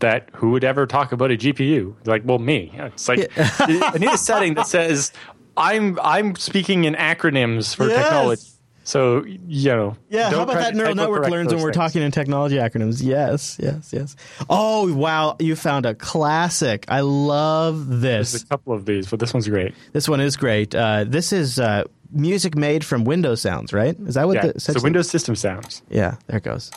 that 0.00 0.30
who 0.34 0.50
would 0.50 0.64
ever 0.64 0.86
talk 0.86 1.12
about 1.12 1.30
a 1.30 1.36
GPU? 1.36 1.94
Like, 2.06 2.22
well, 2.24 2.38
me. 2.38 2.72
It's 2.74 3.08
like 3.08 3.30
I 3.36 3.96
need 3.98 4.10
a 4.12 4.18
setting 4.18 4.54
that 4.54 4.66
says 4.66 5.12
I'm 5.56 5.98
I'm 6.02 6.34
speaking 6.36 6.84
in 6.84 6.94
acronyms 6.94 7.74
for 7.74 7.88
Yes. 7.88 7.96
technology. 8.04 8.42
So 8.84 9.22
you 9.26 9.68
know, 9.70 9.96
Yeah, 10.08 10.30
how 10.30 10.44
about 10.44 10.54
that 10.54 10.74
neural 10.74 10.94
network 10.94 11.28
learns 11.28 11.52
when 11.52 11.60
we're 11.62 11.68
things. 11.68 11.76
talking 11.76 12.00
in 12.02 12.10
technology 12.10 12.56
acronyms? 12.56 13.02
Yes, 13.02 13.58
yes, 13.60 13.92
yes. 13.92 14.16
Oh, 14.48 14.94
wow, 14.94 15.36
you 15.40 15.56
found 15.56 15.84
a 15.84 15.94
classic. 15.94 16.86
I 16.88 17.00
love 17.00 18.00
There's 18.00 18.32
this. 18.32 18.42
a 18.42 18.46
couple 18.46 18.72
of 18.72 18.86
these, 18.86 19.10
but 19.10 19.20
this 19.20 19.34
one's 19.34 19.46
great. 19.46 19.74
This 19.92 20.08
one 20.08 20.20
is 20.20 20.38
great. 20.38 20.74
Uh, 20.74 21.04
this 21.04 21.34
is 21.34 21.58
uh, 21.60 21.84
music 22.12 22.56
made 22.56 22.82
from 22.82 23.04
Windows 23.04 23.42
sounds, 23.42 23.74
right? 23.74 23.94
Is 24.06 24.14
that 24.14 24.26
what 24.26 24.36
Yeah. 24.36 24.52
the 24.52 24.60
So 24.60 24.80
Windows 24.80 25.10
system 25.10 25.36
sounds. 25.36 25.82
Yeah, 25.90 26.14
there 26.26 26.38
it 26.38 26.44
goes. 26.44 26.70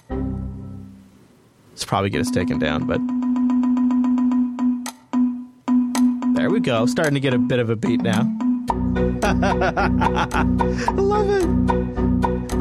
Let's 1.81 1.89
probably 1.89 2.11
get 2.11 2.21
us 2.21 2.29
taken 2.29 2.59
down, 2.59 2.85
but 2.85 3.01
there 6.35 6.51
we 6.51 6.59
go. 6.59 6.85
Starting 6.85 7.15
to 7.15 7.19
get 7.19 7.33
a 7.33 7.39
bit 7.39 7.57
of 7.57 7.71
a 7.71 7.75
beat 7.75 8.03
now. 8.03 8.21
I 9.23 10.43
love 10.93 11.27
it. 11.31 11.43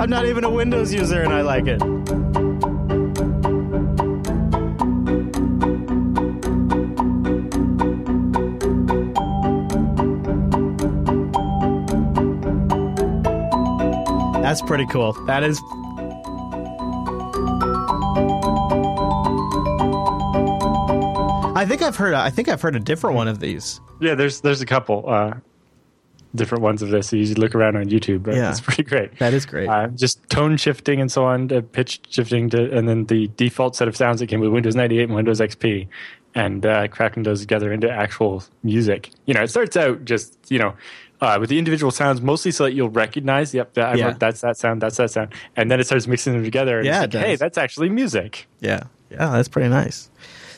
I'm 0.00 0.08
not 0.08 0.24
even 0.24 0.44
a 0.44 0.48
Windows 0.48 0.90
user 0.90 1.20
and 1.20 1.34
I 1.34 1.42
like 1.42 1.66
it. 1.66 1.80
That's 14.42 14.62
pretty 14.62 14.86
cool. 14.86 15.12
That 15.26 15.42
is 15.42 15.60
I 21.60 21.66
think 21.66 21.82
I've 21.82 21.96
heard. 21.96 22.14
I 22.14 22.30
think 22.30 22.48
I've 22.48 22.62
heard 22.62 22.74
a 22.76 22.80
different 22.80 23.16
one 23.16 23.28
of 23.28 23.40
these. 23.40 23.80
Yeah, 24.00 24.14
there's 24.14 24.40
there's 24.40 24.60
a 24.62 24.66
couple 24.66 25.04
uh, 25.08 25.34
different 26.34 26.62
ones 26.62 26.80
of 26.80 26.88
this. 26.90 27.12
You 27.12 27.26
should 27.26 27.38
look 27.38 27.54
around 27.54 27.76
on 27.76 27.84
YouTube, 27.86 28.22
but 28.22 28.34
Yeah. 28.34 28.50
it's 28.50 28.60
pretty 28.68 28.82
great. 28.84 29.18
That 29.18 29.34
is 29.34 29.44
great. 29.46 29.68
Uh, 29.68 29.88
just 29.88 30.26
tone 30.30 30.56
shifting 30.56 31.00
and 31.00 31.10
so 31.12 31.24
on, 31.24 31.48
to 31.48 31.60
pitch 31.62 32.00
shifting 32.08 32.48
to, 32.50 32.76
and 32.76 32.88
then 32.88 33.04
the 33.06 33.28
default 33.36 33.76
set 33.76 33.88
of 33.88 33.96
sounds 33.96 34.20
that 34.20 34.28
came 34.28 34.40
with 34.40 34.50
Windows 34.50 34.74
98 34.74 35.02
and 35.04 35.14
Windows 35.14 35.40
XP, 35.40 35.86
and 36.34 36.64
uh, 36.64 36.88
cracking 36.88 37.24
those 37.24 37.40
together 37.40 37.72
into 37.72 37.90
actual 37.90 38.42
music. 38.62 39.10
You 39.26 39.34
know, 39.34 39.42
it 39.42 39.48
starts 39.50 39.76
out 39.76 40.04
just 40.04 40.38
you 40.50 40.58
know. 40.58 40.74
Uh, 41.22 41.36
with 41.38 41.50
the 41.50 41.58
individual 41.58 41.90
sounds, 41.90 42.22
mostly 42.22 42.50
so 42.50 42.64
that 42.64 42.72
you'll 42.72 42.88
recognize, 42.88 43.52
yep, 43.52 43.74
that, 43.74 43.98
Yeah. 43.98 44.14
that's 44.18 44.40
that 44.40 44.56
sound, 44.56 44.80
that's 44.80 44.96
that 44.96 45.10
sound, 45.10 45.34
and 45.54 45.70
then 45.70 45.78
it 45.78 45.84
starts 45.84 46.06
mixing 46.06 46.32
them 46.32 46.42
together. 46.42 46.78
And 46.78 46.86
Yeah, 46.86 47.00
like, 47.02 47.12
hey, 47.12 47.36
that's 47.36 47.58
actually 47.58 47.90
music. 47.90 48.46
Yeah, 48.60 48.84
yeah, 49.10 49.28
that's 49.28 49.46
pretty 49.46 49.68
nice. 49.68 50.10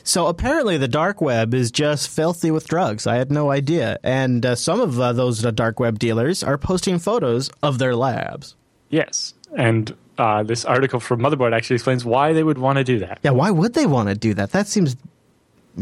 So 0.03 0.27
apparently, 0.27 0.77
the 0.77 0.87
dark 0.87 1.21
web 1.21 1.53
is 1.53 1.71
just 1.71 2.09
filthy 2.09 2.51
with 2.51 2.67
drugs. 2.67 3.07
I 3.07 3.15
had 3.15 3.31
no 3.31 3.51
idea, 3.51 3.99
and 4.03 4.45
uh, 4.45 4.55
some 4.55 4.81
of 4.81 4.99
uh, 4.99 5.13
those 5.13 5.45
uh, 5.45 5.51
dark 5.51 5.79
web 5.79 5.97
dealers 5.97 6.43
are 6.43 6.57
posting 6.57 6.99
photos 6.99 7.49
of 7.61 7.79
their 7.79 7.95
labs. 7.95 8.55
Yes, 8.89 9.33
and 9.57 9.95
uh, 10.17 10.43
this 10.43 10.65
article 10.65 10.99
from 10.99 11.21
Motherboard 11.21 11.55
actually 11.55 11.75
explains 11.75 12.03
why 12.03 12.33
they 12.33 12.43
would 12.43 12.57
want 12.57 12.77
to 12.79 12.83
do 12.83 12.99
that. 12.99 13.19
Yeah, 13.23 13.31
why 13.31 13.49
would 13.49 13.73
they 13.73 13.85
want 13.85 14.09
to 14.09 14.15
do 14.15 14.33
that? 14.33 14.51
That 14.51 14.67
seems 14.67 14.97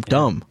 dumb. 0.02 0.44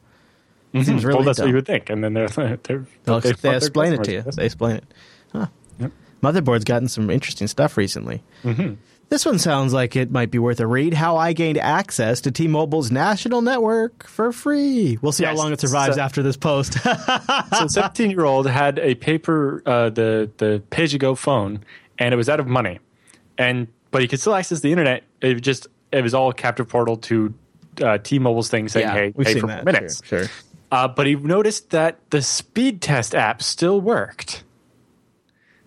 It 0.72 0.84
seems 0.84 1.04
really 1.04 1.18
well, 1.18 1.24
that's 1.24 1.38
dumb. 1.38 1.46
what 1.46 1.50
you 1.50 1.54
would 1.56 1.66
think, 1.66 1.90
and 1.90 2.02
then 2.02 2.14
they're, 2.14 2.28
they're 2.62 2.86
they 3.04 3.32
they 3.32 3.56
explain 3.56 3.92
it 3.92 4.04
to 4.04 4.12
you. 4.12 4.22
They 4.22 4.46
explain 4.46 4.76
it. 4.76 4.84
Huh. 5.32 5.46
Yep. 5.78 5.92
Motherboard's 6.22 6.64
gotten 6.64 6.88
some 6.88 7.08
interesting 7.08 7.46
stuff 7.46 7.76
recently. 7.76 8.22
Mm-hmm. 8.42 8.74
This 9.11 9.26
one 9.26 9.40
sounds 9.40 9.72
like 9.72 9.96
it 9.96 10.12
might 10.12 10.30
be 10.30 10.38
worth 10.38 10.61
a 10.61 10.68
read. 10.68 10.94
How 10.94 11.16
I 11.16 11.32
gained 11.32 11.58
access 11.58 12.20
to 12.20 12.30
T-Mobile's 12.30 12.92
national 12.92 13.42
network 13.42 14.06
for 14.06 14.30
free. 14.30 14.98
We'll 15.02 15.11
see 15.11 15.24
how 15.24 15.34
long 15.34 15.52
it 15.52 15.61
survives 15.61 15.96
so- 15.96 16.02
after 16.02 16.22
this 16.22 16.36
post. 16.36 16.74
so, 17.58 17.66
seventeen 17.66 18.12
year 18.12 18.24
old 18.24 18.46
had 18.46 18.78
a 18.78 18.94
paper, 18.94 19.64
uh, 19.66 19.90
the 19.90 20.30
the 20.36 20.62
pay 20.70 20.84
as 20.84 20.92
you 20.92 21.00
go 21.00 21.16
phone, 21.16 21.64
and 21.98 22.14
it 22.14 22.16
was 22.16 22.28
out 22.28 22.38
of 22.38 22.46
money, 22.46 22.78
and 23.36 23.66
but 23.90 24.00
he 24.00 24.06
could 24.06 24.20
still 24.20 24.34
access 24.34 24.61
the 24.61 24.70
internet. 24.70 25.02
It 25.20 25.34
just 25.40 25.66
it 25.90 26.02
was 26.02 26.14
all 26.14 26.32
captive 26.32 26.68
portal 26.68 26.96
to 26.98 27.34
uh, 27.82 27.98
T-Mobile's 27.98 28.48
thing 28.48 28.68
saying, 28.68 28.88
"Hey, 28.88 29.12
we've 29.16 29.26
pay 29.26 29.32
seen 29.32 29.40
for 29.40 29.48
that. 29.48 29.64
minutes." 29.64 30.02
Sure, 30.04 30.24
sure. 30.26 30.30
Uh, 30.70 30.86
but 30.86 31.08
he 31.08 31.16
noticed 31.16 31.70
that 31.70 31.98
the 32.11 32.22
speed 32.22 32.80
test 32.80 33.12
app 33.16 33.42
still 33.42 33.80
worked. 33.80 34.44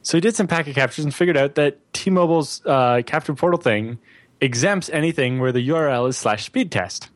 So 0.04 0.18
he 0.18 0.22
did 0.22 0.36
some 0.36 0.48
packet 0.48 0.76
captures 0.76 1.06
and 1.06 1.16
figured 1.16 1.38
out 1.38 1.56
that 1.56 1.80
T-Mobile's 1.94 2.62
uh, 2.66 3.02
captive 3.06 3.38
portal 3.38 3.60
thing 3.60 3.98
exempts 4.42 4.90
anything 4.90 5.40
where 5.40 5.54
the 5.54 5.68
URL 5.70 6.10
is 6.10 6.18
slash 6.18 6.46
speed 6.46 6.72
test. 6.72 7.10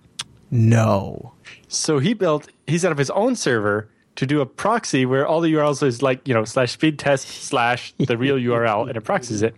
No. 0.49 1.33
So 1.67 1.99
he 1.99 2.13
built, 2.13 2.49
he 2.65 2.77
set 2.77 2.91
up 2.91 2.97
his 2.97 3.09
own 3.11 3.35
server 3.35 3.89
to 4.15 4.25
do 4.25 4.39
a 4.39 4.45
proxy 4.45 5.05
where 5.05 5.27
all 5.27 5.41
the 5.41 5.53
URLs 5.53 5.83
is 5.83 6.01
like, 6.01 6.25
you 6.27 6.33
know, 6.33 6.45
slash 6.45 6.71
speed 6.71 6.97
test 6.97 7.27
slash 7.27 7.93
the 7.97 8.17
real 8.17 8.37
URL 8.37 8.87
and 8.87 8.95
it 8.95 9.01
proxies 9.01 9.41
it. 9.41 9.55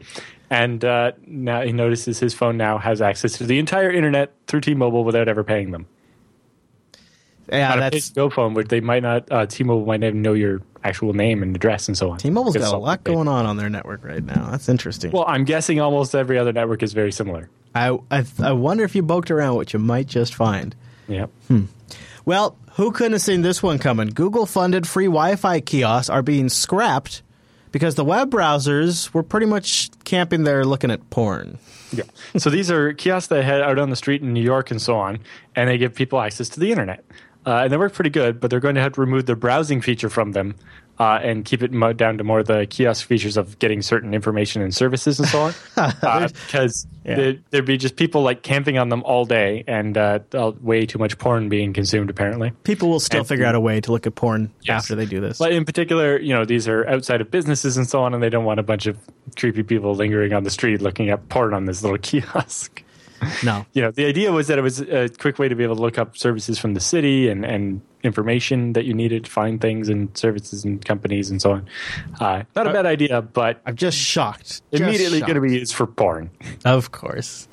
And 0.50 0.84
uh, 0.84 1.12
now 1.28 1.62
he 1.62 1.72
notices 1.72 2.20
his 2.20 2.34
phone 2.34 2.58
now 2.58 2.80
has 2.80 3.02
access 3.02 3.38
to 3.38 3.46
the 3.46 3.60
entire 3.60 3.92
internet 3.92 4.34
through 4.48 4.62
T-Mobile 4.62 5.04
without 5.04 5.28
ever 5.28 5.44
paying 5.44 5.70
them. 5.70 5.88
Yeah, 7.52 7.72
On 7.74 7.78
a 7.80 7.90
that's 7.90 8.12
Go 8.12 8.30
phone, 8.30 8.54
which 8.54 8.68
they 8.68 8.80
might 8.80 9.04
not, 9.04 9.32
uh, 9.32 9.46
T-Mobile 9.46 9.86
might 9.86 10.00
not 10.02 10.08
even 10.08 10.22
know 10.22 10.34
your 10.34 10.62
actual 10.84 11.14
name 11.14 11.44
and 11.44 11.56
address 11.56 11.88
and 11.88 11.98
so 11.98 12.12
on. 12.12 12.18
T-Mobile's 12.18 12.56
got 12.56 12.74
a 12.74 12.78
lot 12.78 13.04
going 13.04 13.28
on 13.28 13.46
on 13.46 13.58
their 13.58 13.70
network 13.70 14.04
right 14.04 14.24
now. 14.24 14.50
That's 14.52 14.70
interesting. 14.70 15.12
Well, 15.12 15.26
I'm 15.28 15.44
guessing 15.44 15.80
almost 15.80 16.16
every 16.16 16.38
other 16.38 16.54
network 16.54 16.84
is 16.84 16.94
very 16.94 17.12
similar. 17.12 17.50
I, 17.76 17.98
I 18.10 18.26
I 18.42 18.52
wonder 18.54 18.84
if 18.84 18.96
you 18.96 19.04
poked 19.04 19.30
around 19.30 19.56
what 19.56 19.74
you 19.74 19.80
might 19.80 20.08
just 20.08 20.34
find. 20.34 20.76
Yeah. 21.08 21.28
Well, 22.26 22.58
who 22.74 22.92
couldn't 22.92 23.14
have 23.14 23.22
seen 23.22 23.42
this 23.42 23.62
one 23.64 23.80
coming? 23.80 24.10
Google 24.10 24.46
funded 24.46 24.88
free 24.88 25.06
Wi 25.06 25.36
Fi 25.36 25.60
kiosks 25.62 26.10
are 26.10 26.22
being 26.22 26.50
scrapped 26.50 27.24
because 27.72 27.96
the 27.96 28.06
web 28.06 28.32
browsers 28.32 29.14
were 29.14 29.24
pretty 29.24 29.46
much 29.46 29.90
camping 30.04 30.44
there 30.44 30.66
looking 30.66 30.92
at 30.92 31.10
porn. 31.10 31.58
Yeah. 31.92 32.04
So 32.38 32.50
these 32.50 32.70
are 32.70 32.94
kiosks 32.94 33.28
that 33.30 33.44
head 33.44 33.62
out 33.62 33.80
on 33.80 33.90
the 33.90 33.96
street 33.96 34.22
in 34.22 34.34
New 34.34 34.44
York 34.44 34.72
and 34.72 34.82
so 34.82 34.96
on, 34.98 35.20
and 35.56 35.70
they 35.70 35.78
give 35.78 35.96
people 35.96 36.20
access 36.20 36.50
to 36.50 36.60
the 36.60 36.72
internet. 36.72 37.04
Uh, 37.46 37.62
and 37.64 37.72
they 37.74 37.78
work 37.78 37.94
pretty 37.94 38.10
good, 38.10 38.40
but 38.40 38.50
they're 38.50 38.60
going 38.60 38.76
to 38.76 38.82
have 38.82 38.94
to 38.94 39.02
remove 39.02 39.26
the 39.26 39.36
browsing 39.36 39.82
feature 39.82 40.10
from 40.10 40.34
them 40.34 40.54
uh, 41.00 41.20
and 41.24 41.46
keep 41.46 41.64
it 41.64 41.72
mo- 41.72 41.94
down 41.94 42.18
to 42.18 42.24
more 42.26 42.40
of 42.42 42.48
the 42.48 42.68
kiosk 42.70 43.08
features 43.08 43.38
of 43.38 43.58
getting 43.60 43.82
certain 43.82 44.14
information 44.14 44.62
and 44.62 44.76
services 44.76 45.18
and 45.20 45.28
so 45.30 45.40
on. 45.44 45.54
uh, 46.04 46.28
because 46.28 46.86
Yeah. 47.06 47.16
there, 47.16 47.36
there'd 47.50 47.66
be 47.66 47.78
just 47.78 47.96
people 47.96 48.22
like 48.24 48.44
camping 48.44 48.78
on 48.78 48.90
them 48.90 49.02
all 49.04 49.24
day 49.24 49.64
and 49.68 49.98
uh, 49.98 50.20
uh, 50.34 50.52
way 50.60 50.86
too 50.86 51.00
much 51.00 51.18
porn 51.18 51.48
being 51.48 51.72
consumed, 51.72 52.10
apparently. 52.10 52.52
People 52.66 52.90
will 52.90 53.00
still 53.00 53.20
And- 53.22 53.28
figure 53.28 53.46
out 53.46 53.56
a 53.56 53.60
way 53.62 53.80
to 53.80 53.92
look 53.94 54.06
at 54.06 54.16
porn 54.16 54.52
Yes. 54.64 54.84
after 54.84 54.96
they 54.96 55.06
do 55.06 55.22
this. 55.22 55.38
But 55.38 55.54
in 55.54 55.64
particular, 55.64 56.20
you 56.20 56.34
know, 56.36 56.44
these 56.44 56.68
are 56.68 56.86
outside 56.88 57.22
of 57.22 57.32
businesses 57.32 57.78
and 57.78 57.88
so 57.88 58.04
on, 58.04 58.14
and 58.14 58.22
they 58.22 58.30
don't 58.30 58.46
want 58.46 58.60
a 58.60 58.64
bunch 58.64 58.86
of 58.86 58.98
creepy 59.38 59.64
people 59.64 59.96
lingering 59.96 60.34
on 60.34 60.44
the 60.44 60.52
street 60.52 60.82
looking 60.82 61.10
at 61.10 61.30
porn 61.30 61.54
on 61.54 61.64
this 61.66 61.82
little 61.84 61.98
kiosk. 62.02 62.84
No. 63.44 63.66
you 63.74 63.82
know, 63.82 63.92
the 63.92 64.06
idea 64.06 64.32
was 64.32 64.48
that 64.48 64.58
it 64.58 64.62
was 64.62 64.82
a 64.82 65.10
quick 65.10 65.40
way 65.40 65.48
to 65.48 65.56
be 65.56 65.64
able 65.64 65.76
to 65.76 65.82
look 65.82 65.98
up 65.98 66.18
services 66.18 66.60
from 66.60 66.74
the 66.74 66.80
city 66.80 67.30
and, 67.30 67.46
and 67.46 67.82
information 68.04 68.74
that 68.74 68.86
you 68.86 68.94
needed 68.94 69.26
to 69.26 69.32
find 69.32 69.60
things 69.60 69.90
and 69.90 70.16
services 70.18 70.64
and 70.64 70.84
companies 70.86 71.30
and 71.30 71.42
so 71.42 71.52
on. 71.52 71.70
Uh, 72.20 72.44
not 72.56 72.68
a 72.68 72.74
bad 72.74 72.86
idea, 72.86 73.22
but 73.22 73.62
I'm 73.66 73.76
just 73.76 73.98
shocked. 73.98 74.62
Just 74.72 74.82
immediately 74.82 75.20
going 75.20 75.36
to 75.36 75.42
be 75.42 75.54
used 75.54 75.74
for 75.74 75.86
porn. 75.86 76.30
Of 76.66 76.92
course. 76.92 77.48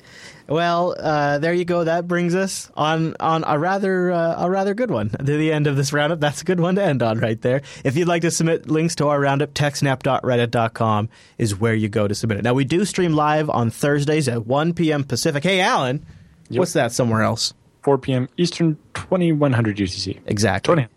Well, 0.47 0.95
uh, 0.97 1.39
there 1.39 1.53
you 1.53 1.65
go. 1.65 1.83
That 1.83 2.07
brings 2.07 2.33
us 2.33 2.71
on 2.75 3.15
on 3.19 3.43
a 3.45 3.59
rather 3.59 4.11
uh, 4.11 4.45
a 4.45 4.49
rather 4.49 4.73
good 4.73 4.89
one 4.89 5.09
to 5.09 5.23
the 5.23 5.51
end 5.51 5.67
of 5.67 5.75
this 5.75 5.91
roundup. 5.91 6.19
That's 6.19 6.41
a 6.41 6.45
good 6.45 6.59
one 6.59 6.75
to 6.75 6.83
end 6.83 7.03
on 7.03 7.19
right 7.19 7.41
there. 7.41 7.61
If 7.83 7.97
you'd 7.97 8.07
like 8.07 8.21
to 8.21 8.31
submit 8.31 8.69
links 8.69 8.95
to 8.95 9.07
our 9.07 9.19
roundup, 9.19 9.53
techsnap.reddit.com 9.53 11.09
is 11.37 11.59
where 11.59 11.73
you 11.75 11.89
go 11.89 12.07
to 12.07 12.15
submit 12.15 12.39
it. 12.39 12.43
Now 12.43 12.53
we 12.53 12.63
do 12.65 12.85
stream 12.85 13.13
live 13.13 13.49
on 13.49 13.69
Thursdays 13.69 14.27
at 14.27 14.45
1 14.45 14.73
p.m. 14.73 15.03
Pacific. 15.03 15.43
Hey, 15.43 15.59
Allan, 15.59 16.05
what's 16.49 16.73
that 16.73 16.91
somewhere 16.91 17.23
else? 17.23 17.53
4 17.83 17.97
p.m. 17.97 18.29
Eastern, 18.37 18.77
2100 18.93 19.77
UTC. 19.77 20.19
Exactly. 20.25 20.75
2000 20.75 20.89
UTC. 20.89 20.96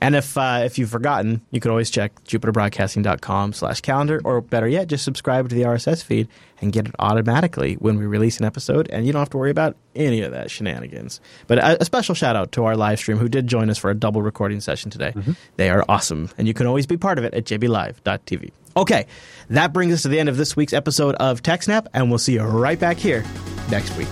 And 0.00 0.14
if 0.14 0.36
uh, 0.36 0.62
if 0.64 0.78
you've 0.78 0.90
forgotten, 0.90 1.42
you 1.50 1.60
can 1.60 1.70
always 1.70 1.90
check 1.90 2.12
jupiterbroadcasting.com 2.24 3.52
slash 3.52 3.80
calendar, 3.80 4.20
or 4.24 4.40
better 4.40 4.68
yet, 4.68 4.88
just 4.88 5.04
subscribe 5.04 5.48
to 5.48 5.54
the 5.54 5.62
RSS 5.62 6.02
feed 6.04 6.28
and 6.60 6.72
get 6.72 6.86
it 6.86 6.94
automatically 6.98 7.74
when 7.74 7.98
we 7.98 8.06
release 8.06 8.38
an 8.38 8.44
episode, 8.44 8.88
and 8.90 9.06
you 9.06 9.12
don't 9.12 9.20
have 9.20 9.30
to 9.30 9.38
worry 9.38 9.50
about 9.50 9.76
any 9.94 10.22
of 10.22 10.32
that 10.32 10.50
shenanigans. 10.50 11.20
But 11.46 11.58
a, 11.58 11.82
a 11.82 11.84
special 11.84 12.14
shout 12.14 12.36
out 12.36 12.52
to 12.52 12.64
our 12.64 12.76
live 12.76 12.98
stream 12.98 13.18
who 13.18 13.28
did 13.28 13.46
join 13.46 13.68
us 13.68 13.78
for 13.78 13.90
a 13.90 13.94
double 13.94 14.22
recording 14.22 14.60
session 14.60 14.90
today. 14.90 15.12
They 15.56 15.70
are 15.70 15.84
awesome, 15.88 16.30
and 16.38 16.46
you 16.46 16.54
can 16.54 16.66
always 16.66 16.86
be 16.86 16.96
part 16.96 17.18
of 17.18 17.24
it 17.24 17.34
at 17.34 17.44
jblive.tv. 17.44 18.50
Okay, 18.76 19.06
that 19.50 19.72
brings 19.72 19.92
us 19.92 20.02
to 20.02 20.08
the 20.08 20.18
end 20.18 20.28
of 20.28 20.36
this 20.36 20.56
week's 20.56 20.72
episode 20.72 21.14
of 21.16 21.42
TechSnap, 21.42 21.88
and 21.92 22.08
we'll 22.08 22.18
see 22.18 22.34
you 22.34 22.42
right 22.42 22.78
back 22.78 22.96
here 22.96 23.24
next 23.70 23.96
week. 23.96 24.08